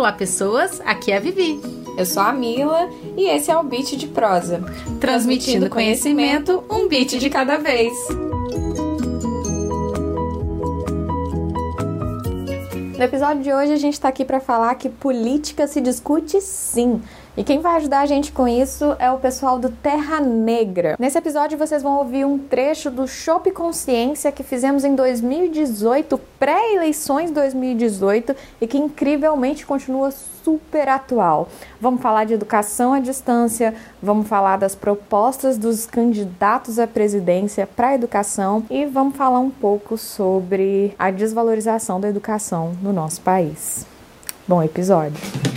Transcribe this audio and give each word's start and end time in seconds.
Olá, 0.00 0.12
pessoas. 0.12 0.80
Aqui 0.86 1.12
é 1.12 1.18
a 1.18 1.20
Vivi. 1.20 1.60
Eu 1.94 2.06
sou 2.06 2.22
a 2.22 2.32
Mila 2.32 2.88
e 3.18 3.28
esse 3.28 3.50
é 3.50 3.58
o 3.58 3.62
Beat 3.62 3.98
de 3.98 4.06
Prosa. 4.06 4.64
Transmitindo 4.98 5.68
conhecimento, 5.68 6.64
um 6.70 6.88
beat 6.88 7.18
de 7.18 7.28
cada 7.28 7.58
vez. 7.58 7.92
No 12.96 13.04
episódio 13.04 13.42
de 13.42 13.52
hoje 13.52 13.74
a 13.74 13.76
gente 13.76 13.92
está 13.92 14.08
aqui 14.08 14.24
para 14.24 14.40
falar 14.40 14.74
que 14.76 14.88
política 14.88 15.66
se 15.66 15.82
discute 15.82 16.40
sim. 16.40 17.02
E 17.36 17.44
quem 17.44 17.60
vai 17.60 17.76
ajudar 17.76 18.00
a 18.00 18.06
gente 18.06 18.32
com 18.32 18.48
isso 18.48 18.96
é 18.98 19.10
o 19.10 19.18
pessoal 19.18 19.58
do 19.58 19.70
Terra 19.70 20.20
Negra. 20.20 20.96
Nesse 20.98 21.16
episódio 21.16 21.56
vocês 21.56 21.82
vão 21.82 21.98
ouvir 21.98 22.24
um 22.24 22.36
trecho 22.38 22.90
do 22.90 23.06
Shop 23.06 23.48
Consciência 23.52 24.32
que 24.32 24.42
fizemos 24.42 24.84
em 24.84 24.96
2018, 24.96 26.20
pré-eleições 26.38 27.30
2018, 27.30 28.34
e 28.60 28.66
que 28.66 28.76
incrivelmente 28.76 29.64
continua 29.64 30.10
super 30.10 30.88
atual. 30.88 31.48
Vamos 31.80 32.02
falar 32.02 32.24
de 32.24 32.34
educação 32.34 32.92
à 32.92 32.98
distância, 32.98 33.74
vamos 34.02 34.26
falar 34.26 34.56
das 34.56 34.74
propostas 34.74 35.56
dos 35.56 35.86
candidatos 35.86 36.80
à 36.80 36.86
presidência 36.86 37.64
para 37.64 37.88
a 37.88 37.94
educação 37.94 38.64
e 38.68 38.84
vamos 38.86 39.16
falar 39.16 39.38
um 39.38 39.50
pouco 39.50 39.96
sobre 39.96 40.94
a 40.98 41.10
desvalorização 41.12 42.00
da 42.00 42.08
educação 42.08 42.72
no 42.82 42.92
nosso 42.92 43.20
país. 43.20 43.86
Bom 44.48 44.62
episódio. 44.62 45.49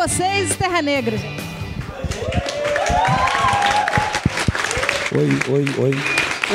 Vocês, 0.00 0.56
Terra 0.56 0.80
Negra. 0.80 1.14
Oi, 5.14 5.28
oi, 5.52 5.64
oi. 5.78 5.90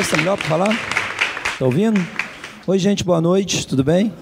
Está 0.00 0.16
melhor 0.16 0.36
para 0.36 0.48
falar? 0.48 0.76
Está 1.52 1.64
ouvindo? 1.64 2.04
Oi, 2.66 2.76
gente, 2.76 3.04
boa 3.04 3.20
noite, 3.20 3.64
tudo 3.64 3.84
bem? 3.84 4.12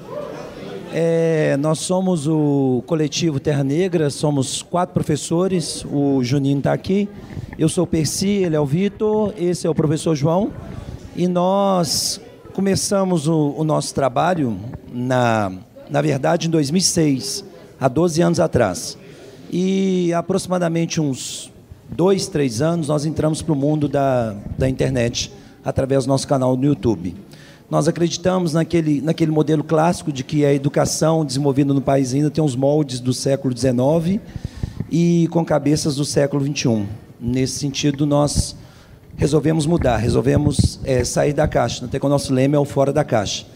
É, 0.93 1.57
nós 1.57 1.79
somos 1.79 2.29
o 2.29 2.85
coletivo 2.87 3.41
Terra 3.41 3.65
Negra, 3.65 4.11
somos 4.11 4.61
quatro 4.61 4.93
professores, 4.93 5.87
o 5.91 6.23
Juninho 6.23 6.59
está 6.59 6.75
aqui, 6.75 7.09
eu 7.59 7.70
sou 7.70 7.85
o 7.85 7.87
Percy, 7.87 8.29
ele 8.29 8.57
é 8.57 8.61
o 8.61 8.67
Vitor, 8.67 9.33
esse 9.39 9.67
é 9.67 9.70
o 9.70 9.75
professor 9.75 10.15
João, 10.15 10.53
e 11.17 11.27
nós 11.27 12.20
começamos 12.53 13.27
o, 13.27 13.55
o 13.57 13.65
nosso 13.65 13.95
trabalho, 13.95 14.55
na, 14.93 15.51
na 15.89 16.03
verdade, 16.03 16.47
em 16.47 16.51
2006, 16.51 17.43
há 17.81 17.89
12 17.89 18.20
anos 18.20 18.39
atrás. 18.39 18.98
E 19.57 20.13
aproximadamente 20.13 21.01
uns 21.01 21.49
dois, 21.89 22.27
três 22.27 22.61
anos, 22.61 22.89
nós 22.89 23.07
entramos 23.07 23.41
para 23.41 23.53
o 23.53 23.57
mundo 23.57 23.87
da, 23.87 24.35
da 24.59 24.69
internet 24.69 25.31
através 25.65 26.07
do 26.07 26.09
nosso 26.09 26.27
canal 26.27 26.57
no 26.57 26.65
YouTube. 26.65 27.15
Nós 27.71 27.87
acreditamos 27.87 28.53
naquele, 28.53 29.01
naquele 29.01 29.31
modelo 29.31 29.63
clássico 29.63 30.13
de 30.13 30.25
que 30.25 30.45
a 30.45 30.53
educação 30.53 31.25
desenvolvida 31.25 31.73
no 31.73 31.81
país 31.81 32.13
ainda 32.13 32.33
tem 32.33 32.43
os 32.43 32.57
moldes 32.57 32.99
do 32.99 33.13
século 33.13 33.57
XIX 33.57 34.21
e 34.91 35.29
com 35.31 35.45
cabeças 35.45 35.95
do 35.95 36.05
século 36.05 36.45
XXI. 36.45 36.85
Nesse 37.21 37.61
sentido, 37.61 38.05
nós 38.05 38.57
resolvemos 39.17 39.67
mudar, 39.67 39.99
resolvemos 39.99 40.81
é, 40.83 41.05
sair 41.05 41.33
da 41.33 41.47
caixa, 41.47 41.85
até 41.85 42.01
que 42.01 42.05
o 42.05 42.09
nosso 42.09 42.35
lema 42.35 42.57
é 42.57 42.59
o 42.59 42.65
fora 42.65 42.93
da 42.93 43.05
caixa. 43.05 43.47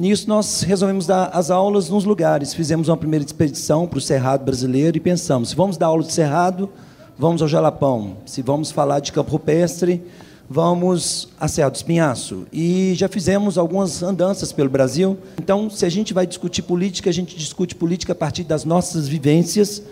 Nisso, 0.00 0.26
nós 0.30 0.62
resolvemos 0.62 1.06
dar 1.06 1.26
as 1.26 1.50
aulas 1.50 1.90
nos 1.90 2.06
lugares. 2.06 2.54
Fizemos 2.54 2.88
uma 2.88 2.96
primeira 2.96 3.22
expedição 3.22 3.86
para 3.86 3.98
o 3.98 4.00
Cerrado 4.00 4.42
brasileiro 4.46 4.96
e 4.96 5.00
pensamos: 5.00 5.50
se 5.50 5.54
vamos 5.54 5.76
dar 5.76 5.88
aula 5.88 6.02
de 6.02 6.10
Cerrado, 6.10 6.70
vamos 7.18 7.42
ao 7.42 7.48
Jalapão. 7.48 8.16
Se 8.24 8.40
vamos 8.40 8.70
falar 8.70 9.00
de 9.00 9.12
campo 9.12 9.30
rupestre, 9.30 10.02
vamos 10.48 11.28
a 11.38 11.46
Serra 11.46 11.68
do 11.68 11.74
Espinhaço. 11.74 12.46
E 12.50 12.94
já 12.94 13.10
fizemos 13.10 13.58
algumas 13.58 14.02
andanças 14.02 14.52
pelo 14.52 14.70
Brasil. 14.70 15.18
Então, 15.38 15.68
se 15.68 15.84
a 15.84 15.90
gente 15.90 16.14
vai 16.14 16.26
discutir 16.26 16.62
política, 16.62 17.10
a 17.10 17.12
gente 17.12 17.36
discute 17.36 17.74
política 17.74 18.12
a 18.12 18.16
partir 18.16 18.44
das 18.44 18.64
nossas 18.64 19.06
vivências 19.06 19.82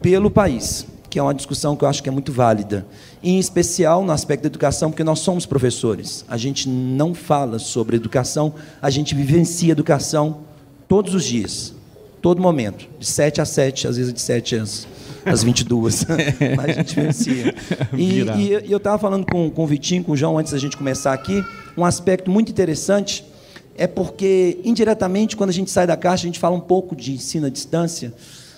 pelo 0.00 0.32
país 0.32 0.84
que 1.12 1.18
é 1.18 1.22
uma 1.22 1.34
discussão 1.34 1.76
que 1.76 1.84
eu 1.84 1.88
acho 1.88 2.02
que 2.02 2.08
é 2.08 2.12
muito 2.12 2.32
válida, 2.32 2.86
em 3.22 3.38
especial 3.38 4.04
no 4.04 4.12
aspecto 4.12 4.42
da 4.42 4.48
educação, 4.48 4.90
porque 4.90 5.04
nós 5.04 5.20
somos 5.20 5.46
professores. 5.46 6.24
A 6.28 6.36
gente 6.36 6.68
não 6.68 7.14
fala 7.14 7.58
sobre 7.58 7.96
educação, 7.96 8.54
a 8.80 8.90
gente 8.90 9.14
vivencia 9.14 9.72
educação 9.72 10.40
todos 10.88 11.14
os 11.14 11.24
dias, 11.24 11.74
todo 12.20 12.42
momento, 12.42 12.88
de 12.98 13.06
7 13.06 13.40
a 13.40 13.44
7, 13.44 13.88
às 13.88 13.96
vezes 13.96 14.12
de 14.12 14.20
7 14.20 14.56
às, 14.56 14.86
às 15.24 15.42
22, 15.42 16.06
mas 16.56 16.68
a 16.68 16.72
gente 16.72 16.94
vivencia. 16.94 17.54
E, 17.96 18.22
e, 18.22 18.66
e 18.66 18.72
eu 18.72 18.78
estava 18.78 18.98
falando 18.98 19.26
com, 19.26 19.50
com 19.50 19.64
o 19.64 19.66
Vitinho, 19.66 20.02
com 20.02 20.12
o 20.12 20.16
João, 20.16 20.38
antes 20.38 20.52
da 20.52 20.58
gente 20.58 20.76
começar 20.76 21.12
aqui, 21.12 21.44
um 21.76 21.84
aspecto 21.84 22.30
muito 22.30 22.50
interessante 22.50 23.24
é 23.76 23.86
porque, 23.86 24.58
indiretamente, 24.64 25.36
quando 25.36 25.50
a 25.50 25.52
gente 25.52 25.70
sai 25.70 25.86
da 25.86 25.96
caixa, 25.96 26.24
a 26.24 26.26
gente 26.26 26.38
fala 26.38 26.54
um 26.54 26.60
pouco 26.60 26.94
de 26.94 27.12
ensino 27.12 27.46
à 27.46 27.50
distância, 27.50 28.12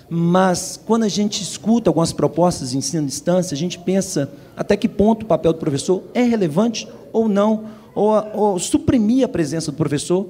mas 0.08 0.80
quando 0.84 1.04
a 1.04 1.08
gente 1.08 1.42
escuta 1.42 1.90
algumas 1.90 2.12
propostas 2.12 2.70
de 2.70 2.78
ensino 2.78 3.04
à 3.04 3.06
distância, 3.06 3.54
a 3.54 3.58
gente 3.58 3.78
pensa 3.78 4.30
até 4.56 4.76
que 4.76 4.88
ponto 4.88 5.22
o 5.22 5.26
papel 5.26 5.52
do 5.52 5.58
professor 5.58 6.02
é 6.12 6.22
relevante 6.22 6.86
ou 7.12 7.28
não, 7.28 7.64
ou, 7.94 8.12
ou 8.34 8.58
suprimir 8.58 9.24
a 9.24 9.28
presença 9.28 9.70
do 9.70 9.76
professor 9.76 10.28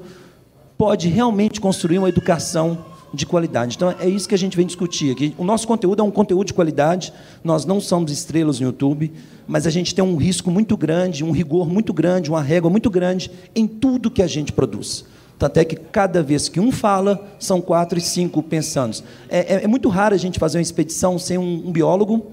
pode 0.77 1.09
realmente 1.09 1.61
construir 1.61 1.99
uma 1.99 2.09
educação 2.09 2.79
de 3.15 3.25
qualidade. 3.25 3.77
Então 3.77 3.95
é 3.99 4.09
isso 4.09 4.29
que 4.29 4.35
a 4.35 4.39
gente 4.39 4.57
vem 4.57 4.67
discutir 4.67 5.13
aqui. 5.13 5.35
O 5.39 5.45
nosso 5.45 5.67
conteúdo 5.67 6.01
é 6.01 6.05
um 6.05 6.11
conteúdo 6.11 6.49
de 6.49 6.55
qualidade. 6.55 7.13
Nós 7.43 7.65
não 7.65 7.81
somos 7.81 8.11
estrelas 8.11 8.59
no 8.59 8.67
YouTube, 8.67 9.13
mas 9.47 9.67
a 9.67 9.71
gente 9.71 9.95
tem 9.95 10.05
um 10.05 10.17
risco 10.17 10.51
muito 10.51 10.77
grande, 10.77 11.25
um 11.25 11.31
rigor 11.31 11.69
muito 11.69 11.93
grande, 11.93 12.29
uma 12.29 12.43
régua 12.43 12.69
muito 12.69 12.91
grande 12.91 13.31
em 13.55 13.67
tudo 13.67 14.11
que 14.11 14.23
a 14.23 14.27
gente 14.27 14.53
produz. 14.53 15.05
Tanto 15.39 15.59
é 15.59 15.65
que 15.65 15.77
cada 15.77 16.23
vez 16.23 16.49
que 16.49 16.61
um 16.61 16.71
fala, 16.71 17.21
são 17.39 17.61
quatro 17.61 17.99
e 17.99 18.01
cinco 18.01 18.43
pensando. 18.43 19.03
É, 19.29 19.57
é, 19.57 19.65
é 19.65 19.67
muito 19.67 19.89
raro 19.89 20.15
a 20.15 20.19
gente 20.19 20.39
fazer 20.39 20.59
uma 20.59 20.63
expedição 20.63 21.19
sem 21.19 21.37
um, 21.37 21.69
um 21.69 21.73
biólogo, 21.73 22.27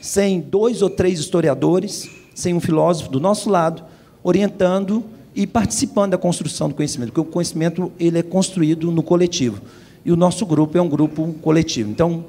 sem 0.00 0.40
dois 0.40 0.82
ou 0.82 0.90
três 0.90 1.18
historiadores, 1.18 2.10
sem 2.34 2.54
um 2.54 2.60
filósofo 2.60 3.10
do 3.10 3.20
nosso 3.20 3.48
lado, 3.48 3.84
orientando 4.22 5.04
e 5.34 5.46
participando 5.46 6.12
da 6.12 6.18
construção 6.18 6.68
do 6.68 6.74
conhecimento, 6.74 7.12
porque 7.12 7.28
o 7.28 7.32
conhecimento 7.32 7.92
ele 7.98 8.18
é 8.18 8.22
construído 8.22 8.90
no 8.90 9.02
coletivo. 9.02 9.60
E 10.04 10.10
o 10.10 10.16
nosso 10.16 10.44
grupo 10.46 10.76
é 10.76 10.82
um 10.82 10.88
grupo 10.88 11.34
coletivo. 11.42 11.90
Então, 11.90 12.24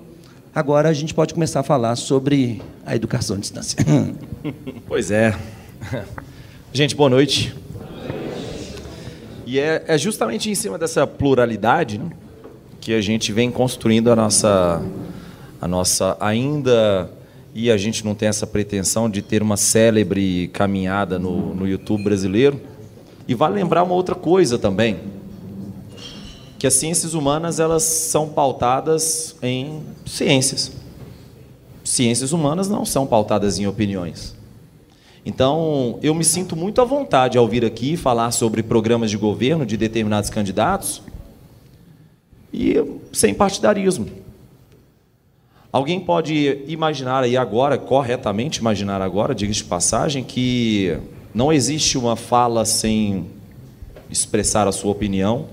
agora 0.53 0.89
a 0.89 0.93
gente 0.93 1.13
pode 1.13 1.33
começar 1.33 1.61
a 1.61 1.63
falar 1.63 1.95
sobre 1.95 2.61
a 2.85 2.95
educação 2.95 3.35
à 3.35 3.39
distância. 3.39 3.77
Pois 4.87 5.11
é. 5.11 5.37
Gente, 6.73 6.95
boa 6.95 7.09
noite. 7.09 7.55
E 9.49 9.57
é, 9.57 9.83
é 9.87 9.97
justamente 9.97 10.47
em 10.47 10.53
cima 10.53 10.77
dessa 10.77 11.07
pluralidade 11.07 11.97
né, 11.97 12.11
que 12.79 12.93
a 12.93 13.01
gente 13.01 13.33
vem 13.33 13.49
construindo 13.49 14.11
a 14.11 14.15
nossa, 14.15 14.79
a 15.59 15.67
nossa 15.67 16.15
ainda 16.19 17.09
e 17.55 17.71
a 17.71 17.75
gente 17.75 18.05
não 18.05 18.13
tem 18.13 18.29
essa 18.29 18.45
pretensão 18.45 19.09
de 19.09 19.23
ter 19.23 19.41
uma 19.41 19.57
célebre 19.57 20.49
caminhada 20.49 21.17
no, 21.17 21.55
no 21.55 21.67
YouTube 21.67 22.03
brasileiro. 22.03 22.61
E 23.27 23.33
vale 23.33 23.55
lembrar 23.55 23.81
uma 23.81 23.95
outra 23.95 24.13
coisa 24.13 24.59
também, 24.59 24.99
que 26.59 26.67
as 26.67 26.75
ciências 26.75 27.15
humanas 27.15 27.59
elas 27.59 27.81
são 27.81 28.29
pautadas 28.29 29.35
em 29.41 29.81
ciências. 30.05 30.73
Ciências 31.83 32.33
humanas 32.33 32.69
não 32.69 32.85
são 32.85 33.07
pautadas 33.07 33.57
em 33.57 33.65
opiniões. 33.65 34.38
Então, 35.25 35.99
eu 36.01 36.15
me 36.15 36.23
sinto 36.23 36.55
muito 36.55 36.81
à 36.81 36.85
vontade 36.85 37.37
ao 37.37 37.47
vir 37.47 37.65
aqui 37.65 37.97
falar 37.97 38.31
sobre 38.31 38.63
programas 38.63 39.11
de 39.11 39.17
governo 39.17 39.65
de 39.65 39.75
determinados 39.75 40.29
candidatos 40.29 41.01
e 42.53 42.75
sem 43.11 43.33
partidarismo. 43.33 44.07
Alguém 45.71 45.99
pode 45.99 46.63
imaginar 46.67 47.23
aí 47.23 47.37
agora, 47.37 47.77
corretamente 47.77 48.59
imaginar 48.59 49.01
agora, 49.01 49.35
diga 49.35 49.53
de 49.53 49.63
passagem, 49.63 50.23
que 50.23 50.97
não 51.33 51.53
existe 51.53 51.95
uma 51.95 52.15
fala 52.15 52.65
sem 52.65 53.27
expressar 54.09 54.67
a 54.67 54.71
sua 54.71 54.91
opinião, 54.91 55.45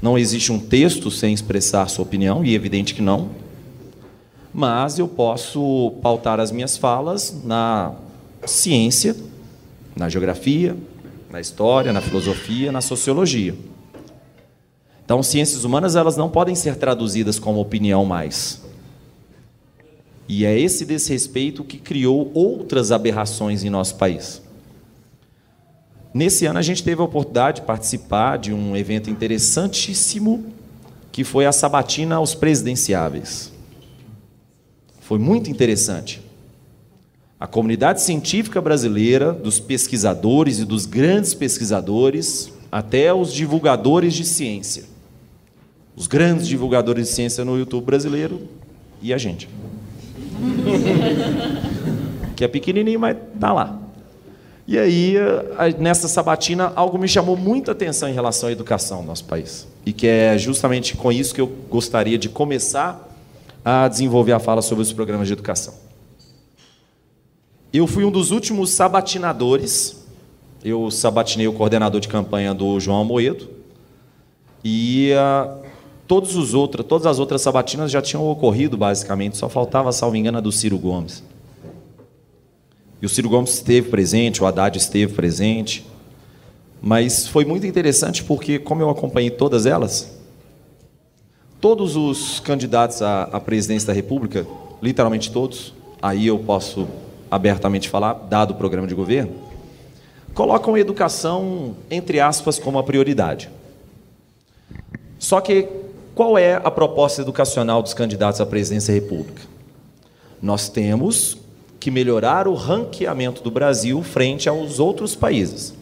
não 0.00 0.18
existe 0.18 0.50
um 0.50 0.58
texto 0.58 1.12
sem 1.12 1.32
expressar 1.32 1.88
sua 1.88 2.02
opinião, 2.02 2.44
e 2.44 2.50
é 2.50 2.54
evidente 2.54 2.92
que 2.92 3.00
não. 3.00 3.28
Mas 4.52 4.98
eu 4.98 5.06
posso 5.06 5.92
pautar 6.02 6.40
as 6.40 6.50
minhas 6.50 6.76
falas 6.76 7.42
na 7.44 7.94
ciência, 8.46 9.16
na 9.96 10.08
geografia, 10.08 10.76
na 11.30 11.40
história, 11.40 11.92
na 11.92 12.00
filosofia, 12.00 12.70
na 12.70 12.80
sociologia. 12.80 13.54
Então, 15.04 15.22
ciências 15.22 15.64
humanas 15.64 15.96
elas 15.96 16.16
não 16.16 16.30
podem 16.30 16.54
ser 16.54 16.76
traduzidas 16.76 17.38
como 17.38 17.60
opinião 17.60 18.04
mais. 18.04 18.62
E 20.28 20.44
é 20.44 20.58
esse 20.58 20.84
desrespeito 20.84 21.64
que 21.64 21.78
criou 21.78 22.30
outras 22.32 22.92
aberrações 22.92 23.64
em 23.64 23.70
nosso 23.70 23.96
país. 23.96 24.40
Nesse 26.14 26.46
ano 26.46 26.58
a 26.58 26.62
gente 26.62 26.82
teve 26.82 27.00
a 27.00 27.04
oportunidade 27.04 27.60
de 27.60 27.66
participar 27.66 28.38
de 28.38 28.52
um 28.52 28.76
evento 28.76 29.10
interessantíssimo 29.10 30.52
que 31.10 31.24
foi 31.24 31.44
a 31.46 31.52
sabatina 31.52 32.16
aos 32.16 32.34
presidenciáveis. 32.34 33.52
Foi 35.00 35.18
muito 35.18 35.50
interessante. 35.50 36.22
A 37.42 37.46
comunidade 37.48 38.00
científica 38.00 38.60
brasileira, 38.60 39.32
dos 39.32 39.58
pesquisadores 39.58 40.60
e 40.60 40.64
dos 40.64 40.86
grandes 40.86 41.34
pesquisadores, 41.34 42.52
até 42.70 43.12
os 43.12 43.32
divulgadores 43.32 44.14
de 44.14 44.24
ciência. 44.24 44.84
Os 45.96 46.06
grandes 46.06 46.46
divulgadores 46.46 47.08
de 47.08 47.14
ciência 47.14 47.44
no 47.44 47.58
YouTube 47.58 47.84
brasileiro 47.84 48.42
e 49.02 49.12
a 49.12 49.18
gente. 49.18 49.48
que 52.36 52.44
é 52.44 52.48
pequenininho, 52.48 53.00
mas 53.00 53.16
tá 53.40 53.52
lá. 53.52 53.76
E 54.64 54.78
aí, 54.78 55.16
nessa 55.80 56.06
sabatina, 56.06 56.72
algo 56.76 56.96
me 56.96 57.08
chamou 57.08 57.36
muita 57.36 57.72
atenção 57.72 58.08
em 58.08 58.14
relação 58.14 58.50
à 58.50 58.52
educação 58.52 59.00
no 59.00 59.08
nosso 59.08 59.24
país. 59.24 59.66
E 59.84 59.92
que 59.92 60.06
é 60.06 60.38
justamente 60.38 60.96
com 60.96 61.10
isso 61.10 61.34
que 61.34 61.40
eu 61.40 61.48
gostaria 61.68 62.16
de 62.16 62.28
começar 62.28 63.12
a 63.64 63.88
desenvolver 63.88 64.30
a 64.30 64.38
fala 64.38 64.62
sobre 64.62 64.82
os 64.82 64.92
programas 64.92 65.26
de 65.26 65.32
educação. 65.32 65.74
Eu 67.72 67.86
fui 67.86 68.04
um 68.04 68.10
dos 68.10 68.30
últimos 68.30 68.68
sabatinadores. 68.70 70.04
Eu 70.62 70.90
sabatinei 70.90 71.48
o 71.48 71.54
coordenador 71.54 72.02
de 72.02 72.08
campanha 72.08 72.52
do 72.52 72.78
João 72.78 73.00
Amoedo. 73.00 73.48
E 74.62 75.10
uh, 75.12 75.64
todos 76.06 76.36
os 76.36 76.52
outros, 76.52 76.84
todas 76.86 77.06
as 77.06 77.18
outras 77.18 77.40
sabatinas 77.40 77.90
já 77.90 78.02
tinham 78.02 78.28
ocorrido, 78.28 78.76
basicamente. 78.76 79.38
Só 79.38 79.48
faltava, 79.48 79.90
salvo 79.90 80.16
engano, 80.16 80.36
a 80.36 80.40
do 80.42 80.52
Ciro 80.52 80.78
Gomes. 80.78 81.24
E 83.00 83.06
o 83.06 83.08
Ciro 83.08 83.30
Gomes 83.30 83.54
esteve 83.54 83.88
presente, 83.88 84.42
o 84.42 84.46
Haddad 84.46 84.76
esteve 84.76 85.14
presente. 85.14 85.86
Mas 86.82 87.26
foi 87.26 87.46
muito 87.46 87.66
interessante 87.66 88.22
porque, 88.22 88.58
como 88.58 88.82
eu 88.82 88.90
acompanhei 88.90 89.30
todas 89.30 89.64
elas, 89.64 90.14
todos 91.58 91.96
os 91.96 92.38
candidatos 92.38 93.00
à, 93.00 93.22
à 93.22 93.40
presidência 93.40 93.86
da 93.86 93.94
República, 93.94 94.46
literalmente 94.82 95.32
todos, 95.32 95.72
aí 96.02 96.26
eu 96.26 96.38
posso 96.38 96.86
abertamente 97.32 97.88
falar, 97.88 98.12
dado 98.28 98.50
o 98.50 98.54
programa 98.54 98.86
de 98.86 98.94
governo, 98.94 99.32
colocam 100.34 100.74
a 100.74 100.80
educação, 100.80 101.74
entre 101.90 102.20
aspas, 102.20 102.58
como 102.58 102.78
a 102.78 102.82
prioridade. 102.82 103.48
Só 105.18 105.40
que 105.40 105.66
qual 106.14 106.36
é 106.36 106.60
a 106.62 106.70
proposta 106.70 107.22
educacional 107.22 107.82
dos 107.82 107.94
candidatos 107.94 108.38
à 108.38 108.44
presidência 108.44 108.92
da 108.92 109.00
República? 109.00 109.40
Nós 110.42 110.68
temos 110.68 111.38
que 111.80 111.90
melhorar 111.90 112.46
o 112.46 112.52
ranqueamento 112.52 113.42
do 113.42 113.50
Brasil 113.50 114.02
frente 114.02 114.46
aos 114.46 114.78
outros 114.78 115.16
países. 115.16 115.72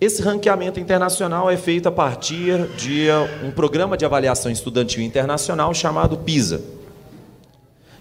Esse 0.00 0.22
ranqueamento 0.22 0.78
internacional 0.78 1.50
é 1.50 1.56
feito 1.56 1.88
a 1.88 1.92
partir 1.92 2.68
de 2.76 3.08
um 3.44 3.50
programa 3.50 3.96
de 3.96 4.04
avaliação 4.04 4.52
estudantil 4.52 5.02
internacional 5.02 5.74
chamado 5.74 6.18
PISA. 6.18 6.81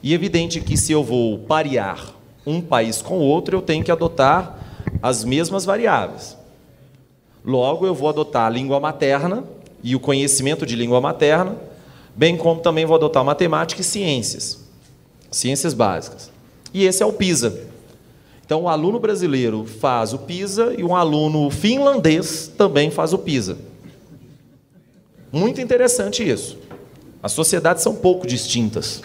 E 0.04 0.14
evidente 0.14 0.60
que 0.62 0.76
se 0.76 0.92
eu 0.92 1.04
vou 1.04 1.40
parear 1.40 2.14
um 2.46 2.62
país 2.62 3.02
com 3.02 3.20
outro, 3.20 3.58
eu 3.58 3.62
tenho 3.62 3.84
que 3.84 3.92
adotar 3.92 4.58
as 5.02 5.24
mesmas 5.24 5.64
variáveis. 5.64 6.38
Logo, 7.46 7.86
eu 7.86 7.94
vou 7.94 8.10
adotar 8.10 8.48
a 8.48 8.50
língua 8.50 8.80
materna 8.80 9.44
e 9.84 9.96
o 9.96 10.00
conhecimento 10.00 10.66
de 10.66 10.76
língua 10.76 11.02
materna, 11.02 11.56
bem 12.16 12.38
como 12.38 12.62
também 12.62 12.86
vou 12.86 12.96
adotar 12.96 13.24
matemática 13.24 13.82
e 13.82 13.84
ciências, 13.84 14.60
ciências 15.30 15.74
básicas. 15.74 16.32
E 16.74 16.86
esse 16.86 17.02
é 17.02 17.06
o 17.06 17.14
PISA. 17.14 17.72
Então, 18.46 18.64
o 18.64 18.70
aluno 18.70 19.00
brasileiro 19.00 19.66
faz 19.66 20.14
o 20.14 20.20
PISA 20.20 20.76
e 20.78 20.84
um 20.84 20.96
aluno 20.96 21.50
finlandês 21.50 22.52
também 22.58 22.92
faz 22.92 23.14
o 23.14 23.18
PISA. 23.18 23.58
Muito 25.32 25.62
interessante 25.62 26.28
isso. 26.28 26.58
As 27.24 27.32
sociedades 27.32 27.82
são 27.82 27.96
pouco 27.96 28.28
distintas. 28.28 29.02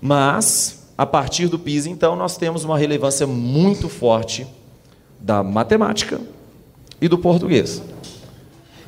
Mas, 0.00 0.86
a 0.96 1.04
partir 1.04 1.48
do 1.48 1.58
PISA, 1.58 1.88
então, 1.88 2.14
nós 2.14 2.36
temos 2.36 2.64
uma 2.64 2.78
relevância 2.78 3.26
muito 3.26 3.88
forte 3.88 4.46
da 5.20 5.42
matemática 5.42 6.20
e 7.00 7.08
do 7.08 7.18
português. 7.18 7.82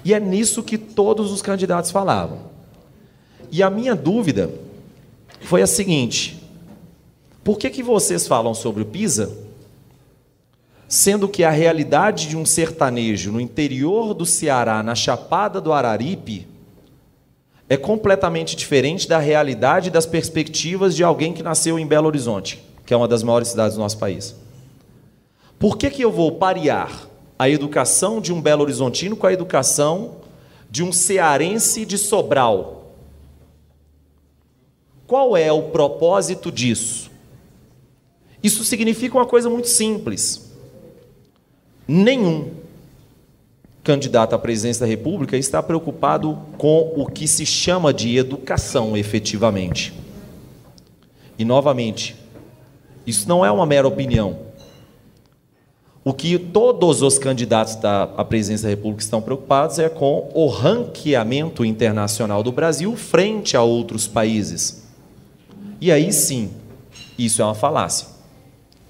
E 0.04 0.14
é 0.14 0.20
nisso 0.20 0.62
que 0.62 0.78
todos 0.78 1.30
os 1.30 1.42
candidatos 1.42 1.90
falavam. 1.90 2.38
E 3.50 3.62
a 3.62 3.70
minha 3.70 3.94
dúvida 3.94 4.50
foi 5.42 5.62
a 5.62 5.66
seguinte: 5.66 6.42
por 7.42 7.58
que, 7.58 7.70
que 7.70 7.82
vocês 7.82 8.26
falam 8.26 8.54
sobre 8.54 8.82
o 8.82 8.86
PISA, 8.86 9.36
sendo 10.88 11.28
que 11.28 11.44
a 11.44 11.50
realidade 11.50 12.28
de 12.28 12.36
um 12.36 12.44
sertanejo 12.44 13.32
no 13.32 13.40
interior 13.40 14.14
do 14.14 14.26
Ceará, 14.26 14.82
na 14.82 14.94
Chapada 14.94 15.60
do 15.60 15.72
Araripe, 15.72 16.46
é 17.70 17.76
completamente 17.76 18.56
diferente 18.56 19.08
da 19.08 19.18
realidade 19.18 19.88
e 19.88 19.90
das 19.92 20.04
perspectivas 20.04 20.96
de 20.96 21.04
alguém 21.04 21.32
que 21.32 21.40
nasceu 21.40 21.78
em 21.78 21.86
Belo 21.86 22.08
Horizonte, 22.08 22.60
que 22.84 22.92
é 22.92 22.96
uma 22.96 23.06
das 23.06 23.22
maiores 23.22 23.46
cidades 23.46 23.76
do 23.76 23.80
nosso 23.80 23.96
país. 23.96 24.34
Por 25.56 25.78
que, 25.78 25.88
que 25.88 26.02
eu 26.02 26.10
vou 26.10 26.32
parear 26.32 27.08
a 27.38 27.48
educação 27.48 28.20
de 28.20 28.32
um 28.32 28.42
Belo 28.42 28.64
Horizontino 28.64 29.14
com 29.14 29.24
a 29.24 29.32
educação 29.32 30.16
de 30.68 30.82
um 30.82 30.92
cearense 30.92 31.84
de 31.84 31.96
Sobral? 31.96 32.92
Qual 35.06 35.36
é 35.36 35.52
o 35.52 35.70
propósito 35.70 36.50
disso? 36.50 37.08
Isso 38.42 38.64
significa 38.64 39.16
uma 39.16 39.26
coisa 39.26 39.48
muito 39.48 39.68
simples. 39.68 40.50
Nenhum 41.86 42.50
candidato 43.82 44.34
à 44.34 44.38
presidência 44.38 44.84
da 44.84 44.90
República 44.90 45.36
está 45.36 45.62
preocupado 45.62 46.38
com 46.58 46.92
o 46.96 47.06
que 47.06 47.26
se 47.26 47.46
chama 47.46 47.92
de 47.92 48.16
educação 48.16 48.96
efetivamente. 48.96 49.92
E, 51.38 51.44
novamente, 51.44 52.16
isso 53.06 53.28
não 53.28 53.44
é 53.44 53.50
uma 53.50 53.64
mera 53.64 53.88
opinião. 53.88 54.50
O 56.02 56.14
que 56.14 56.38
todos 56.38 57.02
os 57.02 57.18
candidatos 57.18 57.78
à 57.84 58.24
presidência 58.24 58.64
da 58.64 58.70
República 58.70 59.02
estão 59.02 59.20
preocupados 59.20 59.78
é 59.78 59.88
com 59.88 60.30
o 60.34 60.46
ranqueamento 60.48 61.64
internacional 61.64 62.42
do 62.42 62.50
Brasil 62.50 62.96
frente 62.96 63.56
a 63.56 63.62
outros 63.62 64.06
países. 64.06 64.84
E 65.80 65.92
aí 65.92 66.12
sim, 66.12 66.50
isso 67.18 67.42
é 67.42 67.44
uma 67.44 67.54
falácia. 67.54 68.06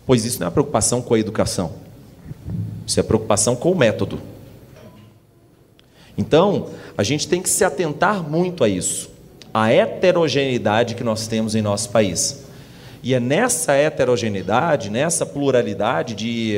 Pois 0.07 0.25
isso 0.25 0.41
não 0.41 0.47
é 0.47 0.51
preocupação 0.51 1.03
com 1.03 1.15
a 1.15 1.19
educação. 1.19 1.73
Isso 2.87 2.99
é 2.99 3.03
preocupação 3.03 3.55
com 3.55 3.71
o 3.73 3.77
método. 3.77 4.21
Então, 6.17 6.69
a 6.97 7.03
gente 7.03 7.29
tem 7.29 7.41
que 7.41 7.49
se 7.49 7.65
atentar 7.65 8.23
muito 8.23 8.63
a 8.65 8.69
isso, 8.69 9.11
a 9.53 9.73
heterogeneidade 9.73 10.95
que 10.95 11.05
nós 11.05 11.27
temos 11.27 11.55
em 11.55 11.63
nosso 11.63 11.91
país. 11.91 12.45
E 13.03 13.15
é 13.15 13.21
nessa 13.21 13.73
heterogeneidade, 13.73 14.91
nessa 14.91 15.25
pluralidade 15.25 16.15
de, 16.15 16.57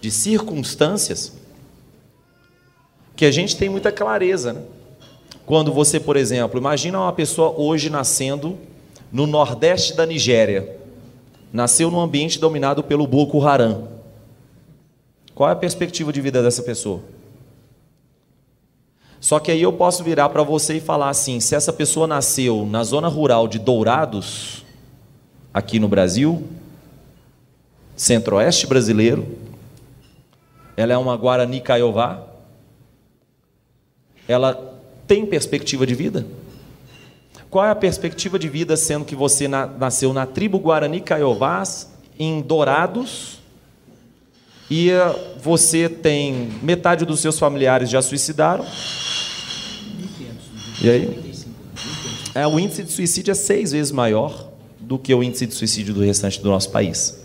de 0.00 0.10
circunstâncias, 0.10 1.32
que 3.16 3.24
a 3.24 3.30
gente 3.30 3.56
tem 3.56 3.68
muita 3.68 3.90
clareza. 3.90 4.52
Né? 4.52 4.62
Quando 5.46 5.72
você, 5.72 5.98
por 5.98 6.16
exemplo, 6.16 6.60
imagina 6.60 7.00
uma 7.00 7.12
pessoa 7.12 7.54
hoje 7.56 7.90
nascendo 7.90 8.58
no 9.10 9.26
nordeste 9.26 9.94
da 9.94 10.06
Nigéria, 10.06 10.76
nasceu 11.52 11.90
num 11.90 12.00
ambiente 12.00 12.38
dominado 12.38 12.82
pelo 12.82 13.06
Boko 13.06 13.44
Haram. 13.44 13.88
Qual 15.34 15.48
é 15.48 15.52
a 15.52 15.56
perspectiva 15.56 16.12
de 16.12 16.20
vida 16.20 16.42
dessa 16.42 16.62
pessoa? 16.62 17.00
Só 19.20 19.38
que 19.38 19.50
aí 19.50 19.60
eu 19.60 19.72
posso 19.72 20.02
virar 20.02 20.30
para 20.30 20.42
você 20.42 20.78
e 20.78 20.80
falar 20.80 21.10
assim: 21.10 21.38
se 21.40 21.54
essa 21.54 21.72
pessoa 21.72 22.06
nasceu 22.06 22.66
na 22.66 22.82
zona 22.82 23.06
rural 23.06 23.46
de 23.46 23.58
Dourados, 23.58 24.64
aqui 25.52 25.78
no 25.78 25.88
Brasil, 25.88 26.42
centro-oeste 27.94 28.66
brasileiro, 28.66 29.26
ela 30.76 30.94
é 30.94 30.96
uma 30.96 31.16
Guarani 31.16 31.60
Caiová, 31.60 32.22
ela 34.26 34.54
tem 35.06 35.26
perspectiva 35.26 35.86
de 35.86 35.94
vida? 35.94 36.26
Qual 37.50 37.64
é 37.64 37.70
a 37.70 37.74
perspectiva 37.74 38.38
de 38.38 38.48
vida 38.48 38.76
sendo 38.76 39.04
que 39.04 39.16
você 39.16 39.48
na, 39.48 39.66
nasceu 39.66 40.12
na 40.12 40.24
tribo 40.24 40.58
Guarani 40.58 41.00
Caiovás, 41.00 41.90
em 42.18 42.40
Dourados, 42.40 43.39
e 44.70 44.90
você 45.42 45.88
tem 45.88 46.48
metade 46.62 47.04
dos 47.04 47.20
seus 47.20 47.38
familiares 47.38 47.90
já 47.90 48.00
suicidaram? 48.00 48.64
E 50.80 50.88
aí? 50.88 51.32
É, 52.34 52.46
o 52.46 52.58
índice 52.58 52.84
de 52.84 52.92
suicídio 52.92 53.32
é 53.32 53.34
seis 53.34 53.72
vezes 53.72 53.90
maior 53.90 54.48
do 54.78 54.98
que 54.98 55.12
o 55.12 55.22
índice 55.22 55.46
de 55.46 55.54
suicídio 55.54 55.92
do 55.92 56.00
restante 56.00 56.40
do 56.40 56.48
nosso 56.48 56.70
país. 56.70 57.18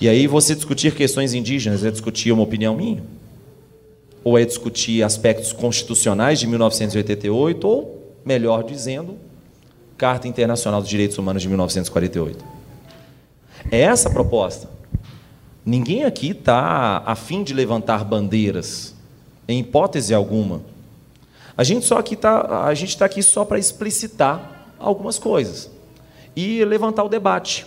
E 0.00 0.08
aí 0.08 0.26
você 0.26 0.54
discutir 0.54 0.94
questões 0.94 1.34
indígenas 1.34 1.84
é 1.84 1.90
discutir 1.90 2.32
uma 2.32 2.42
opinião 2.42 2.76
minha? 2.76 3.02
Ou 4.22 4.38
é 4.38 4.44
discutir 4.44 5.02
aspectos 5.02 5.52
constitucionais 5.52 6.38
de 6.38 6.46
1988, 6.46 7.66
ou, 7.66 8.14
melhor 8.24 8.62
dizendo, 8.62 9.18
Carta 9.98 10.28
Internacional 10.28 10.80
dos 10.80 10.88
Direitos 10.88 11.18
Humanos 11.18 11.42
de 11.42 11.48
1948? 11.48 12.44
É 13.70 13.80
essa 13.80 14.08
a 14.08 14.12
proposta. 14.12 14.79
Ninguém 15.70 16.02
aqui 16.02 16.30
está 16.30 17.00
a 17.06 17.14
fim 17.14 17.44
de 17.44 17.54
levantar 17.54 18.02
bandeiras, 18.02 18.92
em 19.46 19.60
hipótese 19.60 20.12
alguma. 20.12 20.62
A 21.56 21.62
gente 21.62 21.86
só 21.86 21.98
aqui 21.98 22.16
tá, 22.16 22.64
a 22.64 22.74
gente 22.74 22.88
está 22.88 23.04
aqui 23.04 23.22
só 23.22 23.44
para 23.44 23.56
explicitar 23.56 24.74
algumas 24.80 25.16
coisas. 25.16 25.70
e 26.34 26.64
levantar 26.64 27.04
o 27.04 27.08
debate. 27.08 27.66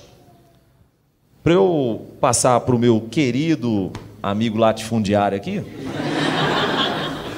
Para 1.42 1.54
eu 1.54 2.06
passar 2.20 2.60
para 2.60 2.76
o 2.76 2.78
meu 2.78 3.08
querido 3.10 3.90
amigo 4.22 4.58
latifundiário 4.58 5.38
aqui, 5.38 5.64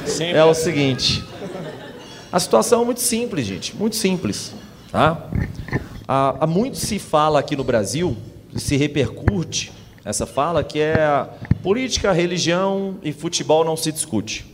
Sempre 0.08 0.40
é 0.40 0.46
o 0.46 0.56
seguinte. 0.56 1.24
A 2.32 2.40
situação 2.40 2.82
é 2.82 2.86
muito 2.86 3.02
simples, 3.02 3.46
gente, 3.46 3.76
muito 3.76 3.96
simples. 3.96 4.52
Tá? 4.92 5.30
Há, 6.08 6.38
há 6.40 6.48
muito 6.48 6.78
se 6.78 6.98
fala 6.98 7.40
aqui 7.40 7.56
no 7.56 7.64
Brasil, 7.64 8.18
se 8.56 8.76
repercute 8.76 9.72
essa 10.06 10.28
fala, 10.28 10.64
que 10.64 10.80
é 10.80 11.28
política, 11.64 12.12
religião 12.12 13.00
e 13.02 13.12
futebol 13.12 13.66
não 13.66 13.76
se 13.76 13.92
discute. 13.92 14.46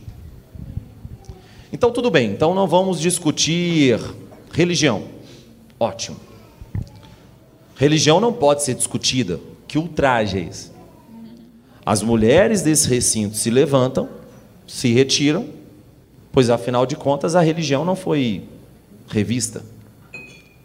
Então, 1.70 1.92
tudo 1.92 2.10
bem, 2.10 2.30
então 2.30 2.54
não 2.54 2.66
vamos 2.66 2.98
discutir 2.98 4.00
religião. 4.50 5.04
Ótimo. 5.78 6.16
Religião 7.76 8.18
não 8.18 8.32
pode 8.32 8.62
ser 8.62 8.74
discutida. 8.74 9.38
Que 9.68 9.78
ultraje 9.78 10.38
é 10.38 10.42
esse? 10.42 10.72
As 11.84 12.02
mulheres 12.02 12.62
desse 12.62 12.88
recinto 12.88 13.36
se 13.36 13.50
levantam, 13.50 14.08
se 14.66 14.92
retiram, 14.92 15.46
pois 16.30 16.48
afinal 16.48 16.86
de 16.86 16.96
contas 16.96 17.34
a 17.34 17.42
religião 17.42 17.84
não 17.84 17.96
foi 17.96 18.44
revista. 19.08 19.62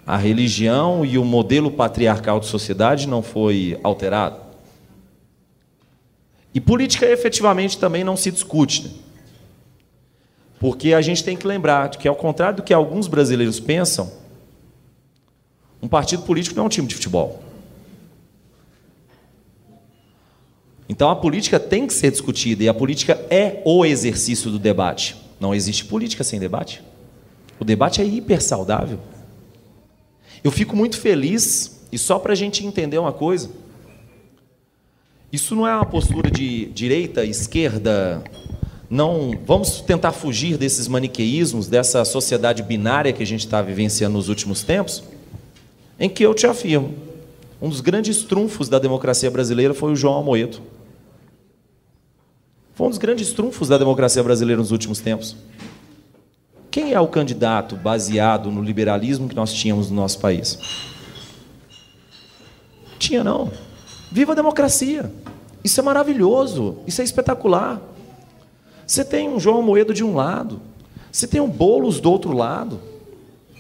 A 0.06 0.16
religião 0.16 1.04
e 1.04 1.18
o 1.18 1.26
modelo 1.26 1.72
patriarcal 1.72 2.40
de 2.40 2.46
sociedade 2.46 3.08
não 3.08 3.22
foi 3.22 3.78
alterado. 3.84 4.47
E 6.58 6.60
política 6.60 7.06
efetivamente 7.06 7.78
também 7.78 8.04
não 8.04 8.18
se 8.18 8.32
discute. 8.32 8.86
Né? 8.86 8.90
Porque 10.60 10.92
a 10.92 11.02
gente 11.02 11.24
tem 11.24 11.38
que 11.38 11.46
lembrar 11.46 11.88
que, 11.92 12.08
ao 12.08 12.16
contrário 12.16 12.58
do 12.58 12.64
que 12.64 12.74
alguns 12.74 13.06
brasileiros 13.06 13.60
pensam, 13.60 14.12
um 15.80 15.88
partido 15.88 16.24
político 16.24 16.56
não 16.56 16.64
é 16.64 16.66
um 16.66 16.70
time 16.70 16.88
de 16.88 16.96
futebol. 16.96 17.44
Então 20.90 21.12
a 21.12 21.16
política 21.16 21.60
tem 21.60 21.86
que 21.86 21.94
ser 21.94 22.10
discutida 22.10 22.64
e 22.64 22.68
a 22.68 22.74
política 22.74 23.24
é 23.30 23.62
o 23.64 23.86
exercício 23.86 24.50
do 24.50 24.58
debate. 24.58 25.16
Não 25.40 25.54
existe 25.54 25.86
política 25.86 26.24
sem 26.24 26.40
debate. 26.40 26.82
O 27.60 27.64
debate 27.64 28.02
é 28.02 28.04
hiper 28.04 28.42
saudável. 28.42 29.00
Eu 30.44 30.50
fico 30.50 30.76
muito 30.76 31.00
feliz, 31.00 31.82
e 31.92 32.00
só 32.00 32.18
para 32.18 32.34
a 32.34 32.36
gente 32.36 32.66
entender 32.66 32.98
uma 32.98 33.14
coisa: 33.14 33.52
isso 35.32 35.56
não 35.56 35.68
é 35.68 35.76
uma 35.76 35.86
postura 35.86 36.32
de 36.32 36.66
direita, 36.68 37.26
esquerda. 37.26 38.24
Não, 38.90 39.38
vamos 39.46 39.82
tentar 39.82 40.14
fugir 40.14 40.58
desses 40.58 40.88
maniqueísmos, 40.88 41.68
dessa 41.68 42.06
sociedade 42.06 42.64
binária 42.64 43.12
que 43.12 43.22
a 43.22 43.26
gente 43.26 43.42
está 43.42 43.62
vivenciando 43.62 44.18
nos 44.18 44.30
últimos 44.30 44.64
tempos, 44.64 45.04
em 46.00 46.10
que 46.10 46.24
eu 46.24 46.34
te 46.34 46.48
afirmo, 46.48 46.94
um 47.62 47.70
dos 47.70 47.82
grandes 47.82 48.24
trunfos 48.24 48.70
da 48.70 48.78
democracia 48.78 49.32
brasileira 49.32 49.74
foi 49.74 49.92
o 49.92 49.96
João 49.96 50.20
Amoedo. 50.20 50.62
Foi 52.76 52.86
um 52.86 52.90
dos 52.90 53.00
grandes 53.00 53.34
trunfos 53.34 53.68
da 53.68 53.78
democracia 53.78 54.22
brasileira 54.22 54.62
nos 54.62 54.72
últimos 54.72 55.00
tempos. 55.00 55.36
Quem 56.70 56.94
é 56.94 57.00
o 57.00 57.08
candidato 57.08 57.76
baseado 57.76 58.52
no 58.52 58.62
liberalismo 58.62 59.28
que 59.28 59.36
nós 59.36 59.52
tínhamos 59.52 59.90
no 59.90 59.96
nosso 59.96 60.20
país? 60.20 60.60
Tinha 63.00 63.24
não. 63.24 63.52
Viva 64.12 64.32
a 64.32 64.36
democracia. 64.36 65.12
Isso 65.64 65.80
é 65.80 65.84
maravilhoso, 65.84 66.78
isso 66.88 67.02
é 67.02 67.04
espetacular. 67.04 67.82
Você 68.86 69.04
tem 69.04 69.28
um 69.28 69.40
João 69.40 69.62
Moedo 69.62 69.94
de 69.94 70.04
um 70.04 70.16
lado, 70.16 70.62
você 71.12 71.28
tem 71.28 71.42
um 71.42 71.50
Boulos 71.50 72.00
do 72.00 72.10
outro 72.10 72.32
lado, 72.32 72.80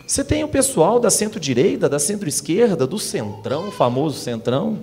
você 0.07 0.23
tem 0.23 0.41
o 0.43 0.47
pessoal 0.47 1.01
da 1.01 1.09
centro-direita, 1.09 1.89
da 1.89 1.99
centro-esquerda, 1.99 2.87
do 2.87 2.97
centrão, 2.97 3.67
o 3.67 3.71
famoso 3.71 4.17
centrão. 4.19 4.79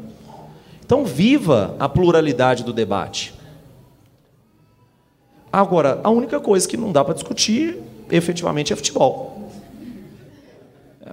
Então, 0.84 1.02
viva 1.02 1.74
a 1.78 1.88
pluralidade 1.88 2.62
do 2.62 2.74
debate. 2.74 3.32
Agora, 5.50 5.98
a 6.04 6.10
única 6.10 6.38
coisa 6.38 6.68
que 6.68 6.76
não 6.76 6.92
dá 6.92 7.02
para 7.02 7.14
discutir 7.14 7.78
efetivamente 8.10 8.70
é 8.70 8.76
futebol. 8.76 9.50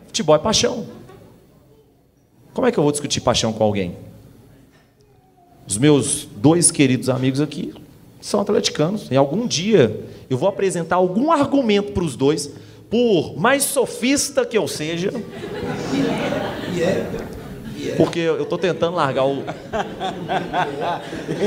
Futebol 0.08 0.36
é 0.36 0.40
paixão. 0.40 0.86
Como 2.54 2.68
é 2.68 2.72
que 2.72 2.78
eu 2.78 2.84
vou 2.84 2.92
discutir 2.92 3.22
paixão 3.22 3.54
com 3.54 3.64
alguém? 3.64 3.96
Os 5.68 5.78
meus 5.78 6.28
dois 6.36 6.72
queridos 6.72 7.10
amigos 7.10 7.40
aqui 7.40 7.74
são 8.20 8.40
atleticanos. 8.40 9.08
E 9.10 9.16
algum 9.16 9.48
dia 9.48 10.06
eu 10.30 10.38
vou 10.38 10.48
apresentar 10.48 10.96
algum 10.98 11.32
argumento 11.32 11.92
para 11.92 12.04
os 12.04 12.16
dois, 12.16 12.52
por 12.90 13.36
mais 13.38 13.64
sofista 13.64 14.46
que 14.46 14.58
eu 14.58 14.68
seja. 14.68 15.12
Porque 17.98 18.20
eu 18.20 18.44
estou 18.44 18.58
tentando 18.58 18.96
largar 18.96 19.26
o. 19.26 19.44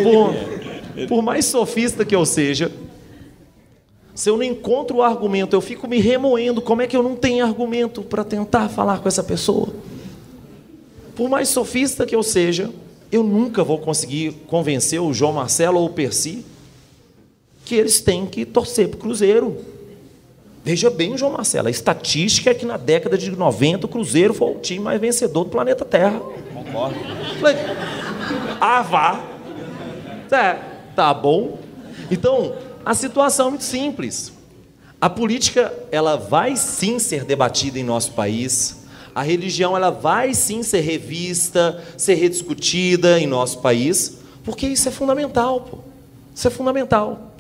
Por, 0.02 1.06
por 1.08 1.22
mais 1.22 1.44
sofista 1.44 2.04
que 2.04 2.14
eu 2.14 2.26
seja, 2.26 2.70
se 4.14 4.30
eu 4.30 4.36
não 4.36 4.44
encontro 4.44 4.98
o 4.98 5.02
argumento, 5.02 5.56
eu 5.56 5.60
fico 5.60 5.88
me 5.88 5.98
remoendo. 5.98 6.62
Como 6.62 6.82
é 6.82 6.86
que 6.86 6.96
eu 6.96 7.02
não 7.02 7.16
tenho 7.16 7.44
argumento 7.44 8.02
para 8.02 8.22
tentar 8.22 8.68
falar 8.68 8.98
com 9.00 9.08
essa 9.08 9.24
pessoa? 9.24 9.74
Por 11.16 11.28
mais 11.28 11.48
sofista 11.48 12.06
que 12.06 12.14
eu 12.14 12.22
seja, 12.22 12.70
eu 13.14 13.22
nunca 13.22 13.62
vou 13.62 13.78
conseguir 13.78 14.32
convencer 14.48 15.00
o 15.00 15.14
João 15.14 15.32
Marcelo 15.32 15.78
ou 15.78 15.86
o 15.86 15.90
Percy 15.90 16.44
que 17.64 17.76
eles 17.76 18.00
têm 18.00 18.26
que 18.26 18.44
torcer 18.44 18.88
para 18.88 18.96
o 18.96 19.00
Cruzeiro. 19.00 19.56
Veja 20.64 20.90
bem, 20.90 21.16
João 21.16 21.32
Marcelo, 21.32 21.68
a 21.68 21.70
estatística 21.70 22.50
é 22.50 22.54
que 22.54 22.66
na 22.66 22.76
década 22.76 23.16
de 23.16 23.30
90 23.30 23.86
o 23.86 23.88
Cruzeiro 23.88 24.34
foi 24.34 24.50
o 24.50 24.58
time 24.58 24.80
mais 24.80 25.00
vencedor 25.00 25.44
do 25.44 25.50
planeta 25.50 25.84
Terra. 25.84 26.20
Concordo. 26.52 26.96
Falei, 27.40 27.56
ah, 28.60 28.82
vá. 28.82 29.24
É, 30.32 30.58
tá 30.96 31.14
bom. 31.14 31.58
Então, 32.10 32.56
a 32.84 32.94
situação 32.94 33.46
é 33.46 33.50
muito 33.50 33.64
simples. 33.64 34.32
A 35.00 35.08
política, 35.08 35.72
ela 35.92 36.16
vai 36.16 36.56
sim 36.56 36.98
ser 36.98 37.24
debatida 37.24 37.78
em 37.78 37.84
nosso 37.84 38.10
país. 38.12 38.83
A 39.14 39.22
religião, 39.22 39.76
ela 39.76 39.90
vai 39.90 40.34
sim 40.34 40.62
ser 40.62 40.80
revista, 40.80 41.82
ser 41.96 42.14
rediscutida 42.14 43.20
em 43.20 43.26
nosso 43.26 43.60
país, 43.60 44.18
porque 44.42 44.66
isso 44.66 44.88
é 44.88 44.92
fundamental, 44.92 45.60
pô. 45.60 45.78
Isso 46.34 46.48
é 46.48 46.50
fundamental. 46.50 47.34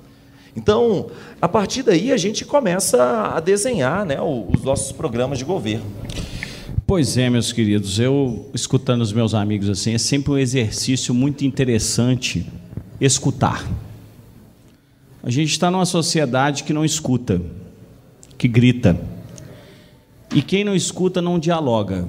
Então, 0.56 1.10
a 1.42 1.48
partir 1.48 1.82
daí, 1.82 2.12
a 2.12 2.16
gente 2.16 2.44
começa 2.44 3.32
a 3.34 3.40
desenhar 3.40 4.06
né, 4.06 4.18
os 4.20 4.62
nossos 4.62 4.92
programas 4.92 5.38
de 5.38 5.44
governo. 5.44 5.84
Pois 6.86 7.16
é, 7.16 7.28
meus 7.28 7.50
queridos, 7.50 7.98
eu 7.98 8.50
escutando 8.54 9.00
os 9.00 9.12
meus 9.12 9.34
amigos 9.34 9.68
assim, 9.68 9.94
é 9.94 9.98
sempre 9.98 10.32
um 10.32 10.38
exercício 10.38 11.12
muito 11.12 11.44
interessante 11.44 12.46
escutar. 13.00 13.66
A 15.22 15.30
gente 15.30 15.50
está 15.50 15.70
numa 15.70 15.86
sociedade 15.86 16.62
que 16.62 16.72
não 16.72 16.84
escuta, 16.84 17.40
que 18.36 18.46
grita. 18.46 19.00
E 20.34 20.42
quem 20.42 20.64
não 20.64 20.74
escuta 20.74 21.22
não 21.22 21.38
dialoga. 21.38 22.08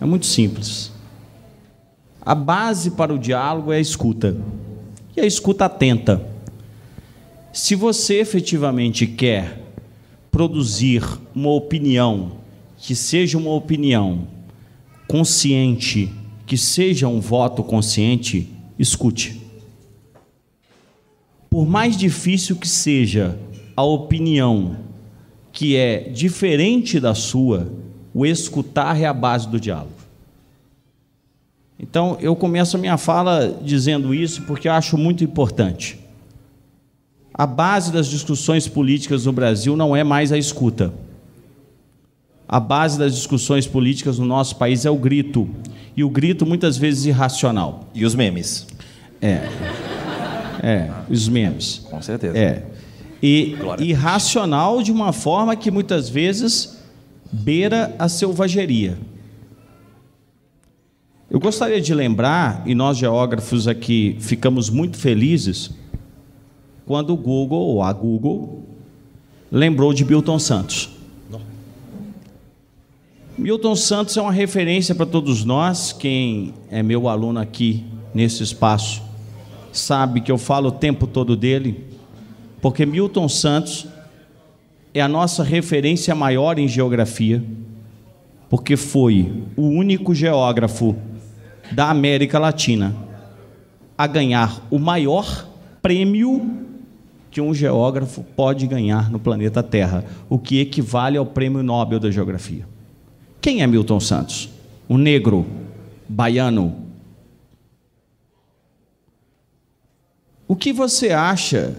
É 0.00 0.04
muito 0.04 0.26
simples. 0.26 0.90
A 2.20 2.34
base 2.34 2.90
para 2.90 3.14
o 3.14 3.18
diálogo 3.18 3.72
é 3.72 3.76
a 3.76 3.80
escuta. 3.80 4.36
E 5.16 5.20
a 5.20 5.24
escuta 5.24 5.66
atenta. 5.66 6.20
Se 7.52 7.76
você 7.76 8.20
efetivamente 8.20 9.06
quer 9.06 9.72
produzir 10.32 11.04
uma 11.32 11.50
opinião 11.50 12.32
que 12.76 12.96
seja 12.96 13.38
uma 13.38 13.52
opinião 13.52 14.26
consciente, 15.06 16.12
que 16.46 16.56
seja 16.56 17.06
um 17.06 17.20
voto 17.20 17.62
consciente, 17.62 18.48
escute. 18.78 19.40
Por 21.48 21.68
mais 21.68 21.96
difícil 21.96 22.56
que 22.56 22.68
seja 22.68 23.38
a 23.76 23.82
opinião 23.84 24.89
que 25.60 25.76
é 25.76 26.08
diferente 26.08 26.98
da 26.98 27.14
sua, 27.14 27.70
o 28.14 28.24
escutar 28.24 28.98
é 28.98 29.04
a 29.04 29.12
base 29.12 29.46
do 29.46 29.60
diálogo. 29.60 29.92
Então, 31.78 32.16
eu 32.18 32.34
começo 32.34 32.78
a 32.78 32.80
minha 32.80 32.96
fala 32.96 33.60
dizendo 33.62 34.14
isso 34.14 34.40
porque 34.44 34.68
eu 34.68 34.72
acho 34.72 34.96
muito 34.96 35.22
importante. 35.22 36.00
A 37.34 37.46
base 37.46 37.92
das 37.92 38.08
discussões 38.08 38.66
políticas 38.66 39.26
no 39.26 39.34
Brasil 39.34 39.76
não 39.76 39.94
é 39.94 40.02
mais 40.02 40.32
a 40.32 40.38
escuta. 40.38 40.94
A 42.48 42.58
base 42.58 42.98
das 42.98 43.14
discussões 43.14 43.66
políticas 43.66 44.18
no 44.18 44.24
nosso 44.24 44.56
país 44.56 44.86
é 44.86 44.90
o 44.90 44.96
grito. 44.96 45.46
E 45.94 46.02
o 46.02 46.08
grito 46.08 46.46
muitas 46.46 46.78
vezes 46.78 47.04
irracional. 47.04 47.84
E 47.94 48.06
os 48.06 48.14
memes. 48.14 48.66
É. 49.20 49.46
É, 50.62 50.90
os 51.10 51.28
memes. 51.28 51.86
Com 51.90 52.00
certeza. 52.00 52.38
É. 52.38 52.79
E 53.22 53.54
irracional 53.78 54.82
de 54.82 54.90
uma 54.90 55.12
forma 55.12 55.54
que 55.54 55.70
muitas 55.70 56.08
vezes 56.08 56.78
beira 57.30 57.94
a 57.98 58.08
selvageria. 58.08 58.98
Eu 61.30 61.38
gostaria 61.38 61.80
de 61.80 61.94
lembrar, 61.94 62.62
e 62.66 62.74
nós 62.74 62.98
geógrafos 62.98 63.68
aqui 63.68 64.16
ficamos 64.18 64.68
muito 64.68 64.96
felizes, 64.96 65.70
quando 66.84 67.12
o 67.12 67.16
Google, 67.16 67.60
ou 67.60 67.82
a 67.82 67.92
Google, 67.92 68.64
lembrou 69.50 69.94
de 69.94 70.04
Bilton 70.04 70.38
Santos. 70.38 70.90
Milton 73.38 73.76
Santos 73.76 74.16
é 74.16 74.20
uma 74.20 74.32
referência 74.32 74.94
para 74.94 75.06
todos 75.06 75.44
nós. 75.44 75.92
Quem 75.92 76.52
é 76.70 76.82
meu 76.82 77.08
aluno 77.08 77.40
aqui 77.40 77.84
nesse 78.12 78.42
espaço 78.42 79.02
sabe 79.72 80.20
que 80.20 80.30
eu 80.30 80.36
falo 80.36 80.68
o 80.68 80.72
tempo 80.72 81.06
todo 81.06 81.36
dele, 81.36 81.86
porque 82.60 82.84
Milton 82.84 83.28
Santos 83.28 83.86
é 84.92 85.00
a 85.00 85.08
nossa 85.08 85.42
referência 85.42 86.14
maior 86.14 86.58
em 86.58 86.68
geografia, 86.68 87.42
porque 88.48 88.76
foi 88.76 89.44
o 89.56 89.62
único 89.62 90.14
geógrafo 90.14 90.96
da 91.72 91.88
América 91.88 92.38
Latina 92.38 92.94
a 93.96 94.06
ganhar 94.06 94.66
o 94.70 94.78
maior 94.78 95.48
prêmio 95.80 96.66
que 97.30 97.40
um 97.40 97.54
geógrafo 97.54 98.24
pode 98.34 98.66
ganhar 98.66 99.10
no 99.10 99.20
planeta 99.20 99.62
Terra, 99.62 100.04
o 100.28 100.38
que 100.38 100.60
equivale 100.60 101.16
ao 101.16 101.24
Prêmio 101.24 101.62
Nobel 101.62 102.00
da 102.00 102.10
Geografia. 102.10 102.66
Quem 103.40 103.62
é 103.62 103.66
Milton 103.66 104.00
Santos? 104.00 104.50
Um 104.88 104.98
negro, 104.98 105.46
baiano. 106.08 106.76
O 110.48 110.56
que 110.56 110.72
você 110.72 111.10
acha 111.10 111.76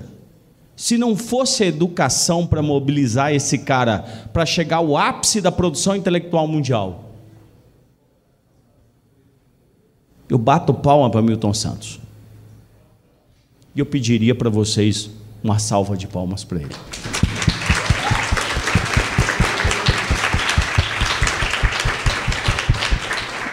se 0.81 0.97
não 0.97 1.15
fosse 1.15 1.63
a 1.63 1.67
educação 1.67 2.47
para 2.47 2.59
mobilizar 2.59 3.31
esse 3.31 3.59
cara 3.59 3.99
para 4.33 4.47
chegar 4.47 4.77
ao 4.77 4.97
ápice 4.97 5.39
da 5.39 5.51
produção 5.51 5.95
intelectual 5.95 6.47
mundial? 6.47 7.11
Eu 10.27 10.39
bato 10.39 10.73
palma 10.73 11.07
para 11.07 11.21
Milton 11.21 11.53
Santos. 11.53 11.99
E 13.75 13.79
eu 13.79 13.85
pediria 13.85 14.33
para 14.33 14.49
vocês 14.49 15.11
uma 15.43 15.59
salva 15.59 15.95
de 15.95 16.07
palmas 16.07 16.43
para 16.43 16.61
ele. 16.61 16.75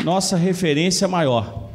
Nossa 0.02 0.34
referência 0.34 1.06
maior. 1.06 1.68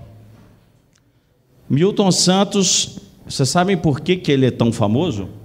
Milton 1.69 2.11
Santos, 2.11 2.97
vocês 3.27 3.47
sabem 3.47 3.77
por 3.77 4.01
que, 4.01 4.17
que 4.17 4.31
ele 4.31 4.47
é 4.47 4.51
tão 4.51 4.73
famoso? 4.73 5.42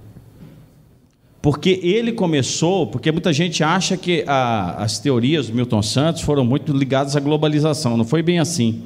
Porque 1.41 1.81
ele 1.83 2.13
começou, 2.13 2.87
porque 2.87 3.13
muita 3.13 3.33
gente 3.33 3.63
acha 3.63 3.97
que 3.97 4.25
a, 4.27 4.83
as 4.83 4.99
teorias 4.99 5.49
do 5.49 5.55
Milton 5.55 5.83
Santos 5.83 6.23
foram 6.23 6.45
muito 6.45 6.73
ligadas 6.73 7.17
à 7.17 7.21
globalização, 7.21 7.97
não 7.97 8.05
foi 8.05 8.23
bem 8.23 8.41
assim. 8.41 8.83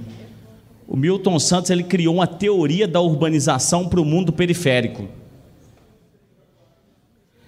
O 0.86 0.96
Milton 0.96 1.38
Santos 1.38 1.70
ele 1.70 1.82
criou 1.82 2.16
uma 2.16 2.26
teoria 2.26 2.86
da 2.86 3.00
urbanização 3.00 3.88
para 3.88 4.00
o 4.00 4.04
mundo 4.04 4.32
periférico. 4.32 5.08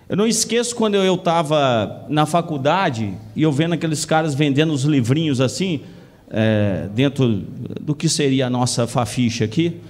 Eu 0.08 0.16
não 0.16 0.26
esqueço 0.26 0.74
quando 0.74 0.94
eu 0.94 1.14
estava 1.14 2.06
na 2.08 2.24
faculdade 2.24 3.12
e 3.34 3.42
eu 3.42 3.52
vendo 3.52 3.74
aqueles 3.74 4.04
caras 4.04 4.34
vendendo 4.34 4.72
os 4.72 4.84
livrinhos 4.84 5.40
assim, 5.40 5.80
é, 6.30 6.88
dentro 6.94 7.42
do 7.80 7.94
que 7.94 8.08
seria 8.08 8.46
a 8.46 8.50
nossa 8.50 8.86
faficha 8.86 9.44
aqui. 9.44 9.80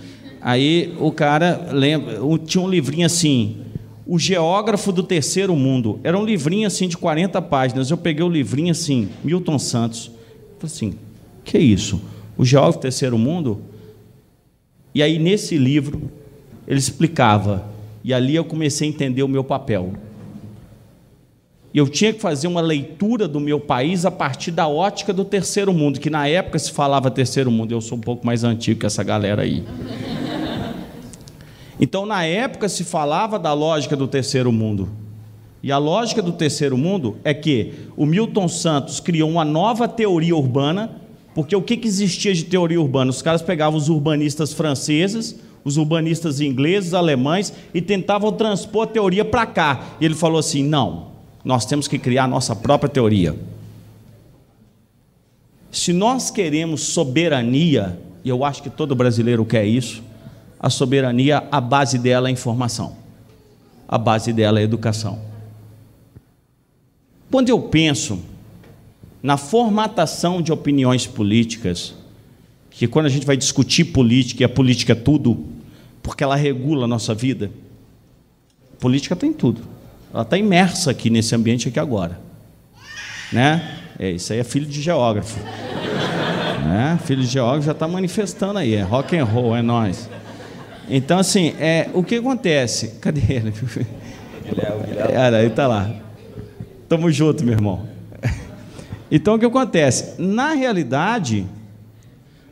Aí 0.41 0.95
o 0.99 1.11
cara 1.11 1.69
lembra, 1.73 2.19
tinha 2.45 2.63
um 2.63 2.69
livrinho 2.69 3.07
assim, 3.07 3.64
O 4.07 4.19
Geógrafo 4.19 4.93
do 4.93 5.03
Terceiro 5.03 5.57
Mundo. 5.57 5.99
Era 6.05 6.19
um 6.19 6.25
livrinho 6.25 6.67
assim 6.67 6.89
de 6.89 6.97
40 6.97 7.41
páginas. 7.43 7.91
Eu 7.91 7.97
peguei 7.97 8.25
o 8.25 8.29
livrinho 8.29 8.71
assim, 8.71 9.09
Milton 9.23 9.59
Santos. 9.59 10.11
Falei 10.59 10.75
assim: 10.75 10.95
que 11.45 11.57
é 11.57 11.61
isso? 11.61 12.01
O 12.37 12.45
Geógrafo 12.45 12.79
do 12.79 12.83
Terceiro 12.83 13.19
Mundo? 13.19 13.63
E 14.95 15.03
aí 15.03 15.19
nesse 15.19 15.57
livro 15.57 16.11
ele 16.67 16.79
explicava 16.79 17.67
e 18.03 18.13
ali 18.13 18.35
eu 18.37 18.45
comecei 18.45 18.89
a 18.89 18.91
entender 18.91 19.23
o 19.23 19.29
meu 19.29 19.43
papel. 19.43 19.93
Eu 21.75 21.89
tinha 21.89 22.13
que 22.13 22.21
fazer 22.21 22.47
uma 22.47 22.61
leitura 22.61 23.27
do 23.27 23.41
meu 23.41 23.59
país 23.59 24.05
a 24.05 24.11
partir 24.11 24.53
da 24.53 24.69
ótica 24.69 25.13
do 25.13 25.25
terceiro 25.25 25.73
mundo, 25.73 25.99
que 25.99 26.09
na 26.09 26.29
época 26.29 26.57
se 26.57 26.71
falava 26.71 27.11
terceiro 27.11 27.51
mundo, 27.51 27.73
eu 27.73 27.81
sou 27.81 27.99
um 27.99 28.01
pouco 28.01 28.25
mais 28.25 28.45
antigo 28.45 28.79
que 28.79 28.87
essa 28.87 29.03
galera 29.03 29.43
aí. 29.43 29.65
Então, 31.81 32.07
na 32.07 32.25
época 32.25 32.69
se 32.69 32.85
falava 32.85 33.39
da 33.39 33.53
lógica 33.53 33.97
do 33.97 34.07
terceiro 34.07 34.53
mundo. 34.53 34.89
E 35.63 35.73
a 35.73 35.79
lógica 35.79 36.21
do 36.21 36.33
terceiro 36.33 36.77
mundo 36.77 37.17
é 37.25 37.33
que 37.33 37.73
o 37.97 38.05
Milton 38.05 38.49
Santos 38.49 39.01
criou 39.01 39.31
uma 39.31 39.45
nova 39.45 39.89
teoria 39.89 40.37
urbana, 40.37 41.01
porque 41.35 41.57
o 41.57 41.63
que, 41.63 41.81
existia 41.83 42.35
de 42.35 42.45
teoria 42.45 42.81
urbana? 42.81 43.11
Os 43.11 43.23
caras 43.23 43.41
pegavam 43.41 43.79
os 43.79 43.89
urbanistas 43.89 44.53
franceses, 44.53 45.37
os 45.65 45.79
urbanistas 45.79 46.41
ingleses, 46.41 46.93
alemães, 46.93 47.53
e 47.73 47.81
tentavam 47.81 48.31
transpor 48.31 48.83
a 48.83 48.87
teoria 48.87 49.25
para 49.25 49.47
cá. 49.47 49.97
E 50.01 50.05
ele 50.05 50.15
falou 50.15 50.39
assim: 50.39 50.63
não, 50.63 51.09
nós 51.43 51.65
temos 51.65 51.89
que 51.89 51.99
criar 51.99 52.25
a 52.25 52.29
nossa 52.29 52.55
própria 52.55 52.91
teoria. 52.91 53.35
Se 55.73 55.93
nós 55.93 56.31
queremos 56.31 56.83
soberania, 56.83 57.99
e 58.23 58.29
eu 58.29 58.45
acho 58.45 58.63
que 58.63 58.71
todo 58.71 58.95
brasileiro 58.95 59.45
quer 59.45 59.65
isso, 59.65 60.03
a 60.65 60.71
soberania, 60.71 61.47
a 61.53 61.61
base 61.61 61.99
dela 61.99 62.31
é 62.31 62.33
informação, 62.33 62.97
a 63.87 63.99
base 63.99 64.33
dela 64.33 64.59
é 64.59 64.63
educação. 64.63 65.21
Quando 67.31 67.51
eu 67.51 67.61
penso 67.61 68.19
na 69.23 69.37
formatação 69.37 70.41
de 70.41 70.51
opiniões 70.51 71.07
políticas, 71.07 71.95
que 72.71 72.87
quando 72.87 73.05
a 73.05 73.09
gente 73.11 73.27
vai 73.27 73.37
discutir 73.37 73.85
política, 73.85 74.43
e 74.43 74.47
a 74.47 74.49
política 74.49 74.93
é 74.93 74.95
tudo, 74.95 75.45
porque 76.03 76.25
ela 76.25 76.35
regula 76.35 76.85
a 76.85 76.89
nossa 76.89 77.15
vida. 77.15 77.51
A 78.73 78.81
política 78.81 79.15
tem 79.15 79.35
tudo. 79.35 79.61
Ela 80.15 80.23
está 80.23 80.39
imersa 80.39 80.93
aqui 80.93 81.11
nesse 81.11 81.35
ambiente 81.35 81.69
aqui 81.69 81.79
agora. 81.79 82.19
Né? 83.31 83.81
É, 83.99 84.13
isso 84.13 84.33
aí 84.33 84.39
é 84.39 84.45
filho 84.45 84.65
de 84.65 84.81
geógrafo. 84.81 85.39
né? 86.65 86.99
Filho 87.05 87.21
de 87.21 87.29
geógrafo 87.29 87.67
já 87.67 87.73
está 87.73 87.87
manifestando 87.87 88.59
aí. 88.59 88.75
É 88.75 88.81
rock 88.81 89.15
and 89.15 89.25
roll, 89.25 89.55
é 89.55 89.61
nós. 89.61 90.09
Então, 90.89 91.19
assim, 91.19 91.55
é, 91.59 91.89
o 91.95 92.03
que 92.03 92.17
acontece? 92.17 92.97
Cadê 93.01 93.21
ele? 93.29 93.53
Era, 95.11 95.39
ele 95.41 95.49
está 95.49 95.67
lá. 95.67 95.91
Tamo 96.89 97.11
junto, 97.11 97.45
meu 97.45 97.55
irmão. 97.55 97.89
Então, 99.11 99.35
o 99.35 99.39
que 99.39 99.45
acontece? 99.45 100.21
Na 100.21 100.55
realidade, 100.55 101.47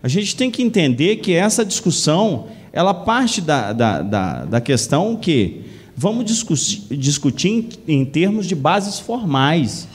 a 0.03 0.07
gente 0.07 0.37
tem 0.37 0.51
que 0.51 0.63
entender 0.63 1.17
que 1.17 1.33
essa 1.33 1.65
discussão 1.65 2.47
ela 2.73 2.95
parte 2.95 3.41
da, 3.41 3.73
da, 3.73 4.03
da, 4.03 4.45
da 4.45 4.61
questão 4.61 5.17
que 5.17 5.63
vamos 5.95 6.25
discutir, 6.25 6.97
discutir 6.97 7.49
em, 7.49 8.01
em 8.01 8.05
termos 8.05 8.47
de 8.47 8.55
bases 8.55 8.99
formais, 8.99 9.87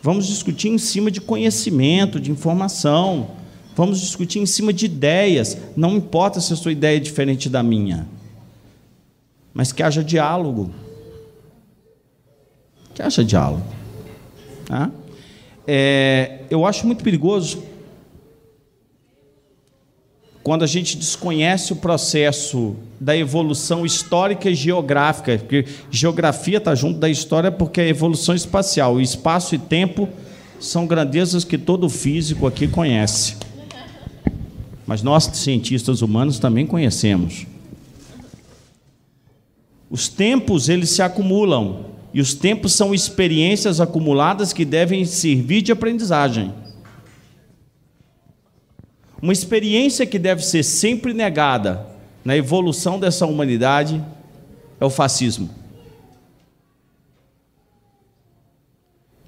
vamos 0.00 0.26
discutir 0.26 0.68
em 0.68 0.78
cima 0.78 1.10
de 1.10 1.20
conhecimento, 1.20 2.20
de 2.20 2.30
informação, 2.30 3.32
vamos 3.80 3.98
discutir 3.98 4.38
em 4.40 4.44
cima 4.44 4.74
de 4.74 4.84
ideias, 4.84 5.56
não 5.74 5.96
importa 5.96 6.38
se 6.38 6.52
a 6.52 6.56
sua 6.56 6.70
ideia 6.70 6.98
é 6.98 7.00
diferente 7.00 7.48
da 7.48 7.62
minha, 7.62 8.06
mas 9.54 9.72
que 9.72 9.82
haja 9.82 10.04
diálogo. 10.04 10.70
Que 12.92 13.00
haja 13.00 13.24
diálogo. 13.24 13.64
Tá? 14.66 14.90
É, 15.66 16.40
eu 16.50 16.66
acho 16.66 16.86
muito 16.86 17.02
perigoso 17.02 17.62
quando 20.42 20.62
a 20.62 20.66
gente 20.66 20.98
desconhece 20.98 21.72
o 21.72 21.76
processo 21.76 22.76
da 23.00 23.16
evolução 23.16 23.86
histórica 23.86 24.50
e 24.50 24.54
geográfica, 24.54 25.38
porque 25.38 25.64
geografia 25.90 26.58
está 26.58 26.74
junto 26.74 26.98
da 26.98 27.08
história 27.08 27.50
porque 27.50 27.80
é 27.80 27.88
evolução 27.88 28.34
espacial, 28.34 29.00
espaço 29.00 29.54
e 29.54 29.58
tempo 29.58 30.06
são 30.60 30.86
grandezas 30.86 31.44
que 31.44 31.56
todo 31.56 31.88
físico 31.88 32.46
aqui 32.46 32.68
conhece. 32.68 33.48
Mas 34.90 35.04
nós, 35.04 35.30
cientistas 35.34 36.02
humanos, 36.02 36.40
também 36.40 36.66
conhecemos. 36.66 37.46
Os 39.88 40.08
tempos, 40.08 40.68
eles 40.68 40.90
se 40.90 41.00
acumulam, 41.00 41.84
e 42.12 42.20
os 42.20 42.34
tempos 42.34 42.72
são 42.72 42.92
experiências 42.92 43.80
acumuladas 43.80 44.52
que 44.52 44.64
devem 44.64 45.04
servir 45.04 45.62
de 45.62 45.70
aprendizagem. 45.70 46.52
Uma 49.22 49.32
experiência 49.32 50.04
que 50.04 50.18
deve 50.18 50.44
ser 50.44 50.64
sempre 50.64 51.14
negada 51.14 51.86
na 52.24 52.36
evolução 52.36 52.98
dessa 52.98 53.24
humanidade 53.26 54.04
é 54.80 54.84
o 54.84 54.90
fascismo. 54.90 55.48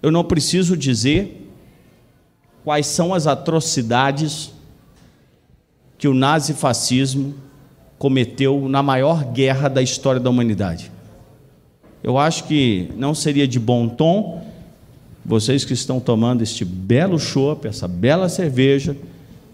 Eu 0.03 0.11
não 0.11 0.25
preciso 0.25 0.77
dizer 0.77 1.49
quais 2.65 2.87
são 2.87 3.15
as 3.15 3.29
atrocidades 3.29 4.51
que 6.03 6.09
o 6.09 6.15
nazifascismo 6.15 7.33
cometeu 7.97 8.69
na 8.69 8.83
maior 8.83 9.25
guerra 9.25 9.69
da 9.69 9.81
história 9.81 10.21
da 10.21 10.29
humanidade. 10.29 10.91
Eu 12.03 12.19
acho 12.19 12.43
que 12.43 12.89
não 12.97 13.15
seria 13.15 13.47
de 13.47 13.61
bom 13.61 13.89
tom 13.89 14.45
vocês 15.25 15.65
que 15.65 15.75
estão 15.75 16.01
tomando 16.01 16.43
este 16.43 16.65
belo 16.65 17.21
chopp, 17.21 17.69
essa 17.69 17.87
bela 17.87 18.29
cerveja, 18.29 18.97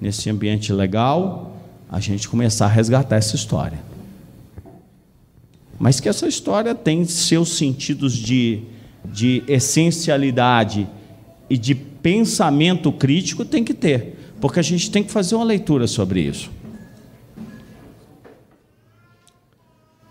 nesse 0.01 0.31
ambiente 0.31 0.73
legal, 0.73 1.55
a 1.87 2.01
gente 2.01 2.27
começar 2.27 2.65
a 2.65 2.71
resgatar 2.71 3.17
essa 3.17 3.37
história. 3.37 3.79
Mas 5.79 6.01
que 6.01 6.09
essa 6.09 6.27
história 6.27 6.75
tem 6.75 7.05
seus 7.05 7.59
sentidos 7.59 8.15
de, 8.15 8.63
de 9.05 9.43
essencialidade 9.47 10.89
e 11.51 11.59
de 11.59 11.75
pensamento 11.75 12.91
crítico 12.91 13.45
tem 13.45 13.63
que 13.63 13.75
ter, 13.75 14.18
porque 14.41 14.61
a 14.61 14.63
gente 14.63 14.91
tem 14.91 15.03
que 15.03 15.11
fazer 15.11 15.35
uma 15.35 15.45
leitura 15.45 15.87
sobre 15.87 16.21
isso. 16.21 16.51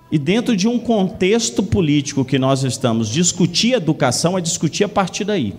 E 0.10 0.18
dentro 0.18 0.56
de 0.56 0.68
um 0.68 0.80
contexto 0.80 1.62
político 1.62 2.24
que 2.24 2.40
nós 2.40 2.64
estamos, 2.64 3.10
discutir 3.10 3.74
educação 3.74 4.38
é 4.38 4.42
discutir 4.42 4.86
a 4.86 4.90
partir 4.90 5.26
daí. 5.26 5.54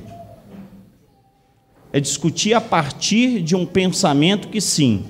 É 1.93 2.01
discutir 2.01 2.55
a 2.55 2.61
partir 2.61 3.43
de 3.43 3.55
um 3.55 3.67
pensamento 3.67 4.49
que, 4.49 4.61
sim, 4.61 5.05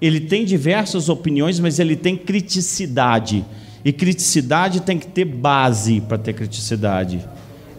ele 0.00 0.20
tem 0.20 0.44
diversas 0.44 1.08
opiniões, 1.08 1.58
mas 1.58 1.78
ele 1.78 1.96
tem 1.96 2.16
criticidade. 2.16 3.44
E 3.84 3.92
criticidade 3.92 4.80
tem 4.80 4.98
que 4.98 5.06
ter 5.06 5.24
base 5.24 6.00
para 6.00 6.18
ter 6.18 6.32
criticidade. 6.32 7.20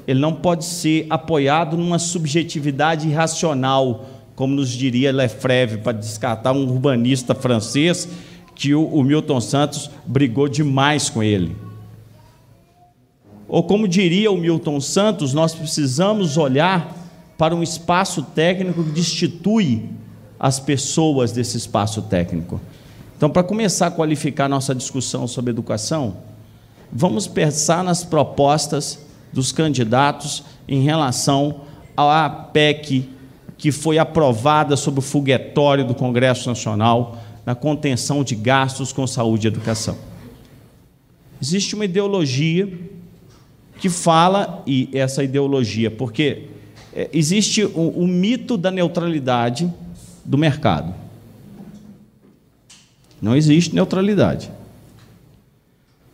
Ele 0.05 0.19
não 0.19 0.33
pode 0.33 0.65
ser 0.65 1.05
apoiado 1.09 1.77
numa 1.77 1.99
subjetividade 1.99 3.07
irracional, 3.07 4.05
como 4.37 4.53
nos 4.53 4.69
diria 4.69 5.11
Lefebvre, 5.11 5.79
para 5.79 5.93
descartar 5.93 6.51
um 6.51 6.61
urbanista 6.69 7.33
francês 7.33 8.07
que 8.53 8.75
o, 8.75 8.85
o 8.85 9.03
Milton 9.03 9.41
Santos 9.41 9.89
brigou 10.05 10.47
demais 10.47 11.09
com 11.09 11.23
ele. 11.23 11.57
Ou 13.47 13.63
como 13.63 13.87
diria 13.87 14.31
o 14.31 14.37
Milton 14.37 14.79
Santos, 14.79 15.33
nós 15.33 15.55
precisamos 15.55 16.37
olhar 16.37 16.95
para 17.35 17.55
um 17.55 17.63
espaço 17.63 18.21
técnico 18.21 18.83
que 18.83 18.91
destitui 18.91 19.89
as 20.39 20.59
pessoas 20.59 21.31
desse 21.31 21.57
espaço 21.57 22.03
técnico. 22.03 22.61
Então, 23.17 23.31
para 23.31 23.41
começar 23.41 23.87
a 23.87 23.91
qualificar 23.91 24.47
nossa 24.47 24.75
discussão 24.75 25.27
sobre 25.27 25.49
educação, 25.49 26.17
vamos 26.93 27.25
pensar 27.25 27.83
nas 27.83 28.03
propostas 28.03 28.99
dos 29.33 29.51
candidatos 29.51 30.43
em 30.67 30.83
relação 30.83 31.61
à 31.95 32.29
PEC 32.29 33.16
que 33.57 33.71
foi 33.71 33.97
aprovada 33.97 34.77
sob 34.77 34.99
o 34.99 35.01
foguetório 35.01 35.85
do 35.85 35.95
Congresso 35.95 36.47
Nacional 36.47 37.17
na 37.45 37.55
contenção 37.55 38.23
de 38.23 38.35
gastos 38.35 38.91
com 38.91 39.07
saúde 39.07 39.47
e 39.47 39.49
educação. 39.49 39.97
Existe 41.41 41.75
uma 41.75 41.85
ideologia 41.85 42.71
que 43.79 43.89
fala, 43.89 44.63
e 44.65 44.89
essa 44.93 45.23
ideologia, 45.23 45.89
porque 45.89 46.47
é, 46.93 47.09
existe 47.13 47.63
o, 47.63 47.89
o 47.89 48.07
mito 48.07 48.57
da 48.57 48.71
neutralidade 48.71 49.71
do 50.25 50.37
mercado. 50.37 50.93
Não 53.21 53.35
existe 53.35 53.73
neutralidade. 53.73 54.51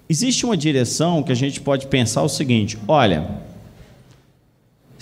Existe 0.07 0.45
uma 0.45 0.55
direção 0.55 1.23
que 1.23 1.31
a 1.31 1.35
gente 1.35 1.59
pode 1.59 1.87
pensar 1.87 2.21
o 2.21 2.29
seguinte: 2.29 2.77
olha, 2.87 3.41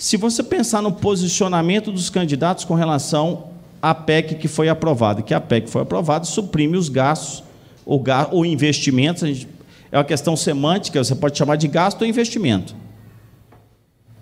se 0.02 0.16
você 0.16 0.42
pensar 0.42 0.82
no 0.82 0.90
posicionamento 0.90 1.92
dos 1.92 2.10
candidatos 2.10 2.64
com 2.64 2.74
relação 2.74 3.44
a 3.80 3.94
PEC 3.94 4.34
que 4.34 4.48
foi 4.48 4.68
aprovada, 4.68 5.22
que 5.22 5.32
a 5.32 5.40
PEC 5.40 5.70
foi 5.70 5.82
aprovada 5.82 6.24
suprime 6.24 6.76
os 6.76 6.88
gastos 6.88 7.44
ou, 7.86 8.02
ou 8.32 8.44
investimentos. 8.44 9.22
Gente, 9.22 9.48
é 9.92 9.98
uma 9.98 10.02
questão 10.02 10.34
semântica, 10.34 11.04
você 11.04 11.14
pode 11.14 11.38
chamar 11.38 11.54
de 11.54 11.68
gasto 11.68 12.02
ou 12.02 12.08
investimento. 12.08 12.74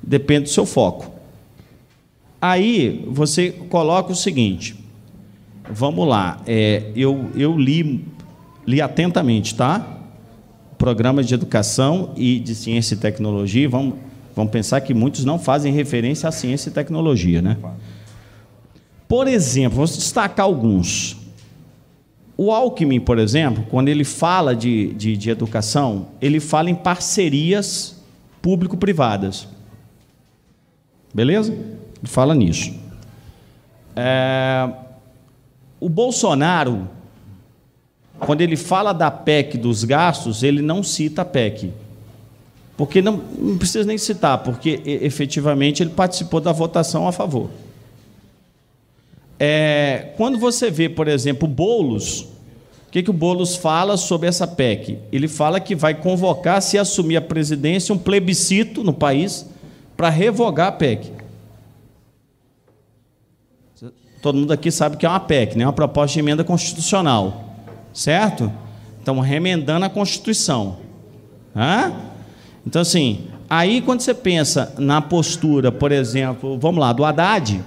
Depende 0.02 0.42
do 0.42 0.48
seu 0.50 0.66
foco. 0.66 1.10
Aí 2.42 3.02
você 3.08 3.50
coloca 3.50 4.12
o 4.12 4.16
seguinte: 4.16 4.76
vamos 5.70 6.06
lá, 6.06 6.42
é, 6.46 6.90
eu, 6.94 7.30
eu 7.34 7.56
li, 7.56 8.04
li 8.66 8.82
atentamente, 8.82 9.54
tá? 9.54 9.98
Programas 10.76 11.26
de 11.26 11.32
educação 11.32 12.12
e 12.18 12.38
de 12.38 12.54
ciência 12.54 12.94
e 12.94 12.98
tecnologia. 12.98 13.66
Vamos, 13.66 13.94
vamos 14.40 14.52
pensar 14.52 14.80
que 14.80 14.92
muitos 14.94 15.24
não 15.24 15.38
fazem 15.38 15.72
referência 15.72 16.28
à 16.28 16.32
ciência 16.32 16.70
e 16.70 16.72
tecnologia, 16.72 17.40
né? 17.40 17.56
Por 19.06 19.26
exemplo, 19.26 19.76
vamos 19.76 19.96
destacar 19.96 20.46
alguns. 20.46 21.16
O 22.36 22.50
Alckmin, 22.50 23.00
por 23.00 23.18
exemplo, 23.18 23.66
quando 23.68 23.88
ele 23.88 24.04
fala 24.04 24.56
de, 24.56 24.94
de, 24.94 25.16
de 25.16 25.30
educação, 25.30 26.08
ele 26.22 26.40
fala 26.40 26.70
em 26.70 26.74
parcerias 26.74 28.02
público-privadas. 28.40 29.46
Beleza? 31.12 31.52
Ele 31.52 32.06
fala 32.06 32.34
nisso. 32.34 32.72
É, 33.94 34.70
o 35.78 35.88
Bolsonaro, 35.88 36.88
quando 38.18 38.40
ele 38.40 38.56
fala 38.56 38.92
da 38.92 39.10
PEC 39.10 39.58
dos 39.58 39.84
gastos, 39.84 40.42
ele 40.42 40.62
não 40.62 40.82
cita 40.82 41.22
a 41.22 41.24
PEC. 41.24 41.72
Porque 42.80 43.02
não, 43.02 43.18
não 43.38 43.58
precisa 43.58 43.84
nem 43.84 43.98
citar, 43.98 44.38
porque 44.38 44.80
efetivamente 44.86 45.82
ele 45.82 45.90
participou 45.90 46.40
da 46.40 46.50
votação 46.50 47.06
a 47.06 47.12
favor. 47.12 47.50
É, 49.38 50.14
quando 50.16 50.38
você 50.38 50.70
vê, 50.70 50.88
por 50.88 51.06
exemplo, 51.06 51.46
Bolos, 51.46 52.22
o 52.22 52.90
que, 52.90 53.02
que 53.02 53.10
o 53.10 53.12
Bolos 53.12 53.54
fala 53.54 53.98
sobre 53.98 54.28
essa 54.28 54.46
PEC? 54.46 54.96
Ele 55.12 55.28
fala 55.28 55.60
que 55.60 55.74
vai 55.74 55.92
convocar, 55.92 56.62
se 56.62 56.78
assumir 56.78 57.18
a 57.18 57.20
presidência, 57.20 57.94
um 57.94 57.98
plebiscito 57.98 58.82
no 58.82 58.94
país 58.94 59.44
para 59.94 60.08
revogar 60.08 60.68
a 60.68 60.72
PEC. 60.72 61.12
Todo 64.22 64.38
mundo 64.38 64.54
aqui 64.54 64.70
sabe 64.70 64.96
que 64.96 65.04
é 65.04 65.08
uma 65.10 65.20
PEC, 65.20 65.54
né? 65.54 65.66
uma 65.66 65.72
proposta 65.74 66.14
de 66.14 66.20
emenda 66.20 66.42
constitucional. 66.42 67.44
Certo? 67.92 68.50
Estamos 68.98 69.26
remendando 69.26 69.84
a 69.84 69.90
Constituição. 69.90 70.78
Hã? 71.54 72.08
Então, 72.66 72.82
assim, 72.82 73.26
aí 73.48 73.80
quando 73.80 74.00
você 74.00 74.14
pensa 74.14 74.74
na 74.78 75.00
postura, 75.00 75.72
por 75.72 75.92
exemplo, 75.92 76.58
vamos 76.58 76.80
lá, 76.80 76.92
do 76.92 77.04
Haddad, 77.04 77.64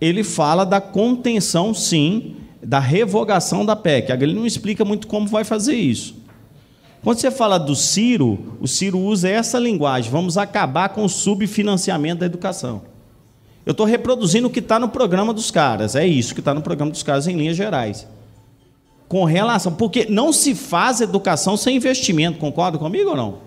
ele 0.00 0.22
fala 0.22 0.64
da 0.64 0.80
contenção, 0.80 1.72
sim, 1.74 2.36
da 2.62 2.78
revogação 2.78 3.64
da 3.64 3.76
PEC. 3.76 4.10
Ele 4.12 4.34
não 4.34 4.46
explica 4.46 4.84
muito 4.84 5.06
como 5.06 5.26
vai 5.26 5.44
fazer 5.44 5.74
isso. 5.74 6.16
Quando 7.02 7.18
você 7.18 7.30
fala 7.30 7.58
do 7.58 7.76
Ciro, 7.76 8.56
o 8.60 8.66
Ciro 8.66 8.98
usa 8.98 9.28
essa 9.28 9.58
linguagem: 9.58 10.10
vamos 10.10 10.36
acabar 10.36 10.88
com 10.90 11.04
o 11.04 11.08
subfinanciamento 11.08 12.20
da 12.20 12.26
educação. 12.26 12.82
Eu 13.64 13.72
estou 13.72 13.86
reproduzindo 13.86 14.48
o 14.48 14.50
que 14.50 14.60
está 14.60 14.78
no 14.78 14.88
programa 14.88 15.32
dos 15.32 15.50
caras, 15.50 15.94
é 15.94 16.06
isso 16.06 16.34
que 16.34 16.40
está 16.40 16.54
no 16.54 16.62
programa 16.62 16.90
dos 16.90 17.02
caras 17.02 17.26
em 17.28 17.36
linhas 17.36 17.56
gerais. 17.56 18.06
Com 19.08 19.24
relação, 19.24 19.72
porque 19.72 20.06
não 20.08 20.32
se 20.32 20.54
faz 20.54 21.00
educação 21.00 21.56
sem 21.56 21.76
investimento, 21.76 22.38
concorda 22.38 22.76
comigo 22.76 23.10
ou 23.10 23.16
não? 23.16 23.38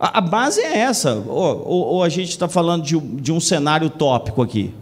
A, 0.00 0.18
a 0.18 0.20
base 0.20 0.60
é 0.60 0.78
essa. 0.78 1.14
Ou, 1.14 1.68
ou, 1.68 1.86
ou 1.86 2.02
a 2.02 2.08
gente 2.08 2.30
está 2.30 2.48
falando 2.48 2.82
de, 2.82 2.98
de 2.98 3.30
um 3.30 3.38
cenário 3.38 3.90
tópico 3.90 4.40
aqui? 4.40 4.72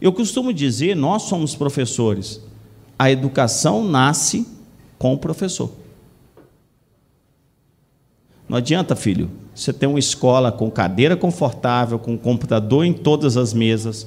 Eu 0.00 0.12
costumo 0.12 0.52
dizer, 0.52 0.96
nós 0.96 1.22
somos 1.22 1.54
professores. 1.54 2.40
A 2.98 3.10
educação 3.10 3.84
nasce 3.84 4.46
com 4.98 5.14
o 5.14 5.18
professor. 5.18 5.70
Não 8.48 8.58
adianta, 8.58 8.96
filho, 8.96 9.30
você 9.54 9.72
ter 9.72 9.86
uma 9.86 9.98
escola 9.98 10.50
com 10.52 10.70
cadeira 10.70 11.16
confortável, 11.16 11.98
com 11.98 12.18
computador 12.18 12.84
em 12.84 12.92
todas 12.92 13.36
as 13.36 13.54
mesas, 13.54 14.06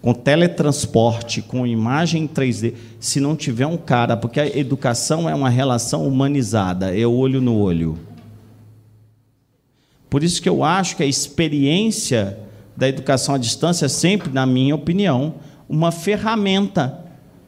com 0.00 0.12
teletransporte, 0.14 1.42
com 1.42 1.66
imagem 1.66 2.24
em 2.24 2.28
3D, 2.28 2.74
se 3.00 3.20
não 3.20 3.34
tiver 3.34 3.66
um 3.66 3.76
cara, 3.76 4.16
porque 4.16 4.38
a 4.38 4.46
educação 4.46 5.28
é 5.28 5.34
uma 5.34 5.48
relação 5.48 6.06
humanizada, 6.06 6.96
é 6.96 7.06
olho 7.06 7.40
no 7.40 7.58
olho. 7.58 7.98
Por 10.08 10.22
isso 10.22 10.40
que 10.40 10.48
eu 10.48 10.62
acho 10.62 10.96
que 10.96 11.02
a 11.02 11.06
experiência 11.06 12.38
da 12.76 12.88
educação 12.88 13.34
à 13.34 13.38
distância 13.38 13.86
é 13.86 13.88
sempre, 13.88 14.32
na 14.32 14.46
minha 14.46 14.74
opinião, 14.74 15.34
uma 15.68 15.90
ferramenta 15.90 17.00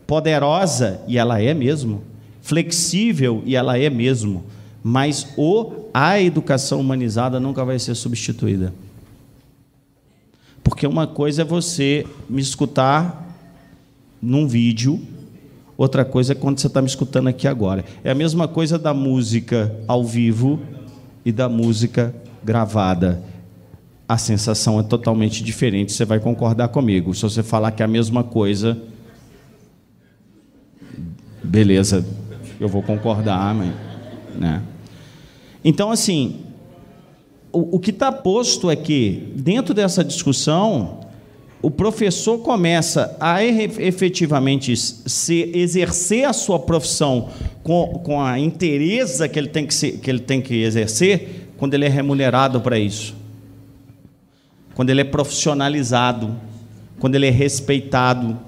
poderosa, 0.07 1.01
e 1.07 1.19
ela 1.19 1.41
é 1.41 1.55
mesmo, 1.55 2.03
flexível, 2.41 3.43
e 3.45 3.55
ela 3.55 3.79
é 3.79 3.91
mesmo, 3.91 4.45
mas 4.83 5.29
o, 5.37 5.85
a 5.93 6.21
educação 6.21 6.81
humanizada 6.81 7.39
nunca 7.39 7.65
vai 7.65 7.79
ser 7.79 7.95
substituída. 7.95 8.73
Porque 10.69 10.87
uma 10.87 11.07
coisa 11.07 11.43
é 11.43 11.45
você 11.45 12.07
me 12.29 12.43
escutar 12.43 13.27
num 14.21 14.47
vídeo, 14.47 15.01
outra 15.79 16.05
coisa 16.05 16.33
é 16.33 16.37
quando 16.37 16.59
você 16.59 16.67
está 16.67 16.83
me 16.83 16.89
escutando 16.89 17.29
aqui 17.29 17.49
agora. 17.49 17.85
É 18.05 18.11
a 18.11 18.15
mesma 18.15 18.47
coisa 18.47 18.79
da 18.79 18.93
música 18.93 19.75
ao 19.89 20.05
vivo 20.05 20.61
e 21.25 21.33
da 21.33 21.49
música 21.49 22.15
gravada, 22.45 23.23
a 24.07 24.19
sensação 24.19 24.79
é 24.79 24.83
totalmente 24.83 25.43
diferente. 25.43 25.93
Você 25.93 26.05
vai 26.05 26.21
concordar 26.21 26.69
comigo. 26.69 27.15
Se 27.15 27.23
você 27.23 27.43
falar 27.43 27.73
que 27.73 27.83
é 27.83 27.87
a 27.87 27.89
mesma 27.89 28.23
coisa, 28.23 28.79
beleza, 31.43 32.05
eu 32.61 32.69
vou 32.69 32.83
concordar, 32.83 33.55
mas, 33.55 33.75
né? 34.39 34.63
Então, 35.65 35.91
assim, 35.91 36.41
o, 37.59 37.77
o 37.77 37.81
que 37.81 37.91
está 37.91 38.13
posto 38.13 38.71
é 38.71 38.77
que, 38.77 39.33
dentro 39.35 39.75
dessa 39.75 40.05
discussão, 40.05 41.01
o 41.61 41.71
professor 41.71 42.39
começa 42.39 43.17
a 43.19 43.45
efetivamente 43.45 44.77
se, 44.77 45.51
exercer 45.53 46.25
a 46.25 46.33
sua 46.33 46.61
profissão 46.61 47.31
com, 47.65 48.01
com 48.05 48.23
a 48.23 48.39
interesa 48.39 49.29
que 49.29 49.37
ele 49.37 49.49
tem 49.49 49.67
que, 49.67 49.75
se, 49.75 49.93
que 49.93 50.09
ele 50.09 50.21
tem 50.21 50.41
que 50.41 50.63
exercer, 50.63 51.49
quando 51.57 51.75
ele 51.75 51.85
é 51.85 51.89
remunerado 51.89 52.61
para 52.61 52.79
isso. 52.79 53.17
quando 54.77 54.91
ele 54.91 55.01
é 55.01 55.05
profissionalizado, 55.05 56.37
quando 57.01 57.17
ele 57.17 57.27
é 57.27 57.31
respeitado. 57.31 58.39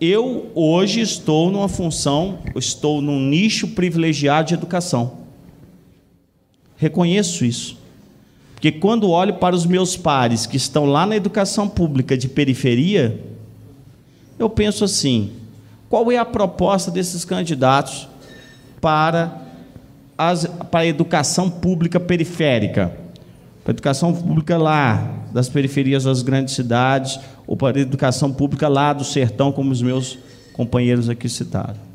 Eu 0.00 0.52
hoje 0.54 1.00
estou 1.00 1.50
numa 1.50 1.68
função, 1.68 2.38
estou 2.54 3.02
num 3.02 3.18
nicho 3.18 3.66
privilegiado 3.66 4.46
de 4.46 4.54
educação. 4.54 5.18
Reconheço 6.76 7.44
isso. 7.44 7.79
Porque 8.60 8.72
quando 8.72 9.08
olho 9.08 9.32
para 9.32 9.56
os 9.56 9.64
meus 9.64 9.96
pares 9.96 10.44
que 10.44 10.58
estão 10.58 10.84
lá 10.84 11.06
na 11.06 11.16
educação 11.16 11.66
pública 11.66 12.14
de 12.14 12.28
periferia, 12.28 13.18
eu 14.38 14.50
penso 14.50 14.84
assim: 14.84 15.32
qual 15.88 16.12
é 16.12 16.18
a 16.18 16.26
proposta 16.26 16.90
desses 16.90 17.24
candidatos 17.24 18.06
para, 18.78 19.34
as, 20.16 20.44
para 20.70 20.80
a 20.80 20.86
educação 20.86 21.48
pública 21.48 21.98
periférica? 21.98 22.94
Para 23.64 23.70
a 23.70 23.72
educação 23.72 24.12
pública 24.12 24.58
lá, 24.58 25.10
das 25.32 25.48
periferias 25.48 26.04
das 26.04 26.20
grandes 26.20 26.54
cidades, 26.54 27.18
ou 27.46 27.56
para 27.56 27.78
a 27.78 27.80
educação 27.80 28.30
pública 28.30 28.68
lá 28.68 28.92
do 28.92 29.04
sertão, 29.04 29.52
como 29.52 29.70
os 29.70 29.80
meus 29.80 30.18
companheiros 30.52 31.08
aqui 31.08 31.30
citaram. 31.30 31.89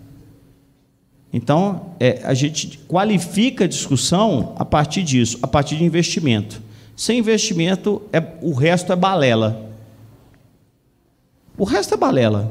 Então, 1.38 1.88
é, 2.00 2.22
a 2.24 2.34
gente 2.34 2.80
qualifica 2.88 3.66
a 3.66 3.68
discussão 3.68 4.54
a 4.56 4.64
partir 4.64 5.04
disso, 5.04 5.38
a 5.42 5.48
partir 5.48 5.76
de 5.76 5.84
investimento. 5.84 6.62
Sem 6.96 7.20
investimento, 7.20 8.02
é, 8.14 8.24
o 8.42 8.54
resto 8.54 8.94
é 8.94 8.96
balela. 8.96 9.70
O 11.58 11.66
resto 11.66 11.94
é 11.94 11.98
balela. 11.98 12.50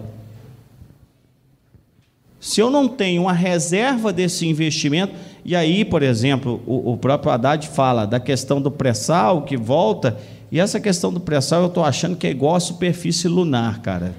Se 2.38 2.60
eu 2.60 2.70
não 2.70 2.86
tenho 2.86 3.22
uma 3.22 3.32
reserva 3.32 4.12
desse 4.12 4.46
investimento, 4.46 5.14
e 5.46 5.56
aí, 5.56 5.82
por 5.82 6.02
exemplo, 6.02 6.62
o, 6.66 6.92
o 6.92 6.98
próprio 6.98 7.32
Haddad 7.32 7.66
fala 7.68 8.06
da 8.06 8.20
questão 8.20 8.60
do 8.60 8.70
pré-sal 8.70 9.44
que 9.44 9.56
volta, 9.56 10.18
e 10.52 10.60
essa 10.60 10.78
questão 10.78 11.10
do 11.10 11.20
pré-sal 11.20 11.62
eu 11.62 11.68
estou 11.68 11.82
achando 11.82 12.16
que 12.16 12.26
é 12.26 12.30
igual 12.30 12.54
a 12.54 12.60
superfície 12.60 13.28
lunar, 13.28 13.80
cara. 13.80 14.14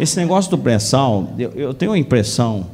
Esse 0.00 0.18
negócio 0.18 0.50
do 0.50 0.58
pré-sal, 0.58 1.32
eu, 1.38 1.52
eu 1.52 1.72
tenho 1.72 1.92
a 1.92 1.98
impressão, 1.98 2.66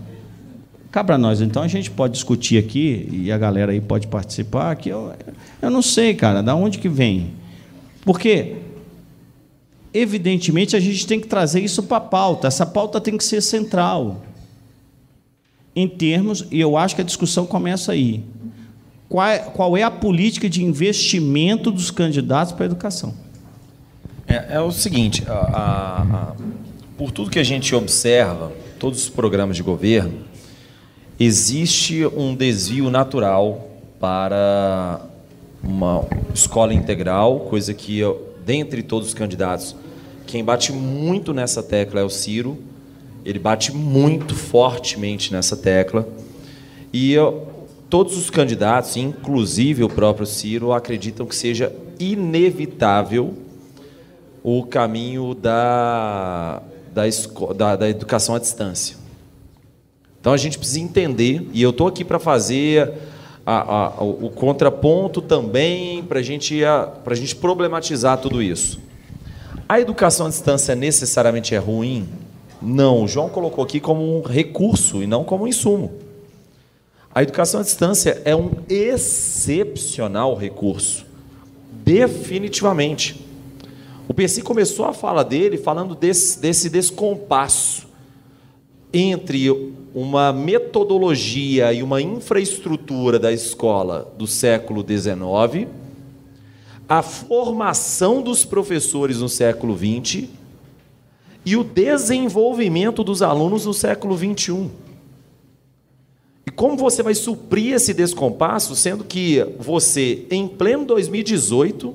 cabra 0.94 1.18
nós, 1.18 1.40
então 1.40 1.60
a 1.60 1.66
gente 1.66 1.90
pode 1.90 2.12
discutir 2.12 2.56
aqui, 2.56 3.08
e 3.10 3.32
a 3.32 3.36
galera 3.36 3.72
aí 3.72 3.80
pode 3.80 4.06
participar, 4.06 4.76
que 4.76 4.88
eu, 4.88 5.12
eu 5.60 5.68
não 5.68 5.82
sei, 5.82 6.14
cara, 6.14 6.40
da 6.40 6.54
onde 6.54 6.78
que 6.78 6.88
vem. 6.88 7.32
Porque 8.04 8.58
evidentemente, 9.92 10.76
a 10.76 10.80
gente 10.80 11.04
tem 11.04 11.18
que 11.18 11.26
trazer 11.26 11.60
isso 11.60 11.82
para 11.82 11.96
a 11.96 12.00
pauta. 12.00 12.46
Essa 12.46 12.64
pauta 12.64 13.00
tem 13.00 13.16
que 13.16 13.24
ser 13.24 13.40
central. 13.40 14.22
Em 15.74 15.88
termos, 15.88 16.46
e 16.48 16.60
eu 16.60 16.76
acho 16.76 16.94
que 16.94 17.00
a 17.00 17.04
discussão 17.04 17.44
começa 17.44 17.90
aí. 17.90 18.22
Qual 19.08 19.26
é, 19.26 19.38
qual 19.38 19.76
é 19.76 19.82
a 19.82 19.90
política 19.90 20.48
de 20.48 20.62
investimento 20.62 21.72
dos 21.72 21.90
candidatos 21.90 22.52
para 22.52 22.64
a 22.64 22.66
educação? 22.66 23.14
É, 24.28 24.54
é 24.56 24.60
o 24.60 24.70
seguinte: 24.70 25.24
a, 25.26 25.32
a, 25.32 26.02
a, 26.02 26.32
por 26.96 27.10
tudo 27.10 27.30
que 27.30 27.38
a 27.40 27.44
gente 27.44 27.74
observa, 27.74 28.52
todos 28.78 29.02
os 29.02 29.08
programas 29.08 29.56
de 29.56 29.62
governo, 29.64 30.33
existe 31.18 32.06
um 32.06 32.34
desvio 32.34 32.90
natural 32.90 33.68
para 34.00 35.00
uma 35.62 36.04
escola 36.34 36.74
integral, 36.74 37.40
coisa 37.40 37.72
que, 37.72 38.00
dentre 38.44 38.82
todos 38.82 39.08
os 39.08 39.14
candidatos, 39.14 39.74
quem 40.26 40.44
bate 40.44 40.72
muito 40.72 41.32
nessa 41.32 41.62
tecla 41.62 42.00
é 42.00 42.04
o 42.04 42.10
Ciro. 42.10 42.58
Ele 43.24 43.38
bate 43.38 43.72
muito 43.72 44.34
fortemente 44.34 45.32
nessa 45.32 45.56
tecla. 45.56 46.06
E 46.92 47.12
eu, 47.12 47.48
todos 47.88 48.16
os 48.16 48.30
candidatos, 48.30 48.96
inclusive 48.96 49.82
o 49.84 49.88
próprio 49.88 50.26
Ciro, 50.26 50.72
acreditam 50.72 51.26
que 51.26 51.34
seja 51.34 51.74
inevitável 51.98 53.34
o 54.42 54.62
caminho 54.64 55.34
da, 55.34 56.60
da, 56.92 57.02
da, 57.56 57.76
da 57.76 57.88
educação 57.88 58.34
à 58.34 58.38
distância. 58.38 59.03
Então 60.24 60.32
a 60.32 60.38
gente 60.38 60.56
precisa 60.56 60.80
entender, 60.80 61.46
e 61.52 61.60
eu 61.60 61.68
estou 61.68 61.86
aqui 61.86 62.02
para 62.02 62.18
fazer 62.18 62.94
a, 63.44 63.98
a, 63.98 64.02
o 64.02 64.30
contraponto 64.30 65.20
também, 65.20 66.02
para 66.02 66.22
gente, 66.22 66.64
a 66.64 66.94
gente 67.12 67.36
problematizar 67.36 68.16
tudo 68.16 68.42
isso. 68.42 68.80
A 69.68 69.78
educação 69.78 70.24
à 70.24 70.30
distância 70.30 70.74
necessariamente 70.74 71.54
é 71.54 71.58
ruim? 71.58 72.08
Não, 72.62 73.02
o 73.02 73.06
João 73.06 73.28
colocou 73.28 73.62
aqui 73.62 73.78
como 73.78 74.16
um 74.16 74.22
recurso 74.22 75.02
e 75.02 75.06
não 75.06 75.24
como 75.24 75.44
um 75.44 75.46
insumo. 75.46 75.92
A 77.14 77.22
educação 77.22 77.60
à 77.60 77.62
distância 77.62 78.22
é 78.24 78.34
um 78.34 78.50
excepcional 78.66 80.34
recurso, 80.34 81.04
definitivamente. 81.70 83.22
O 84.08 84.14
Percy 84.14 84.40
começou 84.40 84.86
a 84.86 84.94
fala 84.94 85.22
dele 85.22 85.58
falando 85.58 85.94
desse, 85.94 86.40
desse 86.40 86.70
descompasso 86.70 87.86
entre 88.90 89.50
uma 89.94 90.32
metodologia 90.32 91.72
e 91.72 91.82
uma 91.82 92.02
infraestrutura 92.02 93.18
da 93.18 93.32
escola 93.32 94.12
do 94.18 94.26
século 94.26 94.84
XIX 94.86 95.68
a 96.88 97.02
formação 97.02 98.22
dos 98.22 98.44
professores 98.44 99.18
no 99.18 99.28
século 99.28 99.76
XX 99.76 100.28
e 101.44 101.56
o 101.56 101.64
desenvolvimento 101.64 103.02
dos 103.02 103.22
alunos 103.22 103.66
no 103.66 103.74
século 103.74 104.16
XXI. 104.16 104.70
E 106.46 106.50
como 106.50 106.76
você 106.76 107.02
vai 107.02 107.14
suprir 107.14 107.74
esse 107.74 107.94
descompasso, 107.94 108.76
sendo 108.76 109.02
que 109.02 109.44
você, 109.58 110.26
em 110.30 110.46
pleno 110.46 110.84
2018, 110.84 111.94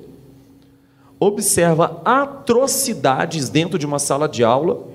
observa 1.20 2.02
atrocidades 2.04 3.50
dentro 3.50 3.78
de 3.78 3.86
uma 3.86 4.00
sala 4.00 4.28
de 4.28 4.44
aula, 4.44 4.88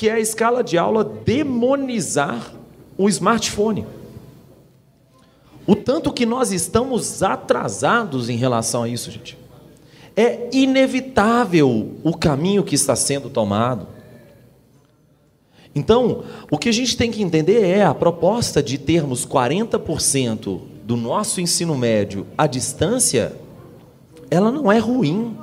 que 0.00 0.08
é 0.08 0.12
a 0.12 0.18
escala 0.18 0.64
de 0.64 0.78
aula 0.78 1.04
demonizar 1.04 2.54
o 2.96 3.06
smartphone. 3.06 3.86
O 5.66 5.76
tanto 5.76 6.10
que 6.10 6.24
nós 6.24 6.52
estamos 6.52 7.22
atrasados 7.22 8.30
em 8.30 8.36
relação 8.38 8.84
a 8.84 8.88
isso, 8.88 9.10
gente. 9.10 9.36
É 10.16 10.48
inevitável 10.54 11.96
o 12.02 12.16
caminho 12.16 12.64
que 12.64 12.74
está 12.74 12.96
sendo 12.96 13.28
tomado. 13.28 13.86
Então, 15.74 16.24
o 16.50 16.56
que 16.56 16.70
a 16.70 16.72
gente 16.72 16.96
tem 16.96 17.10
que 17.10 17.22
entender 17.22 17.62
é 17.62 17.84
a 17.84 17.92
proposta 17.92 18.62
de 18.62 18.78
termos 18.78 19.26
40% 19.26 20.62
do 20.82 20.96
nosso 20.96 21.42
ensino 21.42 21.76
médio 21.76 22.26
à 22.38 22.46
distância, 22.46 23.36
ela 24.30 24.50
não 24.50 24.72
é 24.72 24.78
ruim. 24.78 25.36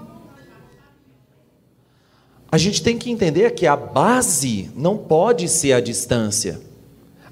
A 2.52 2.58
gente 2.58 2.82
tem 2.82 2.98
que 2.98 3.12
entender 3.12 3.52
que 3.52 3.68
a 3.68 3.76
base 3.76 4.72
não 4.76 4.98
pode 4.98 5.50
ser 5.50 5.74
a 5.74 5.82
distância. 5.82 6.62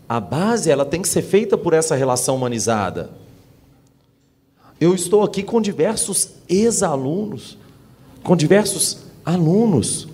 A 0.08 0.20
base 0.20 0.70
ela 0.70 0.86
tem 0.86 1.02
que 1.02 1.08
ser 1.08 1.22
feita 1.22 1.58
por 1.58 1.74
essa 1.74 1.96
relação 1.96 2.36
humanizada. 2.36 3.12
Eu 4.80 4.94
estou 4.94 5.24
aqui 5.24 5.42
com 5.42 5.62
diversos 5.62 6.32
ex-alunos, 6.50 7.58
com 8.24 8.36
diversos 8.36 9.06
alunos, 9.24 10.08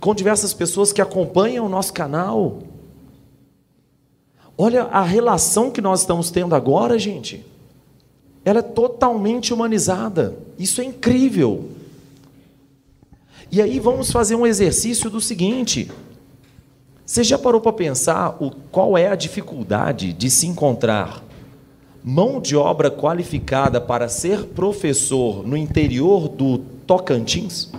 com 0.00 0.14
diversas 0.14 0.54
pessoas 0.54 0.92
que 0.92 1.02
acompanham 1.02 1.66
o 1.66 1.68
nosso 1.68 1.92
canal. 1.92 2.62
Olha 4.56 4.84
a 4.84 5.02
relação 5.02 5.70
que 5.70 5.82
nós 5.82 6.00
estamos 6.00 6.30
tendo 6.30 6.54
agora, 6.54 6.98
gente. 6.98 7.44
Ela 8.44 8.60
é 8.60 8.62
totalmente 8.62 9.52
humanizada. 9.52 10.36
Isso 10.58 10.80
é 10.80 10.84
incrível. 10.84 11.68
E 13.50 13.62
aí 13.62 13.80
vamos 13.80 14.12
fazer 14.12 14.34
um 14.34 14.46
exercício 14.46 15.08
do 15.08 15.20
seguinte: 15.20 15.90
você 17.04 17.24
já 17.24 17.38
parou 17.38 17.60
para 17.60 17.72
pensar 17.72 18.36
o, 18.38 18.50
qual 18.50 18.96
é 18.98 19.08
a 19.08 19.14
dificuldade 19.14 20.12
de 20.12 20.30
se 20.30 20.46
encontrar 20.46 21.24
mão 22.04 22.40
de 22.40 22.54
obra 22.56 22.90
qualificada 22.90 23.80
para 23.80 24.08
ser 24.08 24.44
professor 24.44 25.46
no 25.46 25.56
interior 25.56 26.28
do 26.28 26.58
Tocantins? 26.58 27.72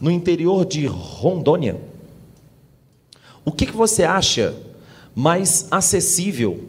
No 0.00 0.10
interior 0.10 0.64
de 0.64 0.86
Rondônia? 0.86 1.80
O 3.44 3.52
que, 3.52 3.66
que 3.66 3.76
você 3.76 4.02
acha 4.02 4.54
mais 5.14 5.66
acessível? 5.70 6.64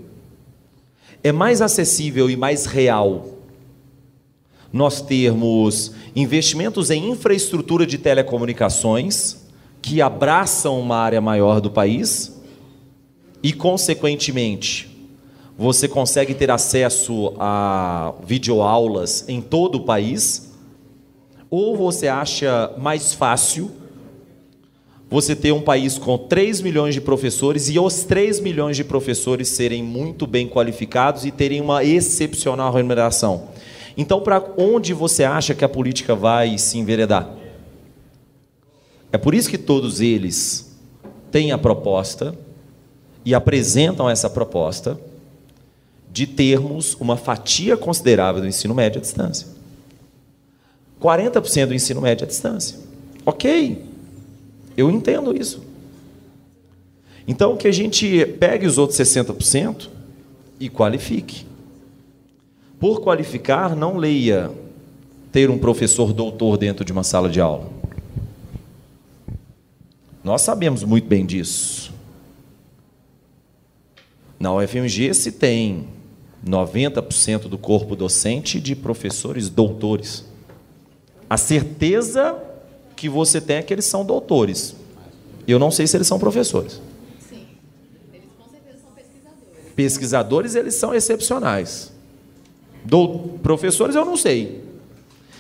É 1.24 1.32
mais 1.32 1.62
acessível 1.62 2.30
e 2.30 2.38
mais 2.38 2.66
real 2.66 3.39
nós 4.72 5.02
termos 5.02 5.92
investimentos 6.16 6.92
em 6.92 7.10
infraestrutura 7.10 7.86
de 7.86 7.98
telecomunicações 7.98 9.38
que 9.82 10.02
abraçam 10.02 10.80
uma 10.80 10.98
área 10.98 11.22
maior 11.22 11.60
do 11.62 11.72
país 11.72 12.40
e, 13.42 13.54
consequentemente, 13.54 14.90
você 15.58 15.88
consegue 15.88 16.34
ter 16.34 16.52
acesso 16.52 17.34
a 17.40 18.14
videoaulas 18.26 19.26
em 19.28 19.42
todo 19.42 19.76
o 19.76 19.82
país, 19.82 20.54
ou 21.50 21.76
você 21.76 22.08
acha 22.08 22.72
mais 22.78 23.14
fácil 23.14 23.72
você 25.10 25.36
ter 25.36 25.52
um 25.52 25.62
país 25.62 25.98
com 25.98 26.18
3 26.18 26.62
milhões 26.62 26.94
de 26.94 27.02
professores 27.02 27.68
e 27.68 27.80
os 27.80 28.04
3 28.04 28.40
milhões 28.40 28.78
de 28.78 28.84
professores 28.84 29.50
serem 29.50 29.84
muito 29.84 30.28
bem 30.28 30.48
qualificados 30.48 31.26
e 31.26 31.32
terem 31.32 31.60
uma 31.60 31.84
excepcional 31.84 32.72
remuneração. 32.72 33.50
Então, 34.00 34.22
para 34.22 34.42
onde 34.56 34.94
você 34.94 35.26
acha 35.26 35.54
que 35.54 35.66
a 35.66 35.68
política 35.68 36.16
vai 36.16 36.58
se 36.58 36.78
enveredar? 36.78 37.36
É 39.12 39.18
por 39.18 39.36
isso 39.36 39.50
que 39.50 39.58
todos 39.58 40.00
eles 40.00 40.74
têm 41.30 41.52
a 41.52 41.58
proposta 41.58 42.34
e 43.26 43.36
apresentam 43.36 44.10
essa 44.10 44.30
proposta 44.30 44.98
de 46.10 46.26
termos 46.26 46.96
uma 46.98 47.18
fatia 47.18 47.76
considerável 47.76 48.42
do 48.42 48.48
ensino 48.48 48.74
médio 48.74 49.00
à 49.00 49.02
distância. 49.02 49.48
40% 51.02 51.66
do 51.66 51.74
ensino 51.74 52.00
médio 52.00 52.24
à 52.24 52.28
distância. 52.28 52.78
Ok, 53.26 53.84
eu 54.78 54.90
entendo 54.90 55.36
isso. 55.36 55.62
Então, 57.28 57.58
que 57.58 57.68
a 57.68 57.74
gente 57.74 58.26
pegue 58.40 58.66
os 58.66 58.78
outros 58.78 58.98
60% 58.98 59.90
e 60.58 60.70
qualifique. 60.70 61.50
Por 62.80 63.02
qualificar, 63.02 63.76
não 63.76 63.98
leia 63.98 64.52
ter 65.32 65.50
um 65.50 65.60
professor 65.60 66.14
doutor 66.14 66.58
dentro 66.58 66.86
de 66.86 66.92
uma 66.92 67.04
sala 67.04 67.30
de 67.30 67.42
aula. 67.42 67.70
Nós 70.24 70.42
sabemos 70.42 70.84
muito 70.84 71.08
bem 71.08 71.26
disso. 71.26 71.94
Na 74.40 74.54
UFMG 74.56 75.14
se 75.14 75.34
tem 75.34 75.88
90% 76.46 77.50
do 77.50 77.58
corpo 77.58 77.96
docente 77.96 78.60
de 78.60 78.76
professores 78.76 79.50
doutores. 79.50 80.24
A 81.30 81.38
certeza 81.38 82.42
que 82.96 83.10
você 83.10 83.42
tem 83.42 83.58
é 83.58 83.62
que 83.62 83.74
eles 83.74 83.86
são 83.86 84.06
doutores. 84.06 84.76
Eu 85.46 85.60
não 85.60 85.70
sei 85.70 85.86
se 85.86 85.98
eles 85.98 86.08
são 86.08 86.18
professores. 86.18 86.82
Sim, 87.30 87.46
eles 88.14 88.26
com 88.38 88.50
certeza 88.50 88.78
são 88.82 88.92
pesquisadores. 88.92 89.74
Pesquisadores, 89.76 90.56
eles 90.56 90.76
são 90.76 90.94
excepcionais. 90.94 91.92
Do, 92.84 93.40
professores, 93.44 93.96
eu 93.96 94.06
não 94.06 94.18
sei. 94.18 94.64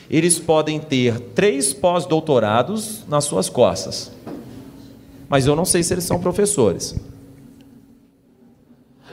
Eles 0.10 0.40
podem 0.40 0.80
ter 0.80 1.20
três 1.20 1.74
pós-doutorados 1.74 3.04
nas 3.08 3.26
suas 3.26 3.50
costas. 3.50 4.12
Mas 5.28 5.46
eu 5.46 5.56
não 5.56 5.66
sei 5.66 5.84
se 5.84 5.94
eles 5.94 6.04
são 6.04 6.20
professores. 6.20 6.96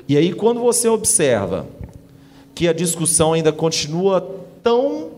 E 0.08 0.16
aí, 0.16 0.32
quando 0.32 0.60
você 0.60 0.88
observa 0.88 1.66
que 2.54 2.68
a 2.68 2.72
discussão 2.72 3.34
ainda 3.34 3.52
continua 3.52 4.20
tão 4.62 5.10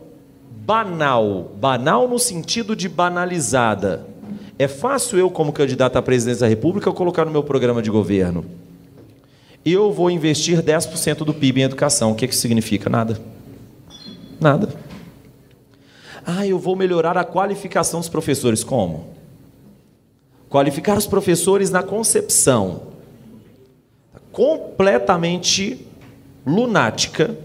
banal 0.68 1.52
banal 1.58 2.06
no 2.06 2.18
sentido 2.18 2.76
de 2.76 2.90
banalizada 2.90 4.06
é 4.58 4.66
fácil 4.66 5.18
eu, 5.18 5.30
como 5.30 5.52
candidato 5.52 5.96
à 5.96 6.02
presidência 6.02 6.40
da 6.40 6.48
República, 6.48 6.90
colocar 6.90 7.24
no 7.24 7.30
meu 7.30 7.44
programa 7.44 7.80
de 7.80 7.90
governo. 7.90 8.44
Eu 9.70 9.92
vou 9.92 10.10
investir 10.10 10.62
10% 10.62 11.18
do 11.18 11.34
PIB 11.34 11.60
em 11.60 11.64
educação. 11.64 12.12
O 12.12 12.14
que, 12.14 12.26
que 12.26 12.34
significa? 12.34 12.88
Nada. 12.88 13.20
Nada. 14.40 14.72
Ah, 16.24 16.46
eu 16.46 16.58
vou 16.58 16.74
melhorar 16.74 17.18
a 17.18 17.24
qualificação 17.24 18.00
dos 18.00 18.08
professores. 18.08 18.64
Como? 18.64 19.08
Qualificar 20.48 20.96
os 20.96 21.06
professores 21.06 21.70
na 21.70 21.82
concepção 21.82 22.82
completamente 24.32 25.86
lunática 26.46 27.36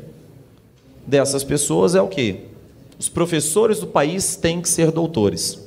dessas 1.05 1.43
pessoas 1.43 1.93
é 1.93 2.01
o 2.01 2.07
quê? 2.07 2.41
Os 2.97 3.09
professores 3.09 3.79
do 3.79 3.87
país 3.87 4.37
têm 4.37 4.61
que 4.61 4.69
ser 4.69 4.91
doutores. 4.91 5.59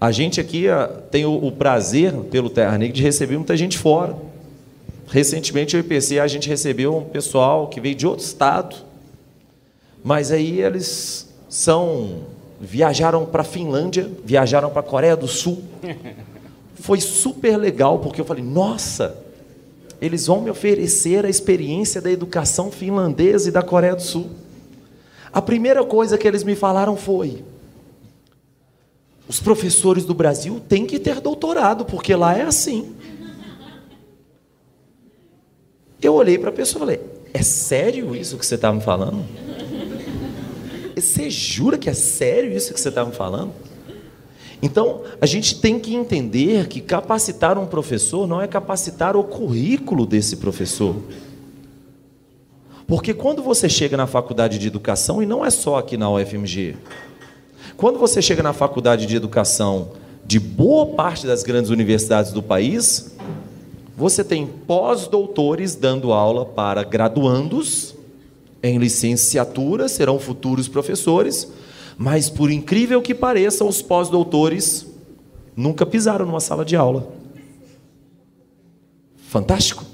A 0.00 0.10
gente 0.10 0.40
aqui 0.40 0.68
ah, 0.68 0.86
tem 1.10 1.26
o, 1.26 1.52
prazer, 1.52 2.12
pelo 2.30 2.48
Terra 2.48 2.78
Negra, 2.78 2.94
de 2.94 3.02
receber 3.02 3.36
muita 3.36 3.54
gente 3.56 3.76
fora. 3.76 4.16
Recentemente, 5.06 5.76
o 5.76 5.80
IPC, 5.80 6.18
a 6.18 6.26
gente 6.26 6.48
recebeu 6.48 6.96
um 6.96 7.04
pessoal 7.04 7.68
que 7.68 7.80
veio 7.80 7.94
de 7.94 8.06
outro 8.06 8.24
estado, 8.24 8.76
mas 10.02 10.32
aí 10.32 10.60
eles 10.60 11.28
são 11.48 12.24
viajaram 12.60 13.26
para 13.26 13.42
a 13.42 13.44
Finlândia, 13.44 14.10
viajaram 14.24 14.70
para 14.70 14.80
a 14.80 14.84
Coreia 14.84 15.16
do 15.16 15.28
Sul. 15.28 15.62
Foi 16.76 17.00
super 17.00 17.56
legal, 17.56 17.98
porque 17.98 18.20
eu 18.20 18.24
falei, 18.24 18.42
nossa, 18.42 19.16
eles 20.00 20.26
vão 20.26 20.40
me 20.40 20.50
oferecer 20.50 21.24
a 21.24 21.28
experiência 21.28 22.00
da 22.00 22.10
educação 22.10 22.70
finlandesa 22.70 23.48
e 23.48 23.52
da 23.52 23.62
Coreia 23.62 23.94
do 23.94 24.02
Sul. 24.02 24.30
A 25.32 25.40
primeira 25.40 25.84
coisa 25.84 26.18
que 26.18 26.26
eles 26.28 26.44
me 26.44 26.54
falaram 26.54 26.96
foi: 26.96 27.42
os 29.26 29.40
professores 29.40 30.04
do 30.04 30.14
Brasil 30.14 30.60
têm 30.68 30.86
que 30.86 30.98
ter 30.98 31.20
doutorado, 31.20 31.84
porque 31.84 32.14
lá 32.14 32.36
é 32.36 32.42
assim. 32.42 32.94
Eu 36.00 36.14
olhei 36.14 36.38
para 36.38 36.50
a 36.50 36.52
pessoa 36.52 36.78
e 36.78 36.80
falei: 36.80 37.00
é 37.32 37.42
sério 37.42 38.14
isso 38.14 38.36
que 38.38 38.46
você 38.46 38.54
está 38.54 38.72
me 38.72 38.80
falando? 38.80 39.24
Você 40.96 41.28
jura 41.28 41.76
que 41.76 41.90
é 41.90 41.94
sério 41.94 42.52
isso 42.52 42.72
que 42.72 42.80
você 42.80 42.88
está 42.88 43.04
me 43.04 43.12
falando? 43.12 43.52
Então, 44.62 45.02
a 45.20 45.26
gente 45.26 45.60
tem 45.60 45.78
que 45.78 45.94
entender 45.94 46.68
que 46.68 46.80
capacitar 46.80 47.58
um 47.58 47.66
professor 47.66 48.26
não 48.26 48.40
é 48.40 48.46
capacitar 48.46 49.16
o 49.16 49.24
currículo 49.24 50.06
desse 50.06 50.36
professor. 50.36 50.96
Porque 52.86 53.12
quando 53.12 53.42
você 53.42 53.68
chega 53.68 53.96
na 53.96 54.06
faculdade 54.06 54.58
de 54.58 54.66
educação, 54.66 55.22
e 55.22 55.26
não 55.26 55.44
é 55.44 55.50
só 55.50 55.76
aqui 55.76 55.96
na 55.96 56.10
UFMG, 56.10 56.76
quando 57.76 57.98
você 57.98 58.22
chega 58.22 58.42
na 58.42 58.52
faculdade 58.52 59.06
de 59.06 59.16
educação 59.16 59.90
de 60.24 60.38
boa 60.38 60.86
parte 60.94 61.26
das 61.26 61.42
grandes 61.42 61.70
universidades 61.70 62.32
do 62.32 62.42
país, 62.42 63.14
você 63.96 64.24
tem 64.24 64.46
pós-doutores 64.46 65.76
dando 65.76 66.12
aula 66.12 66.44
para 66.44 66.82
graduandos 66.82 67.94
em 68.62 68.78
licenciatura, 68.78 69.88
serão 69.88 70.18
futuros 70.18 70.66
professores, 70.66 71.48
mas 71.96 72.28
por 72.28 72.50
incrível 72.50 73.00
que 73.00 73.14
pareça, 73.14 73.64
os 73.64 73.80
pós-doutores 73.80 74.86
nunca 75.56 75.86
pisaram 75.86 76.26
numa 76.26 76.40
sala 76.40 76.64
de 76.64 76.74
aula. 76.74 77.06
Fantástico. 79.28 79.84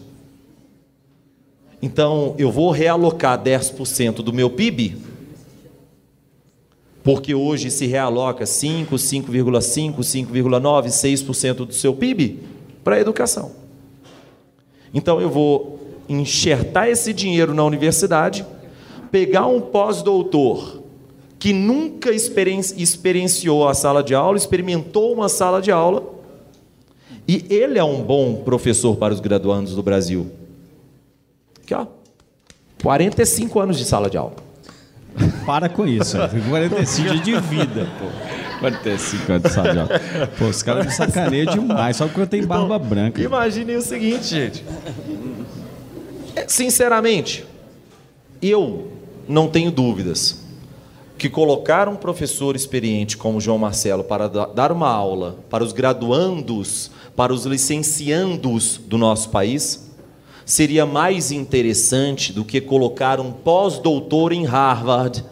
Então, 1.82 2.34
eu 2.38 2.50
vou 2.50 2.70
realocar 2.70 3.42
10% 3.42 4.16
do 4.16 4.32
meu 4.32 4.50
PIB, 4.50 4.96
porque 7.02 7.34
hoje 7.34 7.70
se 7.70 7.86
realoca 7.86 8.46
5, 8.46 8.94
5,5, 8.94 9.96
5,9, 9.98 10.86
6% 10.86 11.54
do 11.66 11.72
seu 11.72 11.94
PIB 11.94 12.38
para 12.84 12.96
a 12.96 13.00
educação. 13.00 13.59
Então, 14.92 15.20
eu 15.20 15.30
vou 15.30 15.78
enxertar 16.08 16.88
esse 16.88 17.12
dinheiro 17.12 17.54
na 17.54 17.64
universidade, 17.64 18.44
pegar 19.10 19.46
um 19.46 19.60
pós-doutor 19.60 20.80
que 21.38 21.52
nunca 21.54 22.10
experienciou 22.12 23.66
a 23.66 23.72
sala 23.72 24.02
de 24.02 24.14
aula, 24.14 24.36
experimentou 24.36 25.12
uma 25.12 25.28
sala 25.28 25.62
de 25.62 25.70
aula, 25.70 26.04
e 27.26 27.46
ele 27.48 27.78
é 27.78 27.84
um 27.84 28.02
bom 28.02 28.42
professor 28.44 28.96
para 28.96 29.14
os 29.14 29.20
graduandos 29.20 29.74
do 29.74 29.82
Brasil. 29.82 30.30
Aqui, 31.62 31.72
ó. 31.74 31.86
45 32.82 33.60
anos 33.60 33.78
de 33.78 33.84
sala 33.84 34.10
de 34.10 34.16
aula. 34.16 34.34
Para 35.46 35.68
com 35.68 35.86
isso, 35.86 36.16
45 36.48 37.18
de 37.20 37.40
vida, 37.40 37.88
pô. 37.98 38.39
45 38.60 39.32
anos 39.32 39.42
de 39.42 39.50
sala 39.50 39.72
de 39.72 39.78
aula. 39.78 40.00
Pô, 40.38 40.44
os 40.44 40.62
caras 40.62 40.86
me 40.86 40.92
sacaneiam 40.92 41.46
demais, 41.52 41.96
só 41.96 42.06
porque 42.06 42.20
eu 42.20 42.26
tenho 42.26 42.46
barba 42.46 42.76
então, 42.76 42.88
branca. 42.88 43.20
Imagine 43.20 43.76
o 43.76 43.82
seguinte, 43.82 44.26
gente. 44.26 44.64
Sinceramente, 46.46 47.44
eu 48.40 48.92
não 49.26 49.48
tenho 49.48 49.70
dúvidas 49.70 50.44
que 51.18 51.28
colocar 51.28 51.88
um 51.88 51.96
professor 51.96 52.56
experiente 52.56 53.16
como 53.16 53.40
João 53.40 53.58
Marcelo 53.58 54.02
para 54.02 54.26
dar 54.28 54.72
uma 54.72 54.88
aula 54.88 55.38
para 55.50 55.62
os 55.62 55.72
graduandos, 55.72 56.90
para 57.14 57.32
os 57.32 57.44
licenciandos 57.44 58.80
do 58.86 58.96
nosso 58.96 59.28
país, 59.28 59.90
seria 60.46 60.86
mais 60.86 61.30
interessante 61.30 62.32
do 62.32 62.44
que 62.44 62.60
colocar 62.60 63.20
um 63.20 63.30
pós-doutor 63.30 64.32
em 64.32 64.44
Harvard, 64.44 65.24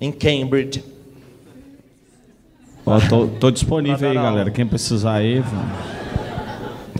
em 0.00 0.10
Cambridge. 0.10 0.89
Estou 2.86 3.50
disponível 3.50 4.08
aí, 4.08 4.14
galera. 4.14 4.50
Quem 4.50 4.66
precisar 4.66 5.14
aí. 5.14 5.42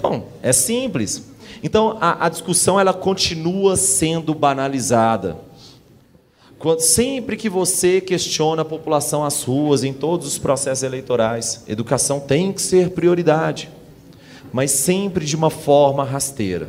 Bom, 0.01 0.27
é 0.43 0.53
simples. 0.53 1.31
Então 1.63 1.99
a, 2.01 2.27
a 2.27 2.29
discussão 2.29 2.79
ela 2.79 2.93
continua 2.93 3.77
sendo 3.77 4.35
banalizada. 4.35 5.37
Quando, 6.59 6.81
sempre 6.81 7.37
que 7.37 7.49
você 7.49 8.01
questiona 8.01 8.63
a 8.63 8.65
população 8.65 9.25
às 9.25 9.43
ruas, 9.43 9.83
em 9.83 9.93
todos 9.93 10.27
os 10.27 10.39
processos 10.39 10.83
eleitorais, 10.83 11.65
educação 11.67 12.21
tem 12.21 12.53
que 12.53 12.61
ser 12.61 12.91
prioridade, 12.91 13.71
mas 14.53 14.71
sempre 14.71 15.25
de 15.25 15.35
uma 15.35 15.49
forma 15.49 16.05
rasteira. 16.05 16.69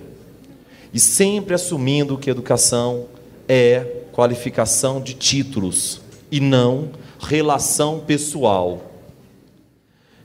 E 0.93 0.99
sempre 0.99 1.53
assumindo 1.53 2.17
que 2.17 2.29
educação 2.29 3.05
é 3.47 4.03
qualificação 4.11 5.01
de 5.01 5.13
títulos 5.13 6.01
e 6.31 6.39
não 6.39 6.89
relação 7.19 7.99
pessoal. 7.99 8.90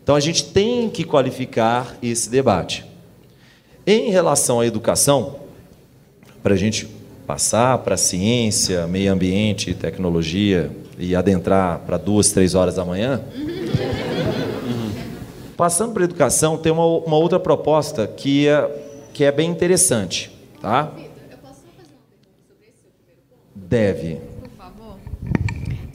Então 0.06 0.14
a 0.14 0.20
gente 0.20 0.44
tem 0.52 0.88
que 0.88 1.02
qualificar 1.02 1.96
esse 2.00 2.30
debate. 2.30 2.86
Em 3.84 4.08
relação 4.08 4.60
à 4.60 4.66
educação, 4.66 5.40
para 6.44 6.54
a 6.54 6.56
gente 6.56 6.86
passar 7.26 7.78
para 7.78 7.96
ciência, 7.96 8.86
meio 8.86 9.12
ambiente, 9.12 9.74
tecnologia 9.74 10.70
e 10.96 11.16
adentrar 11.16 11.80
para 11.80 11.96
duas, 11.96 12.30
três 12.30 12.54
horas 12.54 12.76
da 12.76 12.84
manhã. 12.84 13.20
Passando 15.56 15.92
para 15.92 16.04
educação, 16.04 16.56
tem 16.56 16.70
uma, 16.70 16.86
uma 16.86 17.16
outra 17.16 17.40
proposta 17.40 18.06
que 18.06 18.46
é, 18.46 19.08
que 19.12 19.24
é 19.24 19.32
bem 19.32 19.50
interessante, 19.50 20.30
tá? 20.62 20.92
Deve. 23.52 24.20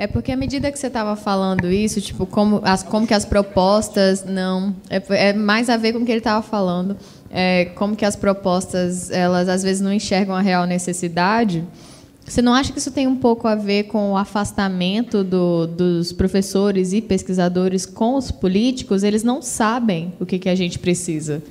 É 0.02 0.08
porque 0.08 0.32
à 0.32 0.36
medida 0.36 0.72
que 0.72 0.80
você 0.80 0.88
estava 0.88 1.16
falando 1.16 1.72
isso, 1.72 2.02
tipo, 2.02 2.26
como, 2.26 2.60
as, 2.64 2.82
como 2.82 3.06
que 3.06 3.14
as 3.14 3.24
propostas 3.24 4.26
não. 4.26 4.76
É, 4.90 5.30
é 5.30 5.32
mais 5.32 5.70
a 5.70 5.78
ver 5.78 5.94
com 5.94 6.00
o 6.00 6.04
que 6.04 6.12
ele 6.12 6.18
estava 6.18 6.42
falando. 6.42 6.98
É, 7.30 7.66
como 7.76 7.96
que 7.96 8.04
as 8.04 8.16
propostas, 8.16 9.12
elas 9.12 9.48
às 9.48 9.62
vezes 9.62 9.80
não 9.80 9.94
enxergam 9.94 10.36
a 10.36 10.42
real 10.42 10.66
necessidade. 10.66 11.64
Você 12.26 12.42
não 12.42 12.52
acha 12.52 12.74
que 12.74 12.80
isso 12.80 12.90
tem 12.90 13.06
um 13.06 13.16
pouco 13.16 13.48
a 13.48 13.54
ver 13.54 13.84
com 13.84 14.14
o 14.14 14.18
afastamento 14.18 15.24
do, 15.24 15.68
dos 15.68 16.12
professores 16.12 16.94
e 16.94 17.00
pesquisadores 17.00 17.86
com 17.86 18.16
os 18.16 18.32
políticos? 18.32 19.04
Eles 19.04 19.22
não 19.22 19.40
sabem 19.40 20.14
o 20.20 20.26
que, 20.26 20.40
que 20.40 20.50
a 20.50 20.56
gente 20.56 20.80
precisa. 20.80 21.44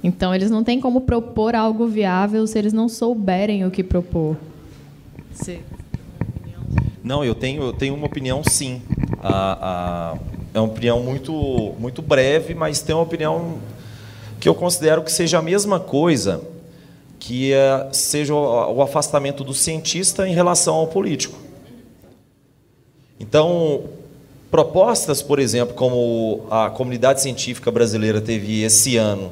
Então, 0.00 0.32
eles 0.32 0.48
não 0.48 0.62
têm 0.62 0.80
como 0.80 1.00
propor 1.00 1.56
algo 1.56 1.88
viável 1.88 2.46
se 2.46 2.56
eles 2.56 2.72
não 2.72 2.88
souberem 2.88 3.66
o 3.66 3.70
que 3.72 3.82
propor. 3.82 4.36
Sim. 5.32 5.58
Não, 7.02 7.24
eu 7.24 7.34
tenho, 7.34 7.62
eu 7.62 7.72
tenho 7.72 7.94
uma 7.94 8.06
opinião 8.06 8.42
sim. 8.44 8.82
A, 9.22 10.14
a, 10.14 10.18
é 10.52 10.60
uma 10.60 10.68
opinião 10.68 11.00
muito, 11.00 11.32
muito 11.78 12.02
breve, 12.02 12.54
mas 12.54 12.82
tem 12.82 12.94
uma 12.94 13.04
opinião 13.04 13.58
que 14.38 14.48
eu 14.48 14.54
considero 14.54 15.02
que 15.02 15.12
seja 15.12 15.38
a 15.38 15.42
mesma 15.42 15.80
coisa 15.80 16.42
que 17.18 17.52
é, 17.52 17.88
seja 17.92 18.34
o, 18.34 18.76
o 18.76 18.82
afastamento 18.82 19.44
do 19.44 19.54
cientista 19.54 20.26
em 20.26 20.34
relação 20.34 20.74
ao 20.74 20.86
político. 20.86 21.38
Então, 23.20 23.84
propostas, 24.50 25.22
por 25.22 25.38
exemplo, 25.38 25.74
como 25.74 26.46
a 26.50 26.70
comunidade 26.70 27.20
científica 27.20 27.70
brasileira 27.70 28.20
teve 28.20 28.62
esse 28.62 28.96
ano, 28.96 29.30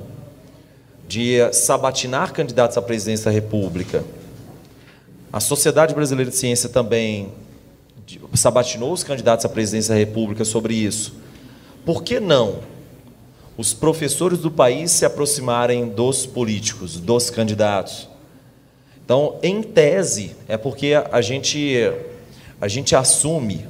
de 1.09 1.39
sabatinar 1.55 2.35
candidatos 2.35 2.77
à 2.77 2.83
presidência 2.83 3.25
da 3.25 3.31
República, 3.31 4.05
a 5.33 5.41
Sociedade 5.41 5.95
Brasileira 5.95 6.31
de 6.31 6.37
Ciência 6.37 6.69
também 6.69 7.33
sabatinou 8.35 8.93
os 8.93 9.03
candidatos 9.03 9.45
à 9.45 9.49
presidência 9.49 9.95
da 9.95 9.99
República 9.99 10.45
sobre 10.45 10.75
isso. 10.75 11.15
Por 11.85 12.03
que 12.03 12.21
não 12.21 12.61
os 13.57 13.75
professores 13.75 14.39
do 14.39 14.51
país 14.51 14.91
se 14.91 15.05
aproximarem 15.05 15.89
dos 15.89 16.25
políticos, 16.27 16.99
dos 16.99 17.31
candidatos? 17.31 18.09
Então, 19.05 19.39
em 19.43 19.63
tese, 19.63 20.37
é 20.47 20.57
porque 20.57 20.93
a 21.11 21.21
gente, 21.21 21.77
a 22.61 22.69
gente 22.69 22.95
assume 22.95 23.67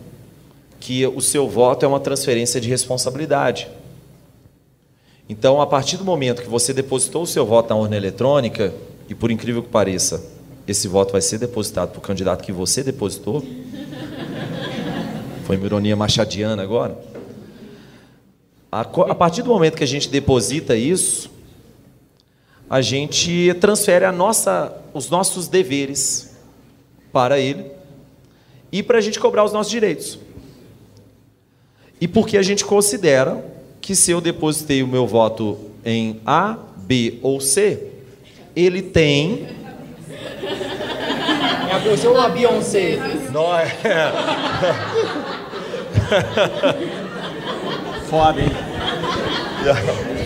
que 0.81 1.07
o 1.07 1.21
seu 1.21 1.49
voto 1.49 1.85
é 1.85 1.89
uma 1.89 2.01
transferência 2.01 2.61
de 2.61 2.69
responsabilidade. 2.69 3.69
Então, 5.29 5.61
a 5.61 5.67
partir 5.67 5.97
do 5.97 6.05
momento 6.05 6.43
que 6.43 6.49
você 6.49 6.73
depositou 6.73 7.23
o 7.23 7.27
seu 7.27 7.47
voto 7.47 7.71
na 7.71 7.77
urna 7.77 7.97
eletrônica, 7.97 8.73
e 9.09 9.15
por 9.15 9.31
incrível 9.31 9.63
que 9.63 9.69
pareça, 9.69 10.25
esse 10.67 10.89
voto 10.89 11.13
vai 11.13 11.21
ser 11.21 11.39
depositado 11.39 11.91
para 11.91 11.99
o 11.99 12.03
candidato 12.03 12.43
que 12.45 12.53
você 12.53 12.83
depositou, 12.83 13.43
foi 15.49 15.57
uma 15.57 15.65
ironia 15.65 15.97
machadiana 15.97 16.63
agora. 16.63 16.99
A, 18.71 18.83
a 18.83 19.15
partir 19.15 19.43
do 19.43 19.49
momento 19.49 19.79
que 19.79 19.83
a 19.83 19.87
gente 19.87 20.11
deposita 20.11 20.77
isso, 20.77 21.31
a 22.69 22.83
gente 22.83 23.55
transfere 23.55 24.05
a 24.05 24.13
nossa, 24.13 24.71
os 24.93 25.09
nossos 25.09 25.49
deveres 25.49 26.37
para 27.11 27.39
ele 27.39 27.65
e 28.71 28.83
para 28.83 28.99
a 28.99 29.01
gente 29.01 29.19
cobrar 29.19 29.43
os 29.43 29.51
nossos 29.51 29.71
direitos. 29.71 30.19
E 31.99 32.07
porque 32.07 32.37
a 32.37 32.43
gente 32.43 32.63
considera 32.63 33.43
que 33.81 33.97
se 33.97 34.11
eu 34.11 34.21
depositei 34.21 34.83
o 34.83 34.87
meu 34.87 35.07
voto 35.07 35.59
em 35.83 36.21
A, 36.27 36.59
B 36.77 37.21
ou 37.23 37.41
C, 37.41 37.85
ele 38.55 38.83
tem. 38.83 39.49
É 41.71 41.73
a 41.73 41.79
Beyoncé 41.79 42.09
ou 42.09 42.21
a 42.21 42.29
Beyoncé? 42.29 42.99
Não 43.33 43.59
é. 43.59 43.77
Foda, 48.09 48.41
hein? 48.41 48.49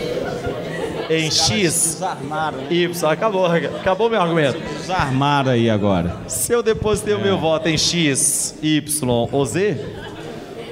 em 1.09 1.29
X, 1.29 1.97
Desarmaram, 1.99 2.57
né? 2.59 2.67
Y, 2.69 3.11
acabou, 3.11 3.45
acabou 3.45 4.09
meu 4.09 4.21
argumento. 4.21 4.59
Desarmaram 4.59 5.51
aí 5.51 5.69
agora. 5.69 6.17
Se 6.27 6.51
eu 6.51 6.63
depositei 6.63 7.13
o 7.13 7.19
meu 7.19 7.37
voto 7.37 7.67
em 7.67 7.77
X, 7.77 8.55
Y 8.61 9.27
ou 9.31 9.45
Z, 9.45 9.77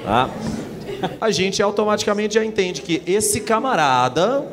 tá? 0.03 0.29
a 1.19 1.31
gente 1.31 1.61
automaticamente 1.61 2.35
já 2.35 2.45
entende 2.45 2.81
que 2.81 3.01
esse 3.05 3.41
camarada, 3.41 4.45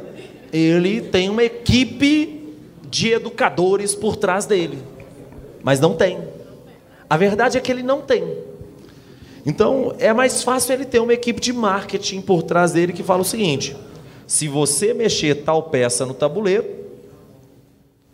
ele 0.52 1.00
tem 1.00 1.28
uma 1.28 1.44
equipe 1.44 2.56
de 2.88 3.12
educadores 3.12 3.94
por 3.94 4.16
trás 4.16 4.46
dele. 4.46 4.78
Mas 5.62 5.80
não 5.80 5.94
tem. 5.94 6.18
A 7.08 7.16
verdade 7.16 7.58
é 7.58 7.60
que 7.60 7.70
ele 7.70 7.82
não 7.82 8.00
tem. 8.00 8.24
Então, 9.46 9.94
é 9.98 10.12
mais 10.12 10.42
fácil 10.42 10.74
ele 10.74 10.84
ter 10.84 11.00
uma 11.00 11.12
equipe 11.12 11.40
de 11.40 11.52
marketing 11.52 12.20
por 12.20 12.42
trás 12.42 12.72
dele 12.72 12.92
que 12.92 13.02
fala 13.02 13.22
o 13.22 13.24
seguinte: 13.24 13.76
se 14.26 14.48
você 14.48 14.92
mexer 14.92 15.36
tal 15.36 15.64
peça 15.64 16.04
no 16.04 16.14
tabuleiro, 16.14 16.66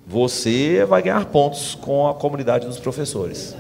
você 0.07 0.85
vai 0.85 1.03
ganhar 1.03 1.25
pontos 1.27 1.75
com 1.75 2.07
a 2.09 2.15
comunidade 2.15 2.67
dos 2.67 2.79
professores. 2.79 3.57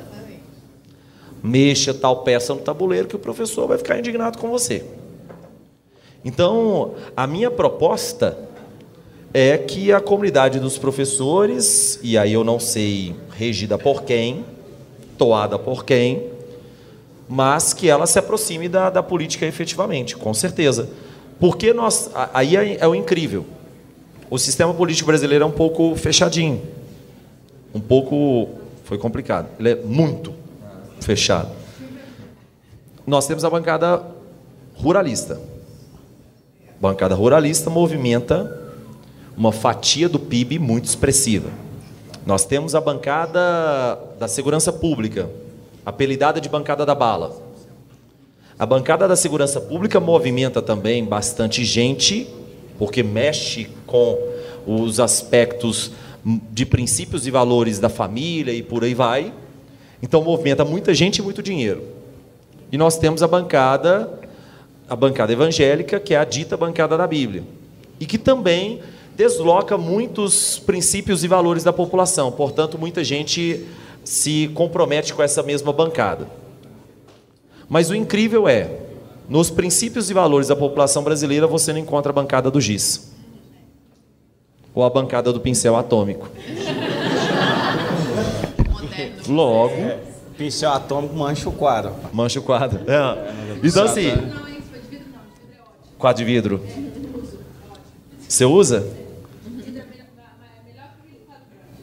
Mexa 1.43 1.93
tal 1.93 2.23
peça 2.23 2.55
no 2.55 2.61
tabuleiro 2.61 3.09
que 3.09 3.17
o 3.17 3.19
professor 3.19 3.67
vai 3.67 3.79
ficar 3.79 3.99
indignado 3.99 4.39
com 4.39 4.49
você. 4.49 4.85
Então, 6.25 6.95
a 7.17 7.27
minha 7.27 7.51
proposta 7.51 8.39
é 9.33 9.59
que 9.59 9.93
a 9.93 10.01
comunidade 10.01 10.61
dos 10.61 10.79
professores, 10.79 11.99
e 12.03 12.17
aí 12.17 12.33
eu 12.33 12.45
não 12.45 12.61
sei 12.61 13.15
regida 13.37 13.77
por 13.77 14.05
quem, 14.05 14.45
toada 15.19 15.59
por 15.59 15.85
quem, 15.85 16.34
mas 17.29 17.73
que 17.73 17.89
ela 17.89 18.07
se 18.07 18.19
aproxime 18.19 18.69
da, 18.69 18.91
da 18.91 19.03
política 19.03 19.47
efetivamente, 19.47 20.17
com 20.17 20.33
certeza. 20.35 20.89
Porque 21.39 21.73
nós. 21.73 22.11
Aí 22.33 22.57
é, 22.57 22.79
é 22.81 22.87
o 22.87 22.95
incrível. 22.95 23.45
O 24.31 24.39
sistema 24.39 24.73
político 24.73 25.07
brasileiro 25.07 25.45
é 25.45 25.47
um 25.47 25.53
pouco 25.53 25.95
fechadinho. 25.97 26.63
Um 27.75 27.81
pouco. 27.81 28.49
Foi 28.85 28.99
complicado. 28.99 29.49
Ele 29.59 29.71
é 29.71 29.75
muito 29.77 30.33
fechado. 31.01 31.51
Nós 33.07 33.27
temos 33.27 33.45
a 33.45 33.51
bancada 33.51 34.03
ruralista. 34.75 35.41
Bancada 36.81 37.15
ruralista 37.15 37.71
movimenta 37.71 38.63
uma 39.37 39.53
fatia 39.53 40.09
do 40.09 40.19
PIB 40.19 40.59
muito 40.59 40.85
expressiva. 40.85 41.51
Nós 42.27 42.45
temos 42.45 42.75
a 42.75 42.81
bancada 42.81 43.99
da 44.19 44.27
segurança 44.29 44.73
pública, 44.73 45.29
apelidada 45.85 46.41
de 46.41 46.49
bancada 46.49 46.85
da 46.87 46.95
bala. 46.95 47.43
A 48.59 48.65
bancada 48.65 49.09
da 49.09 49.17
segurança 49.17 49.61
pública 49.61 49.99
movimenta 49.99 50.63
também 50.63 51.05
bastante 51.05 51.65
gente, 51.65 52.27
porque 52.79 53.03
mexe 53.03 53.69
com 53.87 54.17
os 54.67 55.01
aspectos 55.01 55.93
de 56.25 56.65
princípios 56.65 57.27
e 57.27 57.31
valores 57.31 57.79
da 57.79 57.89
família 57.89 58.53
e 58.53 58.63
por 58.63 58.85
aí 58.85 58.95
vai. 58.95 59.33
Então 60.03 60.23
movimenta 60.23 60.65
muita 60.65 60.95
gente 60.95 61.19
e 61.19 61.23
muito 61.23 61.43
dinheiro. 61.43 61.83
E 62.71 62.79
nós 62.79 62.97
temos 62.97 63.23
a 63.23 63.29
bancada, 63.29 64.11
a 64.89 64.97
bancada 64.97 65.33
evangélica, 65.33 66.01
que 66.01 66.15
é 66.15 66.19
a 66.19 66.25
dita 66.25 66.57
bancada 66.57 66.97
da 66.97 67.07
Bíblia, 67.07 67.43
e 68.01 68.07
que 68.07 68.19
também 68.19 68.81
desloca 69.17 69.79
muitos 69.79 70.59
princípios 70.59 71.23
e 71.23 71.29
valores 71.29 71.63
da 71.63 71.73
população. 71.73 72.33
Portanto, 72.33 72.79
muita 72.79 73.05
gente 73.05 73.65
se 74.05 74.49
compromete 74.49 75.15
com 75.15 75.23
essa 75.23 75.43
mesma 75.43 75.73
bancada. 75.73 76.29
Mas 77.69 77.91
o 77.91 77.95
incrível 77.95 78.47
é, 78.47 78.71
nos 79.29 79.51
princípios 79.51 80.11
e 80.11 80.15
valores 80.15 80.49
da 80.49 80.57
população 80.57 81.03
brasileira, 81.03 81.47
você 81.47 81.73
não 81.73 81.81
encontra 81.81 82.11
a 82.11 82.13
bancada 82.13 82.51
do 82.51 82.61
giz. 82.61 83.13
Ou 84.75 84.85
a 84.85 84.91
bancada 84.91 85.33
do 85.33 85.41
pincel 85.41 85.77
atômico. 85.77 86.29
Logo. 89.27 89.75
Pincel 90.37 90.73
atômico 90.73 91.15
mancha 91.15 91.49
o 91.49 91.53
quadro. 91.53 91.95
Mancha 92.13 92.41
o 92.41 92.43
quadro. 92.43 92.81
É. 92.91 93.33
Então, 93.63 93.85
assim. 93.85 94.13
Quadro 95.97 96.25
de 96.25 96.31
vidro. 96.31 96.61
Você 98.29 98.45
usa? 98.45 99.04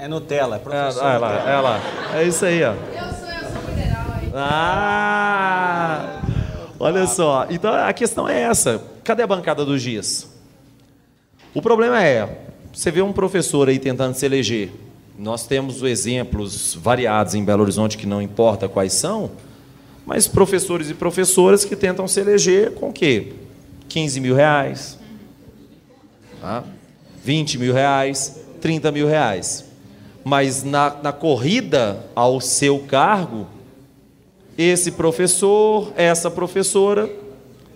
É 0.02 0.08
Nutella, 0.08 0.56
é 0.56 0.58
É, 0.58 0.60
professor. 0.60 1.06
é 1.06 1.18
lá, 1.20 1.50
é 1.52 1.60
lá. 1.60 1.80
É 2.16 2.24
isso 2.24 2.44
aí, 2.44 2.64
ó. 2.64 2.72
Eu 2.72 2.78
sou, 3.14 3.30
eu 3.30 3.52
sou 3.52 3.62
federal 3.62 4.06
aí. 4.20 4.32
Ah! 4.34 6.22
Olha 6.80 7.06
só. 7.06 7.46
Então 7.52 7.72
a 7.72 7.94
questão 7.94 8.28
é 8.28 8.42
essa. 8.42 8.82
Cadê 9.04 9.22
a 9.22 9.28
bancada 9.28 9.64
do 9.64 9.78
giz? 9.78 10.28
O 11.54 11.62
problema 11.62 12.04
é, 12.04 12.28
você 12.74 12.90
vê 12.90 13.04
um 13.04 13.14
professor 13.14 13.70
aí 13.70 13.78
tentando 13.78 14.16
se 14.16 14.26
eleger 14.26 14.72
nós 15.20 15.46
temos 15.46 15.84
exemplos 15.84 16.74
variados 16.74 17.36
em 17.36 17.44
Belo 17.46 17.62
Horizonte 17.62 17.96
que 17.96 18.08
não 18.08 18.20
importa 18.24 18.68
quais 18.68 18.94
são, 18.94 19.30
mas 20.04 20.28
professores 20.28 20.90
e 20.90 20.96
professoras 20.96 21.64
que 21.64 21.76
tentam 21.76 22.08
se 22.08 22.20
eleger 22.20 22.74
com 22.74 22.90
o 22.90 22.94
quê? 22.94 23.34
15 23.88 24.20
mil 24.20 24.34
reais, 24.34 24.98
tá? 26.40 26.64
20 27.24 27.60
mil 27.60 27.72
reais, 27.72 28.42
30 28.60 28.92
mil 28.92 29.06
reais. 29.08 29.71
Mas 30.24 30.64
na, 30.64 30.96
na 31.02 31.12
corrida 31.12 32.06
ao 32.16 32.40
seu 32.40 32.80
cargo, 32.80 33.48
esse 34.58 34.92
professor, 34.92 35.92
essa 35.96 36.30
professora, 36.30 37.10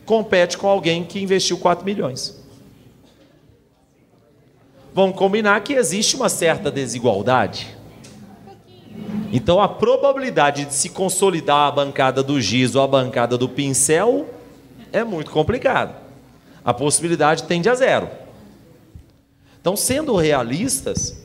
compete 0.06 0.58
com 0.58 0.68
alguém 0.68 1.04
que 1.04 1.22
investiu 1.22 1.58
4 1.58 1.84
milhões. 1.84 2.44
Vamos 4.94 5.18
combinar 5.18 5.62
que 5.62 5.74
existe 5.74 6.16
uma 6.16 6.30
certa 6.30 6.72
desigualdade. 6.72 7.76
Então 9.32 9.60
a 9.60 9.68
probabilidade 9.68 10.66
de 10.66 10.74
se 10.74 10.90
consolidar 10.90 11.68
a 11.68 11.72
bancada 11.72 12.24
do 12.24 12.40
giz 12.40 12.76
ou 12.76 12.84
a 12.84 12.88
bancada 12.88 13.38
do 13.38 13.50
pincel 13.50 14.30
é 14.94 15.04
muito 15.04 15.32
complicada. 15.32 15.96
A 16.64 16.74
possibilidade 16.74 17.44
tende 17.44 17.68
a 17.68 17.76
zero. 17.76 18.10
Então, 19.60 19.76
sendo 19.76 20.16
realistas, 20.16 21.25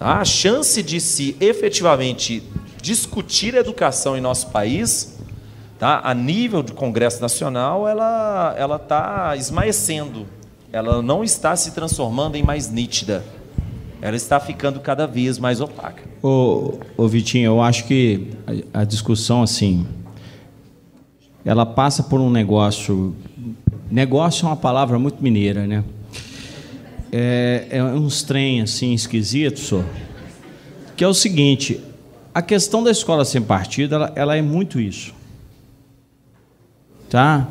a 0.00 0.24
chance 0.24 0.82
de 0.82 1.00
se 1.00 1.36
efetivamente 1.40 2.42
discutir 2.80 3.54
educação 3.54 4.16
em 4.16 4.20
nosso 4.20 4.48
país, 4.48 5.18
tá, 5.78 6.00
a 6.04 6.14
nível 6.14 6.62
do 6.62 6.72
Congresso 6.72 7.20
Nacional, 7.20 7.88
ela 7.88 8.54
ela 8.56 8.76
está 8.76 9.34
esmaecendo. 9.36 10.26
Ela 10.72 11.00
não 11.02 11.24
está 11.24 11.56
se 11.56 11.72
transformando 11.72 12.36
em 12.36 12.42
mais 12.42 12.70
nítida. 12.70 13.24
Ela 14.00 14.16
está 14.16 14.38
ficando 14.38 14.78
cada 14.80 15.06
vez 15.06 15.38
mais 15.38 15.60
opaca. 15.60 16.02
Ô, 16.22 16.78
ô 16.96 17.08
Vitinho, 17.08 17.46
eu 17.46 17.60
acho 17.60 17.84
que 17.84 18.28
a, 18.72 18.82
a 18.82 18.84
discussão 18.84 19.42
assim, 19.42 19.86
ela 21.44 21.66
passa 21.66 22.02
por 22.02 22.20
um 22.20 22.30
negócio. 22.30 23.16
Negócio 23.90 24.44
é 24.44 24.48
uma 24.48 24.56
palavra 24.56 24.98
muito 24.98 25.22
mineira, 25.22 25.66
né? 25.66 25.82
É, 27.10 27.66
é 27.70 27.82
uns 27.82 28.22
trem 28.22 28.60
assim 28.60 28.92
esquisitos, 28.92 29.72
que 30.96 31.02
é 31.02 31.08
o 31.08 31.14
seguinte: 31.14 31.80
a 32.34 32.42
questão 32.42 32.82
da 32.82 32.90
escola 32.90 33.24
sem 33.24 33.40
partido, 33.40 33.94
ela, 33.94 34.12
ela 34.14 34.36
é 34.36 34.42
muito 34.42 34.80
isso, 34.80 35.14
tá? 37.08 37.48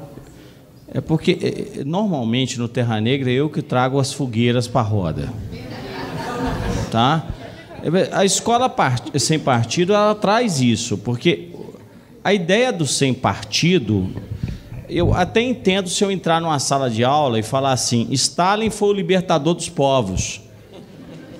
É 0.94 1.02
porque 1.02 1.38
é, 1.80 1.84
normalmente 1.84 2.58
no 2.58 2.68
Terra 2.68 3.02
Negra 3.02 3.30
é 3.32 3.34
eu 3.34 3.50
que 3.50 3.62
trago 3.62 4.00
as 4.00 4.14
fogueiras 4.14 4.68
para 4.68 4.82
a 4.82 4.84
roda, 4.84 5.34
tá? 6.92 7.28
A 8.12 8.26
escola 8.26 8.74
sem 9.20 9.40
partido 9.40 9.94
ela 9.94 10.16
traz 10.16 10.62
isso, 10.62 10.98
porque 10.98 11.50
a 12.24 12.34
ideia 12.34 12.74
do 12.74 12.86
sem 12.86 13.14
partido 13.14 14.10
eu 14.90 15.14
até 15.14 15.42
entendo 15.42 15.90
se 15.90 16.04
eu 16.04 16.12
entrar 16.12 16.40
numa 16.40 16.60
sala 16.60 16.90
de 16.90 17.04
aula 17.04 17.40
e 17.40 17.44
falar 17.44 17.72
assim: 17.72 18.08
Stalin 18.12 18.70
foi 18.70 18.90
o 18.90 18.94
libertador 18.94 19.54
dos 19.54 19.70
povos. 19.70 20.42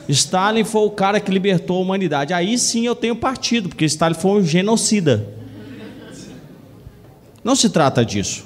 Stalin 0.10 0.64
foi 0.64 0.82
o 0.82 0.92
cara 0.92 1.20
que 1.20 1.32
libertou 1.32 1.78
a 1.78 1.82
humanidade. 1.82 2.34
Aí 2.34 2.58
sim 2.58 2.86
eu 2.86 2.96
tenho 2.96 3.16
partido, 3.16 3.70
porque 3.70 3.86
Stalin 3.86 4.16
foi 4.16 4.40
um 4.40 4.44
genocida. 4.44 5.28
Não 7.44 7.56
se 7.56 7.70
trata 7.70 8.06
disso. 8.06 8.46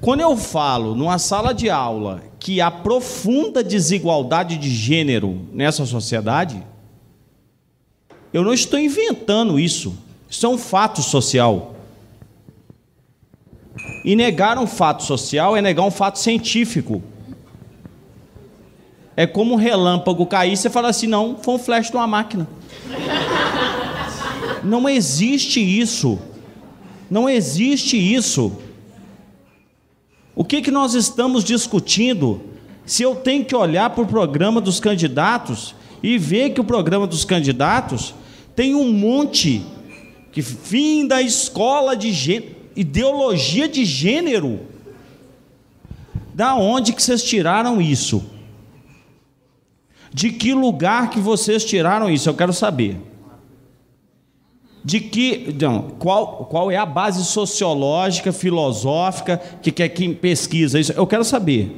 Quando 0.00 0.20
eu 0.20 0.36
falo 0.36 0.94
numa 0.94 1.18
sala 1.18 1.52
de 1.52 1.70
aula 1.70 2.22
que 2.38 2.60
há 2.60 2.70
profunda 2.70 3.64
desigualdade 3.64 4.56
de 4.58 4.70
gênero 4.70 5.46
nessa 5.52 5.86
sociedade, 5.86 6.62
eu 8.32 8.44
não 8.44 8.52
estou 8.52 8.78
inventando 8.78 9.58
isso. 9.58 9.96
Isso 10.28 10.44
é 10.44 10.48
um 10.48 10.58
fato 10.58 11.02
social. 11.02 11.75
E 14.06 14.14
negar 14.14 14.56
um 14.56 14.68
fato 14.68 15.02
social 15.02 15.56
é 15.56 15.60
negar 15.60 15.82
um 15.82 15.90
fato 15.90 16.20
científico. 16.20 17.02
É 19.16 19.26
como 19.26 19.54
um 19.54 19.56
relâmpago 19.56 20.24
cair 20.26 20.52
e 20.52 20.56
você 20.56 20.70
fala 20.70 20.90
assim: 20.90 21.08
não, 21.08 21.36
foi 21.42 21.54
um 21.54 21.58
flash 21.58 21.90
de 21.90 21.96
uma 21.96 22.06
máquina. 22.06 22.46
Não 24.62 24.88
existe 24.88 25.60
isso. 25.60 26.20
Não 27.10 27.28
existe 27.28 27.96
isso. 27.96 28.52
O 30.36 30.44
que, 30.44 30.62
que 30.62 30.70
nós 30.70 30.94
estamos 30.94 31.42
discutindo? 31.42 32.40
Se 32.84 33.02
eu 33.02 33.16
tenho 33.16 33.44
que 33.44 33.56
olhar 33.56 33.90
para 33.90 34.04
o 34.04 34.06
programa 34.06 34.60
dos 34.60 34.78
candidatos 34.78 35.74
e 36.00 36.16
ver 36.16 36.50
que 36.50 36.60
o 36.60 36.64
programa 36.64 37.08
dos 37.08 37.24
candidatos 37.24 38.14
tem 38.54 38.72
um 38.76 38.92
monte 38.92 39.66
que 40.30 40.42
fim 40.42 41.08
da 41.08 41.20
escola 41.20 41.96
de 41.96 42.12
gênero 42.12 42.55
ideologia 42.76 43.66
de 43.66 43.84
gênero. 43.84 44.60
Da 46.34 46.54
onde 46.54 46.92
que 46.92 47.02
vocês 47.02 47.22
tiraram 47.22 47.80
isso? 47.80 48.22
De 50.12 50.30
que 50.30 50.52
lugar 50.52 51.10
que 51.10 51.18
vocês 51.18 51.64
tiraram 51.64 52.10
isso? 52.10 52.28
Eu 52.28 52.34
quero 52.34 52.52
saber. 52.52 53.00
De 54.84 55.00
que, 55.00 55.54
não, 55.60 55.82
qual, 55.98 56.44
qual 56.44 56.70
é 56.70 56.76
a 56.76 56.86
base 56.86 57.24
sociológica, 57.24 58.32
filosófica 58.32 59.38
que 59.60 59.72
quer 59.72 59.88
que 59.88 60.14
pesquisa 60.14 60.78
isso? 60.78 60.92
Eu 60.92 61.06
quero 61.06 61.24
saber. 61.24 61.74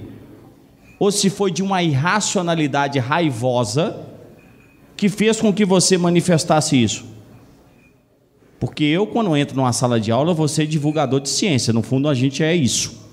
Ou 0.99 1.11
se 1.11 1.31
foi 1.31 1.51
de 1.51 1.63
uma 1.63 1.83
irracionalidade 1.83 2.99
raivosa 2.99 4.05
que 4.97 5.09
fez 5.09 5.41
com 5.41 5.53
que 5.53 5.65
você 5.65 5.97
manifestasse 5.97 6.83
isso? 6.83 7.18
Porque 8.59 8.85
eu, 8.85 9.07
quando 9.07 9.37
entro 9.37 9.57
numa 9.57 9.73
sala 9.73 10.01
de 10.01 10.11
aula, 10.11 10.35
vou 10.35 10.49
ser 10.49 10.67
divulgador 10.67 11.21
de 11.21 11.29
ciência. 11.29 11.73
No 11.73 11.83
fundo, 11.83 12.09
a 12.09 12.15
gente 12.15 12.43
é 12.43 12.55
isso. 12.55 13.07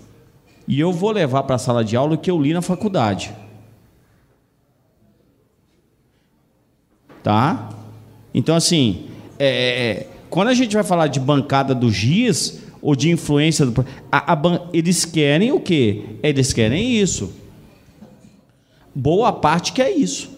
E 0.67 0.79
eu 0.79 0.91
vou 0.91 1.11
levar 1.11 1.43
para 1.43 1.55
a 1.55 1.59
sala 1.59 1.83
de 1.83 1.95
aula 1.95 2.15
o 2.15 2.17
que 2.17 2.31
eu 2.31 2.41
li 2.41 2.53
na 2.53 2.61
faculdade. 2.61 3.31
Tá? 7.21 7.69
Então, 8.33 8.55
assim, 8.55 9.05
é, 9.37 9.47
é, 9.47 9.91
é 9.91 10.07
quando 10.29 10.49
a 10.49 10.53
gente 10.53 10.73
vai 10.73 10.83
falar 10.83 11.07
de 11.07 11.19
bancada 11.19 11.73
do 11.73 11.91
GIS 11.91 12.59
ou 12.81 12.95
de 12.95 13.09
influência, 13.09 13.65
do, 13.65 13.85
a, 14.11 14.33
a, 14.33 14.69
eles 14.73 15.05
querem 15.05 15.51
o 15.51 15.59
quê? 15.59 16.17
Eles 16.21 16.51
querem 16.53 16.97
isso. 16.99 17.33
Boa 18.93 19.31
parte 19.31 19.73
que 19.73 19.81
é 19.81 19.91
isso. 19.91 20.34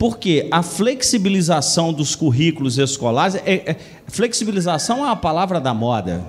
Porque 0.00 0.48
a 0.50 0.62
flexibilização 0.62 1.92
dos 1.92 2.14
currículos 2.14 2.78
escolares, 2.78 3.34
é, 3.34 3.70
é, 3.70 3.76
flexibilização 4.06 5.00
é 5.00 5.08
uma 5.08 5.16
palavra 5.16 5.60
da 5.60 5.74
moda. 5.74 6.24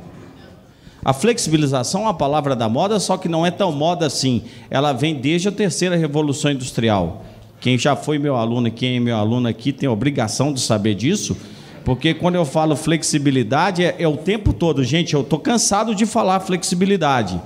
A 1.06 1.14
flexibilização 1.14 2.02
é 2.02 2.04
uma 2.04 2.14
palavra 2.14 2.54
da 2.54 2.68
moda, 2.68 3.00
só 3.00 3.16
que 3.16 3.30
não 3.30 3.46
é 3.46 3.50
tão 3.50 3.72
moda 3.72 4.06
assim. 4.06 4.44
Ela 4.70 4.92
vem 4.92 5.16
desde 5.16 5.48
a 5.48 5.54
terceira 5.54 5.96
revolução 5.96 6.52
industrial. 6.52 7.24
Quem 7.62 7.78
já 7.78 7.96
foi 7.96 8.20
meu 8.20 8.36
aluno, 8.36 8.70
quem 8.70 8.98
é 8.98 9.00
meu 9.00 9.16
aluno 9.16 9.48
aqui, 9.48 9.72
tem 9.72 9.88
obrigação 9.88 10.52
de 10.52 10.60
saber 10.60 10.94
disso, 10.94 11.38
porque 11.86 12.14
quando 12.14 12.36
eu 12.36 12.44
falo 12.44 12.76
flexibilidade, 12.76 13.86
é, 13.86 13.96
é 14.00 14.08
o 14.08 14.18
tempo 14.18 14.52
todo. 14.52 14.84
Gente, 14.84 15.14
eu 15.14 15.22
estou 15.22 15.40
cansado 15.40 15.96
de 15.96 16.06
falar 16.06 16.42
flexibilidade. 16.42 17.42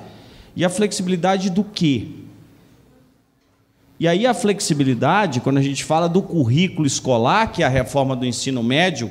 E 0.55 0.65
a 0.65 0.69
flexibilidade 0.69 1.51
do 1.51 1.63
quê? 1.63 2.24
E 3.99 4.07
aí 4.07 4.27
a 4.27 4.33
flexibilidade, 4.33 5.39
quando 5.39 5.57
a 5.57 5.61
gente 5.61 5.83
fala 5.83 6.09
do 6.09 6.21
currículo 6.21 6.85
escolar, 6.85 7.51
que 7.51 7.63
é 7.63 7.65
a 7.65 7.69
reforma 7.69 8.15
do 8.15 8.25
ensino 8.25 8.61
médio, 8.61 9.09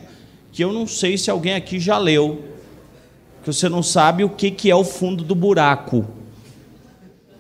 que 0.53 0.63
eu 0.63 0.73
não 0.73 0.87
sei 0.87 1.17
se 1.17 1.31
alguém 1.31 1.55
aqui 1.55 1.81
já 1.81 1.97
leu, 1.97 2.45
que 3.43 3.47
você 3.47 3.69
não 3.69 3.83
sabe 3.83 4.25
o 4.25 4.29
que 4.29 4.71
é 4.71 4.77
o 4.77 4.85
fundo 4.85 5.25
do 5.25 5.35
buraco. 5.35 6.07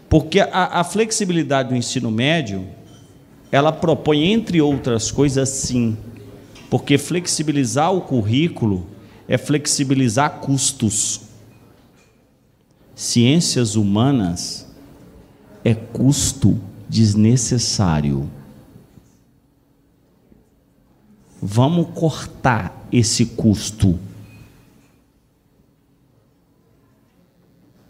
Porque 0.08 0.40
a, 0.40 0.80
a 0.80 0.84
flexibilidade 0.84 1.68
do 1.68 1.76
ensino 1.76 2.10
médio, 2.10 2.66
ela 3.52 3.72
propõe, 3.72 4.32
entre 4.32 4.60
outras 4.60 5.10
coisas, 5.10 5.48
sim, 5.48 5.96
porque 6.70 6.96
flexibilizar 6.96 7.92
o 7.92 8.00
currículo 8.00 8.86
é 9.28 9.36
flexibilizar 9.36 10.40
custos. 10.40 11.20
Ciências 12.94 13.76
humanas 13.76 14.66
é 15.62 15.74
custo 15.74 16.60
desnecessário. 16.88 18.28
Vamos 21.40 21.88
cortar 21.94 22.86
esse 22.90 23.26
custo. 23.26 23.98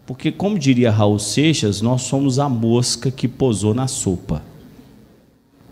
Porque, 0.05 0.31
como 0.31 0.59
diria 0.59 0.91
Raul 0.91 1.17
Seixas, 1.17 1.81
nós 1.81 2.03
somos 2.03 2.37
a 2.37 2.47
mosca 2.47 3.09
que 3.09 3.27
posou 3.27 3.73
na 3.73 3.87
sopa. 3.87 4.43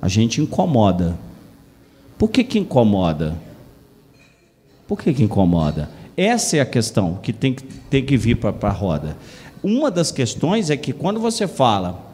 A 0.01 0.07
gente 0.07 0.41
incomoda. 0.41 1.17
Por 2.17 2.29
que, 2.29 2.43
que 2.43 2.57
incomoda? 2.57 3.37
Por 4.87 4.99
que, 4.99 5.13
que 5.13 5.23
incomoda? 5.23 5.89
Essa 6.15 6.57
é 6.57 6.59
a 6.61 6.65
questão 6.65 7.15
que 7.21 7.33
tem 7.33 7.53
que, 7.53 7.63
tem 7.63 8.05
que 8.05 8.17
vir 8.17 8.37
para 8.37 8.69
a 8.69 8.71
roda. 8.71 9.17
Uma 9.63 9.89
das 9.89 10.11
questões 10.11 10.69
é 10.69 10.77
que 10.77 10.93
quando 10.93 11.19
você 11.19 11.47
fala 11.47 12.12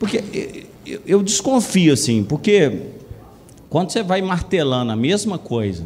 porque 0.00 0.64
eu, 0.86 1.00
eu 1.06 1.22
desconfio 1.22 1.92
assim, 1.92 2.24
porque 2.24 2.86
quando 3.68 3.90
você 3.90 4.02
vai 4.02 4.22
martelando 4.22 4.90
a 4.90 4.96
mesma 4.96 5.38
coisa 5.38 5.84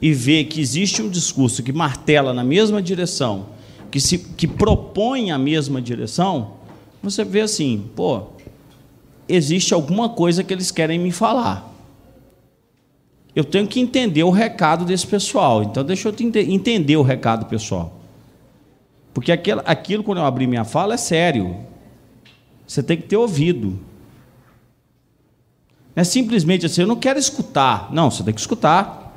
e 0.00 0.14
vê 0.14 0.44
que 0.44 0.60
existe 0.60 1.02
um 1.02 1.10
discurso 1.10 1.62
que 1.62 1.72
martela 1.72 2.32
na 2.32 2.44
mesma 2.44 2.80
direção, 2.80 3.46
que 3.90 4.00
se 4.00 4.18
que 4.18 4.46
propõe 4.46 5.32
a 5.32 5.36
mesma 5.36 5.82
direção, 5.82 6.52
você 7.02 7.24
vê 7.24 7.40
assim, 7.40 7.90
pô, 7.96 8.22
existe 9.28 9.74
alguma 9.74 10.08
coisa 10.08 10.44
que 10.44 10.54
eles 10.54 10.70
querem 10.70 10.98
me 10.98 11.10
falar. 11.10 11.68
Eu 13.34 13.42
tenho 13.42 13.66
que 13.66 13.80
entender 13.80 14.22
o 14.22 14.30
recado 14.30 14.84
desse 14.84 15.06
pessoal. 15.06 15.62
Então, 15.62 15.84
deixa 15.84 16.08
eu 16.08 16.14
entender 16.20 16.96
o 16.96 17.02
recado 17.02 17.46
pessoal. 17.46 18.00
Porque 19.14 19.32
aquilo, 19.32 19.62
aquilo, 19.64 20.02
quando 20.02 20.18
eu 20.18 20.24
abrir 20.24 20.46
minha 20.46 20.64
fala, 20.64 20.94
é 20.94 20.96
sério. 20.96 21.56
Você 22.70 22.84
tem 22.84 22.96
que 22.96 23.08
ter 23.08 23.16
ouvido. 23.16 23.70
Não 25.96 26.02
é 26.02 26.04
simplesmente 26.04 26.64
assim, 26.64 26.82
eu 26.82 26.86
não 26.86 26.94
quero 26.94 27.18
escutar. 27.18 27.92
Não, 27.92 28.08
você 28.08 28.22
tem 28.22 28.32
que 28.32 28.38
escutar. 28.38 29.12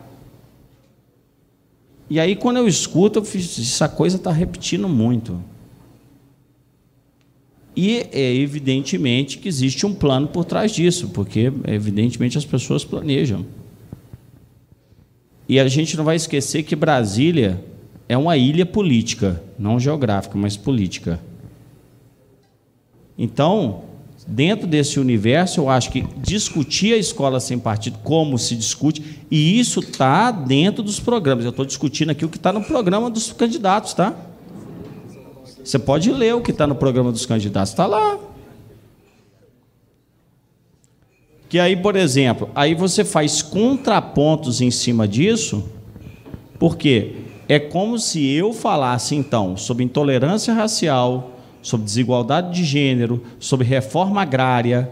E 2.09 2.19
aí, 2.19 2.35
quando 2.35 2.57
eu 2.57 2.67
escuto, 2.67 3.19
eu 3.19 3.23
fiz, 3.23 3.59
essa 3.59 3.87
coisa 3.87 4.15
está 4.15 4.31
repetindo 4.31 4.89
muito. 4.89 5.39
E 7.75 8.07
é 8.11 8.33
evidentemente 8.33 9.37
que 9.37 9.47
existe 9.47 9.85
um 9.85 9.93
plano 9.93 10.27
por 10.27 10.45
trás 10.45 10.71
disso, 10.71 11.09
porque 11.09 11.53
evidentemente 11.67 12.39
as 12.39 12.45
pessoas 12.45 12.83
planejam. 12.83 13.45
E 15.47 15.59
a 15.59 15.67
gente 15.67 15.95
não 15.95 16.03
vai 16.03 16.15
esquecer 16.15 16.63
que 16.63 16.75
Brasília 16.75 17.63
é 18.09 18.17
uma 18.17 18.35
ilha 18.35 18.65
política, 18.65 19.43
não 19.59 19.79
geográfica, 19.79 20.35
mas 20.39 20.57
política. 20.57 21.19
Então, 23.17 23.83
dentro 24.27 24.65
desse 24.65 24.99
universo, 24.99 25.61
eu 25.61 25.69
acho 25.69 25.91
que 25.91 26.05
discutir 26.17 26.93
a 26.93 26.97
escola 26.97 27.39
sem 27.39 27.59
partido, 27.59 27.99
como 28.03 28.37
se 28.37 28.55
discute, 28.55 29.19
e 29.29 29.59
isso 29.59 29.79
está 29.79 30.31
dentro 30.31 30.83
dos 30.83 30.99
programas. 30.99 31.45
Eu 31.45 31.51
estou 31.51 31.65
discutindo 31.65 32.09
aqui 32.09 32.25
o 32.25 32.29
que 32.29 32.37
está 32.37 32.51
no 32.51 32.63
programa 32.63 33.09
dos 33.09 33.31
candidatos, 33.31 33.93
tá? 33.93 34.15
Você 35.63 35.79
pode 35.79 36.11
ler 36.11 36.35
o 36.35 36.41
que 36.41 36.51
está 36.51 36.67
no 36.67 36.75
programa 36.75 37.11
dos 37.11 37.25
candidatos, 37.25 37.71
está 37.71 37.85
lá. 37.85 38.19
Que 41.47 41.59
aí, 41.59 41.75
por 41.75 41.95
exemplo, 41.95 42.49
aí 42.55 42.73
você 42.73 43.05
faz 43.05 43.41
contrapontos 43.41 44.59
em 44.59 44.71
cima 44.71 45.07
disso, 45.07 45.63
porque 46.57 47.17
é 47.47 47.59
como 47.59 47.99
se 47.99 48.27
eu 48.27 48.51
falasse 48.53 49.15
então 49.15 49.55
sobre 49.55 49.83
intolerância 49.83 50.53
racial, 50.53 51.32
sobre 51.63 51.85
desigualdade 51.85 52.53
de 52.53 52.63
gênero, 52.63 53.23
sobre 53.39 53.65
reforma 53.65 54.21
agrária, 54.21 54.91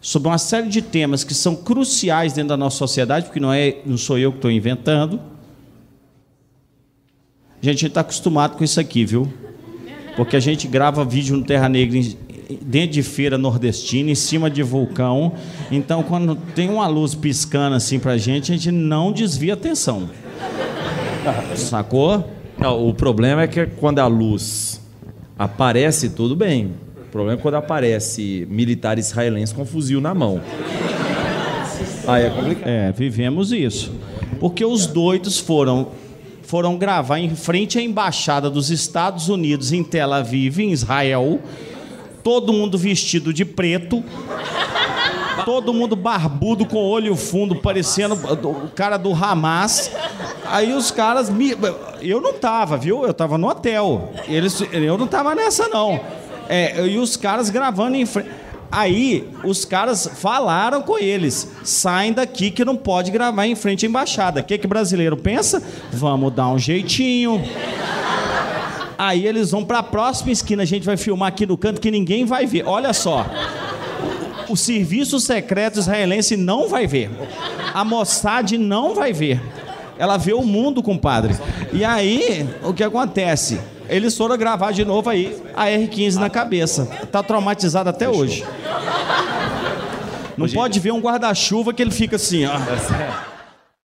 sobre 0.00 0.28
uma 0.28 0.38
série 0.38 0.70
de 0.70 0.80
temas 0.80 1.22
que 1.22 1.34
são 1.34 1.54
cruciais 1.54 2.32
dentro 2.32 2.48
da 2.48 2.56
nossa 2.56 2.78
sociedade, 2.78 3.26
porque 3.26 3.40
não 3.40 3.52
é, 3.52 3.76
não 3.84 3.98
sou 3.98 4.16
eu 4.16 4.32
que 4.32 4.38
estou 4.38 4.50
inventando. 4.50 5.20
Gente, 7.60 7.68
a 7.68 7.72
gente 7.72 7.86
está 7.88 8.00
acostumado 8.00 8.56
com 8.56 8.64
isso 8.64 8.80
aqui, 8.80 9.04
viu? 9.04 9.30
porque 10.16 10.36
a 10.36 10.40
gente 10.40 10.66
grava 10.68 11.04
vídeo 11.04 11.36
no 11.36 11.44
Terra 11.44 11.68
Negra 11.68 11.98
dentro 12.60 12.90
de 12.90 13.02
feira 13.02 13.38
nordestina, 13.38 14.10
em 14.10 14.14
cima 14.14 14.50
de 14.50 14.62
vulcão. 14.62 15.32
Então, 15.70 16.02
quando 16.02 16.34
tem 16.36 16.68
uma 16.68 16.86
luz 16.86 17.14
piscando 17.14 17.76
assim 17.76 17.98
pra 17.98 18.18
gente, 18.18 18.52
a 18.52 18.56
gente 18.56 18.70
não 18.70 19.12
desvia 19.12 19.52
a 19.52 19.56
atenção. 19.56 20.10
Sacou? 21.56 22.28
Não, 22.58 22.86
o 22.88 22.92
problema 22.92 23.42
é 23.42 23.46
que 23.48 23.66
quando 23.66 24.00
a 24.00 24.06
luz 24.06 24.79
aparece, 25.40 26.10
tudo 26.10 26.36
bem. 26.36 26.74
O 26.98 27.10
problema 27.10 27.40
é 27.40 27.42
quando 27.42 27.54
aparece 27.54 28.46
militar 28.50 28.98
israelense 28.98 29.54
com 29.54 29.64
fuzil 29.64 29.98
na 29.98 30.14
mão. 30.14 30.38
Aí 32.06 32.26
é 32.26 32.30
complicado. 32.30 32.68
É, 32.68 32.92
vivemos 32.92 33.50
isso. 33.50 33.90
Porque 34.38 34.62
os 34.64 34.86
doidos 34.86 35.38
foram 35.38 35.88
foram 36.42 36.76
gravar 36.76 37.20
em 37.20 37.34
frente 37.34 37.78
à 37.78 37.82
embaixada 37.82 38.50
dos 38.50 38.70
Estados 38.70 39.28
Unidos 39.28 39.72
em 39.72 39.84
Tel 39.84 40.12
Aviv, 40.12 40.58
em 40.58 40.72
Israel. 40.72 41.40
Todo 42.22 42.52
mundo 42.52 42.76
vestido 42.76 43.32
de 43.32 43.44
preto. 43.44 44.04
Todo 45.44 45.72
mundo 45.72 45.96
barbudo 45.96 46.66
com 46.66 46.78
olho 46.78 47.16
fundo, 47.16 47.56
parecendo 47.56 48.14
o 48.14 48.68
cara 48.74 48.96
do 48.96 49.12
Hamas. 49.12 49.90
Aí 50.46 50.72
os 50.72 50.90
caras 50.90 51.30
me... 51.30 51.56
eu 52.00 52.20
não 52.20 52.32
tava, 52.32 52.76
viu? 52.76 53.04
Eu 53.04 53.14
tava 53.14 53.38
no 53.38 53.48
hotel. 53.48 54.12
Eles 54.26 54.60
eu 54.72 54.98
não 54.98 55.06
tava 55.06 55.34
nessa 55.34 55.68
não. 55.68 56.00
É, 56.48 56.84
e 56.86 56.98
os 56.98 57.16
caras 57.16 57.48
gravando 57.48 57.96
em 57.96 58.04
frente 58.04 58.28
Aí 58.72 59.28
os 59.42 59.64
caras 59.64 60.08
falaram 60.14 60.80
com 60.82 60.98
eles: 60.98 61.50
saem 61.64 62.12
daqui 62.12 62.50
que 62.50 62.64
não 62.64 62.76
pode 62.76 63.10
gravar 63.10 63.46
em 63.46 63.56
frente 63.56 63.84
à 63.84 63.88
embaixada. 63.88 64.40
O 64.40 64.44
que, 64.44 64.56
que 64.56 64.66
brasileiro 64.66 65.16
pensa? 65.16 65.62
Vamos 65.92 66.32
dar 66.32 66.48
um 66.48 66.58
jeitinho. 66.58 67.42
Aí 68.96 69.26
eles 69.26 69.50
vão 69.50 69.64
para 69.64 69.78
a 69.78 69.82
próxima 69.82 70.30
esquina, 70.30 70.62
a 70.62 70.66
gente 70.66 70.84
vai 70.84 70.96
filmar 70.96 71.28
aqui 71.28 71.46
no 71.46 71.56
canto 71.56 71.80
que 71.80 71.90
ninguém 71.90 72.24
vai 72.24 72.46
ver. 72.46 72.64
Olha 72.66 72.92
só. 72.92 73.26
O 74.50 74.56
serviço 74.56 75.20
secreto 75.20 75.78
israelense 75.78 76.36
não 76.36 76.68
vai 76.68 76.84
ver. 76.84 77.08
A 77.72 77.84
Mossad 77.84 78.58
não 78.58 78.96
vai 78.96 79.12
ver. 79.12 79.40
Ela 79.96 80.16
vê 80.16 80.32
o 80.32 80.42
mundo, 80.42 80.82
compadre. 80.82 81.36
E 81.72 81.84
aí, 81.84 82.48
o 82.64 82.74
que 82.74 82.82
acontece? 82.82 83.60
Eles 83.88 84.16
foram 84.16 84.36
gravar 84.36 84.72
de 84.72 84.84
novo 84.84 85.08
aí 85.08 85.40
a 85.54 85.66
R15 85.66 86.14
na 86.16 86.28
cabeça. 86.28 86.86
Tá 87.12 87.22
traumatizado 87.22 87.90
até 87.90 88.08
hoje. 88.08 88.44
Não 90.36 90.48
pode 90.48 90.80
ver 90.80 90.92
um 90.92 91.00
guarda-chuva 91.00 91.72
que 91.72 91.80
ele 91.80 91.92
fica 91.92 92.16
assim, 92.16 92.44
ó. 92.46 92.54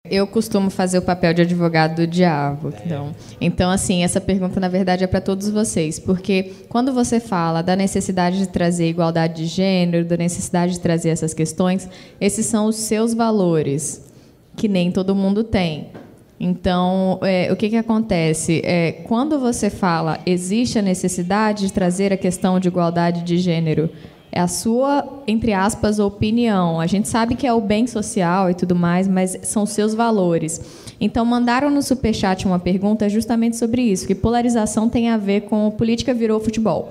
Eu 0.08 0.26
costumo 0.26 0.70
fazer 0.70 0.96
o 0.96 1.02
papel 1.02 1.34
de 1.34 1.42
advogado 1.42 1.96
do 1.96 2.06
diabo. 2.06 2.72
Então, 2.86 3.14
então 3.38 3.70
assim, 3.70 4.02
essa 4.02 4.18
pergunta 4.18 4.58
na 4.58 4.66
verdade 4.66 5.04
é 5.04 5.06
para 5.06 5.20
todos 5.20 5.50
vocês, 5.50 5.98
porque 5.98 6.52
quando 6.70 6.90
você 6.90 7.20
fala 7.20 7.60
da 7.60 7.76
necessidade 7.76 8.38
de 8.38 8.48
trazer 8.48 8.88
igualdade 8.88 9.42
de 9.42 9.46
gênero, 9.46 10.06
da 10.06 10.16
necessidade 10.16 10.72
de 10.72 10.80
trazer 10.80 11.10
essas 11.10 11.34
questões, 11.34 11.86
esses 12.18 12.46
são 12.46 12.64
os 12.64 12.76
seus 12.76 13.12
valores, 13.12 14.10
que 14.56 14.68
nem 14.68 14.90
todo 14.90 15.14
mundo 15.14 15.44
tem. 15.44 15.88
Então, 16.40 17.18
é, 17.20 17.52
o 17.52 17.56
que, 17.56 17.68
que 17.68 17.76
acontece? 17.76 18.62
É, 18.64 18.92
quando 19.04 19.38
você 19.38 19.68
fala 19.68 20.18
existe 20.24 20.78
a 20.78 20.82
necessidade 20.82 21.66
de 21.66 21.72
trazer 21.74 22.10
a 22.10 22.16
questão 22.16 22.58
de 22.58 22.68
igualdade 22.68 23.22
de 23.22 23.36
gênero, 23.36 23.90
é 24.32 24.40
a 24.40 24.46
sua, 24.46 25.22
entre 25.26 25.52
aspas, 25.52 25.98
opinião. 25.98 26.80
A 26.80 26.86
gente 26.86 27.08
sabe 27.08 27.34
que 27.34 27.46
é 27.46 27.52
o 27.52 27.60
bem 27.60 27.86
social 27.86 28.48
e 28.50 28.54
tudo 28.54 28.76
mais, 28.76 29.08
mas 29.08 29.36
são 29.42 29.66
seus 29.66 29.92
valores. 29.92 30.60
Então, 31.00 31.24
mandaram 31.24 31.70
no 31.70 31.82
Superchat 31.82 32.46
uma 32.46 32.58
pergunta 32.58 33.08
justamente 33.08 33.56
sobre 33.56 33.82
isso, 33.82 34.06
que 34.06 34.14
polarização 34.14 34.88
tem 34.88 35.08
a 35.08 35.16
ver 35.16 35.42
com 35.42 35.70
política 35.70 36.14
virou 36.14 36.38
futebol. 36.38 36.90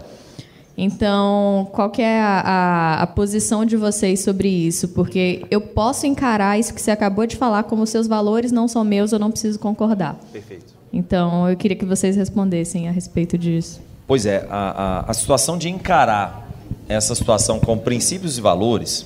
Então, 0.81 1.67
qual 1.73 1.89
que 1.89 2.01
é 2.01 2.21
a, 2.21 2.39
a, 2.39 3.03
a, 3.03 3.07
posição 3.07 3.65
de 3.65 3.75
vocês 3.75 4.21
sobre 4.21 4.47
isso? 4.47 4.87
Porque 4.89 5.45
eu 5.51 5.59
posso 5.59 6.07
encarar 6.07 6.57
isso 6.57 6.73
que 6.73 6.81
você 6.81 6.89
acabou 6.89 7.25
de 7.27 7.35
falar 7.35 7.63
como 7.63 7.85
seus 7.85 8.07
valores 8.07 8.49
não 8.49 8.65
são 8.65 8.83
meus, 8.85 9.11
eu 9.11 9.19
não 9.19 9.29
preciso 9.29 9.59
concordar. 9.59 10.17
Perfeito. 10.31 10.73
Então, 10.91 11.49
eu 11.49 11.57
queria 11.57 11.75
que 11.75 11.85
vocês 11.85 12.15
respondessem 12.15 12.87
a 12.87 12.91
respeito 12.91 13.37
disso. 13.37 13.81
Pois 14.07 14.25
é, 14.25 14.47
a, 14.49 15.01
a, 15.01 15.11
a 15.11 15.13
situação 15.13 15.57
de 15.57 15.69
encarar 15.69 16.48
essa 16.89 17.13
situação 17.13 17.59
com 17.59 17.77
princípios 17.77 18.39
e 18.39 18.41
valores, 18.41 19.05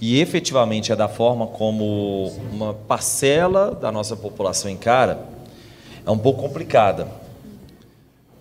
e 0.00 0.20
efetivamente 0.20 0.90
é 0.90 0.96
da 0.96 1.08
forma 1.08 1.46
como 1.46 2.32
uma 2.52 2.74
parcela 2.74 3.70
da 3.70 3.92
nossa 3.92 4.16
população 4.16 4.68
encara, 4.68 5.24
é 6.04 6.10
um 6.10 6.18
pouco 6.18 6.42
complicada. 6.42 7.06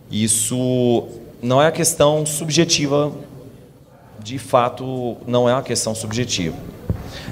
Isso 0.10 1.08
não 1.39 1.62
é 1.62 1.68
a 1.68 1.72
questão 1.72 2.26
subjetiva, 2.26 3.14
de 4.20 4.39
fato, 4.39 5.18
não 5.28 5.48
é 5.48 5.54
uma 5.54 5.62
questão 5.62 5.94
subjetiva. 5.94 6.58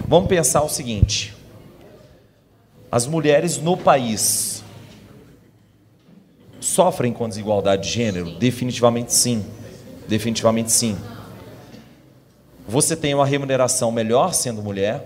Vamos 0.07 0.30
pensar 0.30 0.62
o 0.62 0.70
seguinte: 0.70 1.34
as 2.91 3.07
mulheres 3.07 3.57
no 3.57 3.76
país 3.76 4.64
sofrem 6.60 7.12
com 7.12 7.28
desigualdade 7.28 7.88
de 7.88 7.93
gênero? 7.93 8.30
Definitivamente 8.38 9.12
sim. 9.12 9.43
Definitivamente 10.10 10.72
sim. 10.72 10.97
Você 12.68 12.95
tem 12.95 13.14
uma 13.14 13.28
remuneração 13.28 13.91
melhor 13.91 14.34
sendo 14.34 14.60
mulher, 14.60 15.03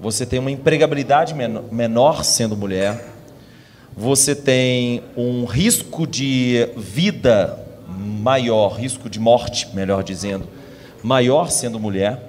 você 0.00 0.24
tem 0.24 0.38
uma 0.38 0.50
empregabilidade 0.50 1.34
menor 1.70 2.24
sendo 2.24 2.56
mulher, 2.56 3.12
você 3.94 4.34
tem 4.34 5.02
um 5.18 5.44
risco 5.44 6.06
de 6.06 6.66
vida 6.78 7.58
maior, 7.86 8.78
risco 8.78 9.10
de 9.10 9.20
morte, 9.20 9.68
melhor 9.74 10.02
dizendo, 10.02 10.46
maior 11.02 11.50
sendo 11.50 11.78
mulher. 11.78 12.22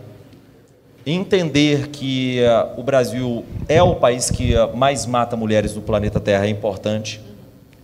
Entender 1.05 1.87
que 1.87 2.41
uh, 2.41 2.77
o 2.77 2.83
Brasil 2.83 3.45
é 3.69 3.81
o 3.81 3.95
país 3.95 4.29
que 4.29 4.53
uh, 4.55 4.75
mais 4.75 5.05
mata 5.05 5.37
mulheres 5.37 5.73
no 5.73 5.81
planeta 5.81 6.19
Terra 6.19 6.47
é 6.47 6.49
importante. 6.49 7.21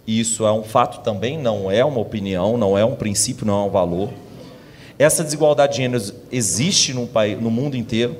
Isso 0.06 0.45
é 0.45 0.51
um 0.51 0.64
fato 0.64 1.01
também, 1.04 1.38
não 1.38 1.72
é 1.72 1.84
uma 1.84 1.99
opinião, 1.99 2.58
não 2.58 2.78
é 2.78 2.84
um 2.84 2.95
princípio, 2.95 3.45
não 3.45 3.64
é 3.64 3.68
um 3.68 3.70
valor. 3.70 4.10
Essa 4.99 5.24
desigualdade 5.24 5.74
de 5.74 5.78
gêneros 5.78 6.14
existe 6.32 6.93
no, 6.93 7.08
país, 7.08 7.39
no 7.39 7.49
mundo 7.49 7.76
inteiro. 7.76 8.16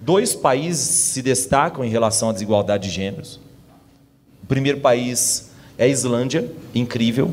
Dois 0.00 0.34
países 0.34 0.86
se 0.86 1.22
destacam 1.22 1.84
em 1.84 1.88
relação 1.88 2.30
à 2.30 2.32
desigualdade 2.32 2.88
de 2.88 2.94
gêneros. 2.94 3.40
O 4.42 4.46
primeiro 4.46 4.80
país 4.80 5.50
é 5.78 5.84
a 5.84 5.88
Islândia, 5.88 6.50
incrível. 6.74 7.30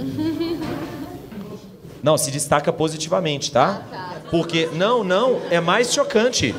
Não, 2.03 2.17
se 2.17 2.31
destaca 2.31 2.71
positivamente, 2.71 3.51
tá? 3.51 4.19
Porque, 4.29 4.69
não, 4.73 5.03
não, 5.03 5.41
é 5.49 5.59
mais 5.59 5.93
chocante. 5.93 6.55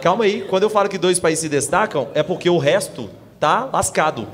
Calma 0.00 0.24
aí, 0.24 0.42
quando 0.42 0.64
eu 0.64 0.70
falo 0.70 0.88
que 0.88 0.98
dois 0.98 1.20
países 1.20 1.42
se 1.42 1.48
destacam, 1.48 2.08
é 2.14 2.22
porque 2.22 2.50
o 2.50 2.58
resto 2.58 3.08
tá 3.42 3.68
lascado. 3.72 4.28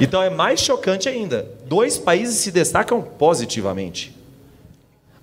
Então 0.00 0.20
é 0.20 0.28
mais 0.28 0.58
chocante 0.58 1.08
ainda. 1.08 1.48
Dois 1.66 1.98
países 1.98 2.38
se 2.38 2.50
destacam 2.50 3.00
positivamente. 3.00 4.12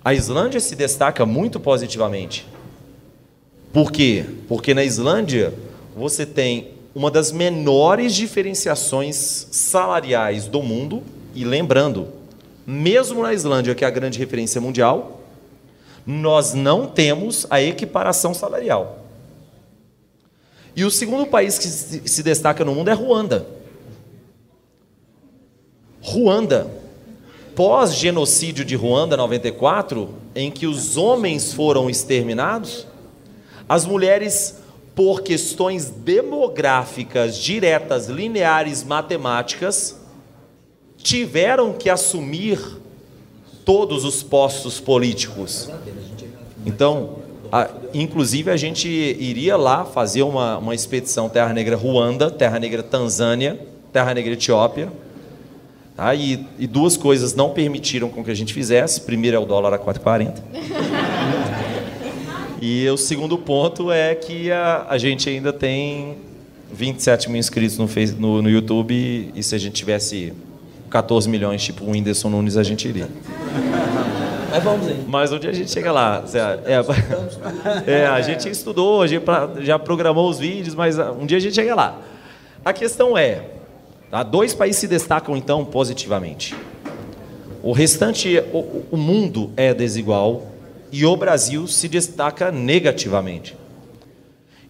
A 0.02 0.14
Islândia 0.14 0.58
se 0.60 0.74
destaca 0.74 1.26
muito 1.26 1.60
positivamente. 1.60 2.48
Por 3.70 3.92
quê? 3.92 4.24
Porque 4.48 4.72
na 4.72 4.82
Islândia 4.82 5.52
você 5.94 6.24
tem 6.24 6.70
uma 6.94 7.10
das 7.10 7.30
menores 7.30 8.14
diferenciações 8.14 9.48
salariais 9.50 10.46
do 10.46 10.62
mundo, 10.62 11.02
e 11.34 11.44
lembrando, 11.44 12.08
mesmo 12.66 13.22
na 13.22 13.34
Islândia, 13.34 13.74
que 13.74 13.84
é 13.84 13.86
a 13.86 13.90
grande 13.90 14.18
referência 14.18 14.58
mundial, 14.58 15.20
nós 16.06 16.54
não 16.54 16.86
temos 16.86 17.46
a 17.50 17.60
equiparação 17.60 18.32
salarial. 18.32 18.99
E 20.74 20.84
o 20.84 20.90
segundo 20.90 21.26
país 21.26 21.58
que 21.58 21.66
se 21.66 22.22
destaca 22.22 22.64
no 22.64 22.74
mundo 22.74 22.88
é 22.88 22.92
Ruanda. 22.92 23.46
Ruanda, 26.00 26.70
pós-genocídio 27.54 28.64
de 28.64 28.74
Ruanda 28.74 29.16
94, 29.16 30.08
em 30.34 30.50
que 30.50 30.66
os 30.66 30.96
homens 30.96 31.52
foram 31.52 31.90
exterminados, 31.90 32.86
as 33.68 33.84
mulheres, 33.84 34.56
por 34.94 35.22
questões 35.22 35.86
demográficas 35.86 37.36
diretas, 37.36 38.06
lineares, 38.06 38.82
matemáticas, 38.82 39.96
tiveram 40.96 41.72
que 41.72 41.88
assumir 41.88 42.58
todos 43.64 44.04
os 44.04 44.22
postos 44.22 44.80
políticos. 44.80 45.70
Então, 46.66 47.19
a, 47.52 47.68
inclusive, 47.92 48.50
a 48.50 48.56
gente 48.56 48.88
iria 48.88 49.56
lá 49.56 49.84
fazer 49.84 50.22
uma, 50.22 50.58
uma 50.58 50.74
expedição 50.74 51.28
Terra 51.28 51.52
Negra 51.52 51.76
Ruanda, 51.76 52.30
Terra 52.30 52.58
Negra 52.58 52.82
Tanzânia, 52.82 53.58
Terra 53.92 54.14
Negra 54.14 54.32
Etiópia. 54.34 54.92
Tá? 55.96 56.14
E, 56.14 56.46
e, 56.58 56.66
duas 56.66 56.96
coisas 56.96 57.34
não 57.34 57.50
permitiram 57.50 58.08
com 58.08 58.22
que 58.22 58.30
a 58.30 58.34
gente 58.34 58.54
fizesse. 58.54 59.00
Primeiro 59.00 59.36
é 59.36 59.40
o 59.40 59.44
dólar 59.44 59.74
a 59.74 59.78
4,40. 59.78 60.34
e 62.62 62.88
o 62.88 62.96
segundo 62.96 63.36
ponto 63.36 63.90
é 63.90 64.14
que 64.14 64.50
a, 64.52 64.86
a 64.88 64.96
gente 64.96 65.28
ainda 65.28 65.52
tem 65.52 66.16
27 66.72 67.28
mil 67.28 67.38
inscritos 67.38 67.76
no, 67.76 67.86
no, 68.18 68.42
no 68.42 68.50
YouTube. 68.50 69.32
E 69.34 69.42
se 69.42 69.56
a 69.56 69.58
gente 69.58 69.74
tivesse 69.74 70.32
14 70.88 71.28
milhões, 71.28 71.62
tipo 71.62 71.84
o 71.84 71.90
Whindersson 71.90 72.30
Nunes, 72.30 72.56
a 72.56 72.62
gente 72.62 72.86
iria. 72.86 73.08
Mas 74.50 74.64
vamos 74.64 74.86
aí. 74.88 75.04
Mas 75.06 75.32
um 75.32 75.38
dia 75.38 75.50
a 75.50 75.52
gente 75.52 75.70
chega 75.70 75.92
lá. 75.92 76.24
É, 77.86 77.86
é, 78.02 78.06
a 78.06 78.20
gente 78.20 78.48
estudou, 78.48 79.02
a 79.02 79.06
gente 79.06 79.24
já 79.60 79.78
programou 79.78 80.28
os 80.28 80.38
vídeos, 80.38 80.74
mas 80.74 80.98
um 80.98 81.24
dia 81.24 81.36
a 81.36 81.40
gente 81.40 81.54
chega 81.54 81.74
lá. 81.74 82.00
A 82.64 82.72
questão 82.72 83.16
é, 83.16 83.44
tá? 84.10 84.22
dois 84.22 84.52
países 84.52 84.80
se 84.80 84.88
destacam 84.88 85.36
então 85.36 85.64
positivamente. 85.64 86.54
O 87.62 87.72
restante, 87.72 88.42
o, 88.52 88.84
o 88.90 88.96
mundo 88.96 89.50
é 89.56 89.72
desigual 89.72 90.46
e 90.90 91.06
o 91.06 91.16
Brasil 91.16 91.66
se 91.68 91.88
destaca 91.88 92.50
negativamente. 92.50 93.56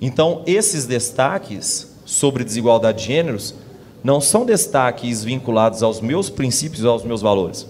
Então, 0.01 0.43
esses 0.47 0.87
destaques 0.87 1.97
sobre 2.05 2.45
desigualdade 2.45 2.99
de 2.99 3.07
gêneros 3.07 3.55
não 4.03 4.21
são 4.21 4.45
destaques 4.45 5.25
vinculados 5.25 5.83
aos 5.83 6.01
meus 6.01 6.29
princípios, 6.29 6.85
aos 6.85 7.05
meus 7.05 7.23
valores 7.23 7.67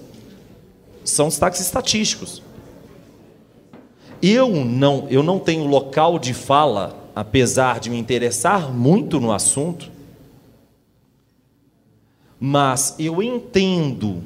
são 1.10 1.28
destaques 1.28 1.60
estatísticos. 1.60 2.42
Eu 4.22 4.64
não, 4.64 5.06
eu 5.08 5.22
não 5.22 5.38
tenho 5.38 5.66
local 5.66 6.18
de 6.18 6.34
fala, 6.34 7.10
apesar 7.14 7.80
de 7.80 7.88
me 7.88 7.98
interessar 7.98 8.72
muito 8.72 9.18
no 9.18 9.32
assunto, 9.32 9.90
mas 12.38 12.94
eu 12.98 13.22
entendo 13.22 14.22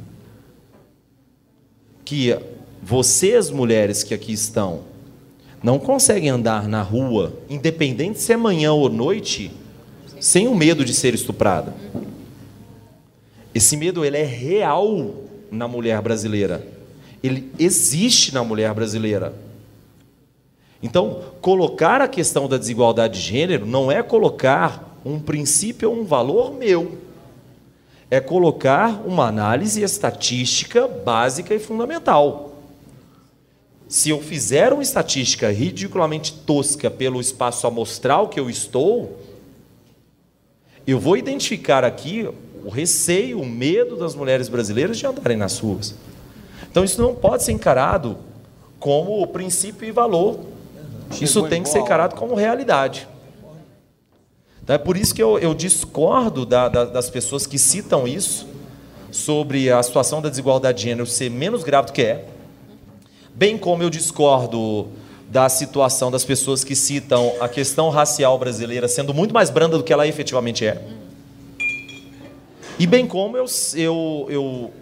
que 2.04 2.38
vocês, 2.82 3.50
mulheres 3.50 4.02
que 4.02 4.14
aqui 4.14 4.32
estão, 4.32 4.82
não 5.62 5.78
conseguem 5.78 6.28
andar 6.28 6.68
na 6.68 6.82
rua, 6.82 7.32
independente 7.48 8.20
se 8.20 8.32
é 8.32 8.36
manhã 8.36 8.72
ou 8.72 8.90
noite, 8.90 9.50
sem 10.20 10.46
o 10.46 10.54
medo 10.54 10.84
de 10.84 10.92
ser 10.92 11.14
estuprada. 11.14 11.74
Esse 13.54 13.76
medo 13.76 14.04
ele 14.04 14.18
é 14.18 14.24
real 14.24 15.14
na 15.50 15.66
mulher 15.66 16.02
brasileira. 16.02 16.73
Ele 17.24 17.50
existe 17.58 18.34
na 18.34 18.44
mulher 18.44 18.74
brasileira. 18.74 19.34
Então, 20.82 21.22
colocar 21.40 22.02
a 22.02 22.06
questão 22.06 22.46
da 22.46 22.58
desigualdade 22.58 23.18
de 23.18 23.26
gênero 23.26 23.64
não 23.64 23.90
é 23.90 24.02
colocar 24.02 25.00
um 25.02 25.18
princípio 25.18 25.88
ou 25.90 25.96
um 25.96 26.04
valor 26.04 26.52
meu. 26.52 26.98
É 28.10 28.20
colocar 28.20 29.02
uma 29.06 29.26
análise 29.26 29.80
estatística 29.80 30.86
básica 30.86 31.54
e 31.54 31.58
fundamental. 31.58 32.58
Se 33.88 34.10
eu 34.10 34.20
fizer 34.20 34.74
uma 34.74 34.82
estatística 34.82 35.50
ridiculamente 35.50 36.30
tosca 36.30 36.90
pelo 36.90 37.22
espaço 37.22 37.66
amostral 37.66 38.28
que 38.28 38.38
eu 38.38 38.50
estou, 38.50 39.18
eu 40.86 41.00
vou 41.00 41.16
identificar 41.16 41.84
aqui 41.84 42.28
o 42.62 42.68
receio, 42.68 43.40
o 43.40 43.46
medo 43.46 43.96
das 43.96 44.14
mulheres 44.14 44.50
brasileiras 44.50 44.98
de 44.98 45.06
andarem 45.06 45.38
nas 45.38 45.58
ruas. 45.58 45.94
Então 46.74 46.82
isso 46.82 47.00
não 47.00 47.14
pode 47.14 47.44
ser 47.44 47.52
encarado 47.52 48.18
como 48.80 49.24
princípio 49.28 49.86
e 49.86 49.92
valor. 49.92 50.40
Isso 51.20 51.46
tem 51.46 51.62
que 51.62 51.68
ser 51.68 51.78
encarado 51.78 52.16
como 52.16 52.34
realidade. 52.34 53.06
Então, 54.60 54.74
é 54.74 54.78
por 54.78 54.96
isso 54.96 55.14
que 55.14 55.22
eu, 55.22 55.38
eu 55.38 55.54
discordo 55.54 56.44
da, 56.44 56.68
da, 56.68 56.84
das 56.84 57.08
pessoas 57.08 57.46
que 57.46 57.60
citam 57.60 58.08
isso 58.08 58.48
sobre 59.12 59.70
a 59.70 59.80
situação 59.84 60.20
da 60.20 60.28
desigualdade 60.28 60.78
de 60.78 60.84
gênero 60.88 61.06
ser 61.06 61.30
menos 61.30 61.62
grave 61.62 61.86
do 61.86 61.92
que 61.92 62.02
é, 62.02 62.24
bem 63.32 63.56
como 63.56 63.84
eu 63.84 63.88
discordo 63.88 64.88
da 65.30 65.48
situação 65.48 66.10
das 66.10 66.24
pessoas 66.24 66.64
que 66.64 66.74
citam 66.74 67.34
a 67.40 67.48
questão 67.48 67.88
racial 67.88 68.36
brasileira 68.36 68.88
sendo 68.88 69.14
muito 69.14 69.32
mais 69.32 69.48
branda 69.48 69.78
do 69.78 69.84
que 69.84 69.92
ela 69.92 70.08
efetivamente 70.08 70.66
é. 70.66 70.82
E 72.80 72.84
bem 72.84 73.06
como 73.06 73.36
eu, 73.36 73.46
eu, 73.76 74.26
eu 74.28 74.72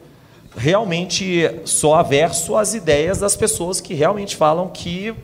realmente 0.56 1.50
sou 1.64 1.94
averso 1.94 2.56
às 2.56 2.74
ideias 2.74 3.18
das 3.18 3.36
pessoas 3.36 3.80
que 3.80 3.94
realmente 3.94 4.36
falam 4.36 4.68
que 4.68 5.14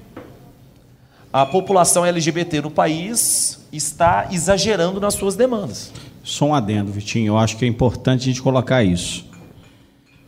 a 1.33 1.45
população 1.45 2.05
LGBT 2.05 2.62
no 2.62 2.70
país 2.70 3.66
está 3.72 4.29
exagerando 4.31 5.01
nas 5.01 5.14
suas 5.14 5.37
demandas. 5.37 5.93
Só 6.24 6.47
um 6.47 6.55
adendo, 6.55 6.91
Vitinho, 6.91 7.33
eu 7.33 7.39
acho 7.39 7.57
que 7.57 7.64
é 7.64 7.68
importante 7.68 8.22
a 8.22 8.24
gente 8.24 8.43
colocar 8.43 8.83
isso. 8.83 9.26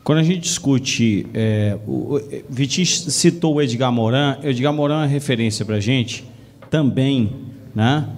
Quando 0.03 0.19
a 0.19 0.23
gente 0.23 0.41
discute. 0.41 1.27
É, 1.35 1.79
o, 1.87 2.17
o 2.17 2.21
Vitinho 2.49 2.87
citou 2.87 3.55
o 3.55 3.63
Edgar 3.63 3.93
Morin, 3.93 4.37
Edgar 4.43 4.73
Morin 4.73 5.05
é 5.05 5.07
referência 5.07 5.65
para 5.65 5.77
a 5.77 5.81
gente 5.81 6.25
também, 6.71 7.33
né? 7.75 8.09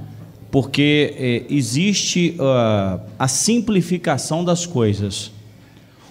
porque 0.52 1.14
é, 1.16 1.44
existe 1.48 2.36
uh, 2.38 3.00
a 3.18 3.26
simplificação 3.26 4.44
das 4.44 4.66
coisas. 4.66 5.32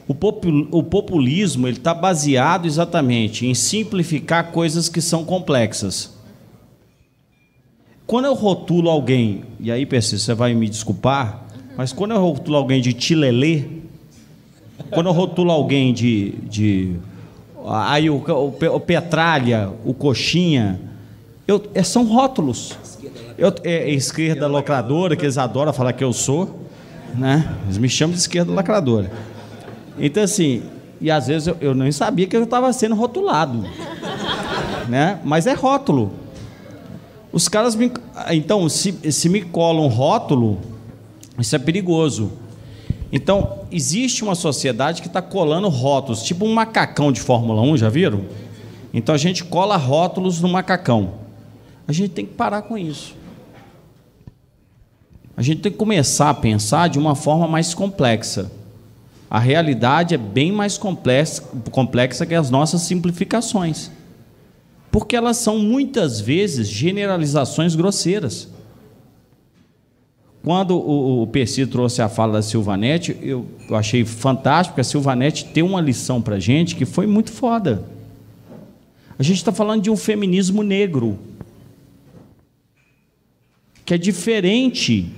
O, 0.08 0.16
popul, 0.16 0.68
o 0.72 0.84
populismo 0.84 1.68
ele 1.68 1.78
está 1.78 1.94
baseado 1.94 2.66
exatamente 2.66 3.46
em 3.46 3.54
simplificar 3.54 4.52
coisas 4.52 4.90
que 4.90 5.02
são 5.02 5.24
complexas. 5.24 6.12
Quando 8.06 8.26
eu 8.26 8.34
rotulo 8.34 8.90
alguém, 8.90 9.44
e 9.60 9.72
aí, 9.72 9.86
PC, 9.86 10.18
você 10.18 10.34
vai 10.34 10.54
me 10.54 10.68
desculpar, 10.68 11.46
mas 11.78 11.94
quando 11.94 12.12
eu 12.12 12.20
rotulo 12.20 12.58
alguém 12.58 12.82
de 12.82 12.92
tilelê, 12.92 13.64
quando 14.90 15.08
eu 15.08 15.14
rotulo 15.14 15.52
alguém 15.52 15.94
de. 15.94 16.32
de 16.44 16.96
aí 17.66 18.10
o, 18.10 18.16
o, 18.18 18.76
o 18.76 18.80
petralha, 18.80 19.70
o 19.86 19.94
coxinha, 19.94 20.80
eu, 21.48 21.64
é, 21.74 21.84
são 21.84 22.06
rótulos. 22.06 22.78
Eu, 23.38 23.54
é, 23.64 23.90
é 23.90 23.94
esquerda 23.94 24.48
lacradora, 24.48 25.16
que 25.16 25.24
eles 25.24 25.38
adoram 25.38 25.72
falar 25.72 25.94
que 25.94 26.04
eu 26.04 26.12
sou, 26.12 26.60
né? 27.16 27.56
Eles 27.66 27.78
me 27.78 27.88
chamam 27.88 28.14
de 28.14 28.20
esquerda 28.20 28.52
lacradora. 28.52 29.12
Então, 30.00 30.24
assim, 30.24 30.64
e 31.00 31.10
às 31.10 31.28
vezes 31.28 31.48
eu, 31.48 31.58
eu 31.62 31.76
nem 31.76 31.92
sabia 31.92 32.28
que 32.28 32.36
eu 32.36 32.44
estava 32.44 32.72
sendo 32.74 32.96
rotulado, 32.96 33.66
né? 34.88 35.20
Mas 35.24 35.48
é 35.48 35.54
rótulo. 35.54 36.12
Os 37.32 37.48
caras 37.48 37.76
me. 37.76 37.92
Então, 38.30 38.68
se, 38.68 39.12
se 39.12 39.30
me 39.30 39.42
colam 39.42 39.88
rótulo, 39.88 40.60
isso 41.40 41.56
é 41.56 41.60
perigoso. 41.60 42.32
Então, 43.12 43.60
existe 43.72 44.24
uma 44.24 44.36
sociedade 44.36 45.02
que 45.02 45.08
está 45.08 45.22
colando 45.22 45.68
rótulos, 45.68 46.24
tipo 46.24 46.46
um 46.46 46.54
macacão 46.54 47.12
de 47.12 47.20
Fórmula 47.20 47.62
1, 47.62 47.78
já 47.78 47.90
viram? 47.90 48.26
Então 48.94 49.16
a 49.16 49.18
gente 49.18 49.44
cola 49.44 49.78
rótulos 49.78 50.42
no 50.42 50.50
macacão. 50.50 51.14
A 51.88 51.92
gente 51.92 52.10
tem 52.10 52.26
que 52.26 52.34
parar 52.34 52.62
com 52.62 52.78
isso. 52.78 53.16
A 55.36 55.42
gente 55.42 55.62
tem 55.62 55.72
que 55.72 55.78
começar 55.78 56.30
a 56.30 56.34
pensar 56.34 56.90
de 56.90 57.00
uma 57.00 57.16
forma 57.16 57.48
mais 57.48 57.74
complexa. 57.74 58.52
A 59.32 59.40
realidade 59.40 60.14
é 60.14 60.18
bem 60.18 60.52
mais 60.52 60.78
complexa, 60.78 62.26
que 62.28 62.36
as 62.36 62.50
nossas 62.50 62.82
simplificações. 62.82 63.90
Porque 64.92 65.16
elas 65.16 65.38
são 65.38 65.58
muitas 65.58 66.20
vezes 66.20 66.68
generalizações 66.68 67.74
grosseiras. 67.74 68.50
Quando 70.44 70.76
o, 70.76 71.26
Percy 71.28 71.66
trouxe 71.66 72.02
a 72.02 72.10
fala 72.10 72.34
da 72.34 72.42
Silvanete, 72.42 73.16
eu, 73.22 73.46
eu 73.70 73.76
achei 73.78 74.04
fantástico, 74.04 74.74
porque 74.74 74.82
a 74.82 74.84
Silvanete 74.84 75.46
tem 75.46 75.64
uma 75.64 75.80
lição 75.80 76.22
para 76.22 76.38
gente 76.38 76.76
que 76.76 76.84
foi 76.84 77.08
muito 77.08 77.32
foda. 77.32 77.86
A 79.18 79.24
gente 79.24 79.38
está 79.38 79.54
falando 79.54 79.82
de 79.82 79.90
um 79.90 79.96
feminismo 79.96 80.62
negro, 80.62 81.18
que 83.86 83.94
é 83.94 83.98
diferente 83.98 85.10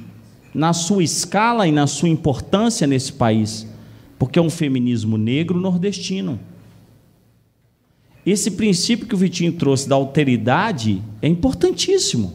na 0.53 0.71
sua 0.71 1.03
escala 1.03 1.67
e 1.67 1.71
na 1.71 1.87
sua 1.87 2.09
importância 2.09 2.85
nesse 2.85 3.11
país 3.11 3.72
porque 4.23 4.39
é 4.39 4.41
um 4.41 4.49
feminismo 4.49 5.17
negro 5.17 5.59
nordestino. 5.59 6.39
Esse 8.25 8.51
princípio 8.51 9.05
que 9.05 9.13
o 9.13 9.17
Vitinho 9.17 9.51
trouxe 9.51 9.89
da 9.89 9.95
alteridade 9.95 11.03
é 11.21 11.27
importantíssimo. 11.27 12.31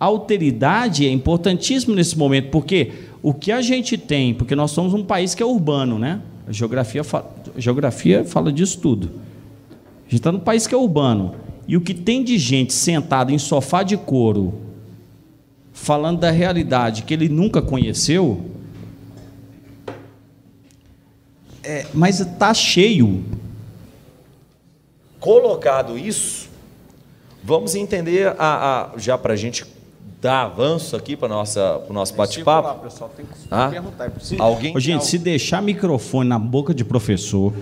A 0.00 0.06
alteridade 0.06 1.06
é 1.06 1.10
importantíssimo 1.10 1.94
nesse 1.94 2.16
momento, 2.16 2.48
porque 2.48 2.90
o 3.22 3.34
que 3.34 3.52
a 3.52 3.60
gente 3.60 3.98
tem, 3.98 4.32
porque 4.32 4.54
nós 4.54 4.70
somos 4.70 4.94
um 4.94 5.04
país 5.04 5.34
que 5.34 5.42
é 5.42 5.46
urbano, 5.46 5.98
né? 5.98 6.22
A 6.48 6.52
geografia, 6.52 7.04
fala, 7.04 7.30
a 7.54 7.60
geografia 7.60 8.24
fala 8.24 8.50
disso 8.50 8.78
tudo. 8.80 9.10
A 9.10 10.04
gente 10.04 10.20
está 10.20 10.32
num 10.32 10.40
país 10.40 10.66
que 10.66 10.74
é 10.74 10.78
urbano. 10.78 11.34
E 11.68 11.76
o 11.76 11.82
que 11.82 11.92
tem 11.92 12.24
de 12.24 12.38
gente 12.38 12.72
sentada 12.72 13.30
em 13.30 13.36
sofá 13.38 13.82
de 13.82 13.98
couro, 13.98 14.54
falando 15.70 16.20
da 16.20 16.30
realidade 16.30 17.02
que 17.02 17.12
ele 17.12 17.28
nunca 17.28 17.60
conheceu, 17.60 18.49
é, 21.70 21.86
mas 21.94 22.18
está 22.18 22.52
cheio. 22.52 23.24
Colocado 25.20 25.96
isso, 25.96 26.48
vamos 27.44 27.76
entender 27.76 28.34
a, 28.38 28.90
a 28.94 28.98
já 28.98 29.16
para 29.16 29.34
a 29.34 29.36
gente 29.36 29.64
dar 30.20 30.46
avanço 30.46 30.96
aqui 30.96 31.16
para 31.16 31.28
o 31.28 31.92
nosso 31.92 32.14
bate-papo. 32.14 32.86
ah? 33.50 33.70
Alguém 34.38 34.76
Ô, 34.76 34.80
gente, 34.80 35.06
se 35.06 35.16
deixar 35.16 35.62
microfone 35.62 36.28
na 36.28 36.38
boca 36.38 36.74
de 36.74 36.84
professor, 36.84 37.52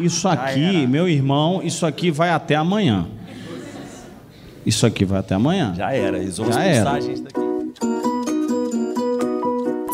isso 0.00 0.26
aqui, 0.26 0.86
meu 0.86 1.08
irmão, 1.08 1.60
isso 1.62 1.86
aqui 1.86 2.10
vai 2.10 2.30
até 2.30 2.56
amanhã. 2.56 3.06
Isso 4.64 4.84
aqui 4.84 5.04
vai 5.04 5.20
até 5.20 5.36
amanhã. 5.36 5.74
Já 5.76 5.92
era, 5.92 6.18
eles 6.18 6.38
vão 6.38 6.50
Já 6.50 6.64
era. 6.64 6.90
a 6.90 7.00
gente 7.00 7.20
daqui. 7.20 7.45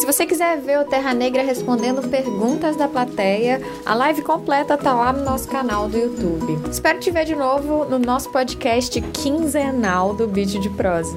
Se 0.03 0.07
você 0.07 0.27
quiser 0.27 0.61
ver 0.61 0.81
o 0.81 0.85
Terra 0.85 1.15
Negra 1.15 1.45
respondendo 1.45 2.09
perguntas 2.09 2.75
da 2.75 2.89
plateia, 2.89 3.63
a 3.87 3.95
live 3.95 4.21
completa 4.23 4.77
tá 4.77 4.93
lá 4.93 5.13
no 5.13 5.25
nosso 5.25 5.47
canal 5.47 5.89
do 5.89 5.97
YouTube. 5.97 6.59
Espero 6.69 6.99
te 6.99 7.09
ver 7.09 7.25
de 7.25 7.37
novo 7.37 7.85
no 7.85 8.01
nosso 8.01 8.29
podcast 8.33 9.01
quinzenal 9.01 10.13
do 10.13 10.27
Beat 10.27 10.59
de 10.59 10.69
Prosa. 10.71 11.17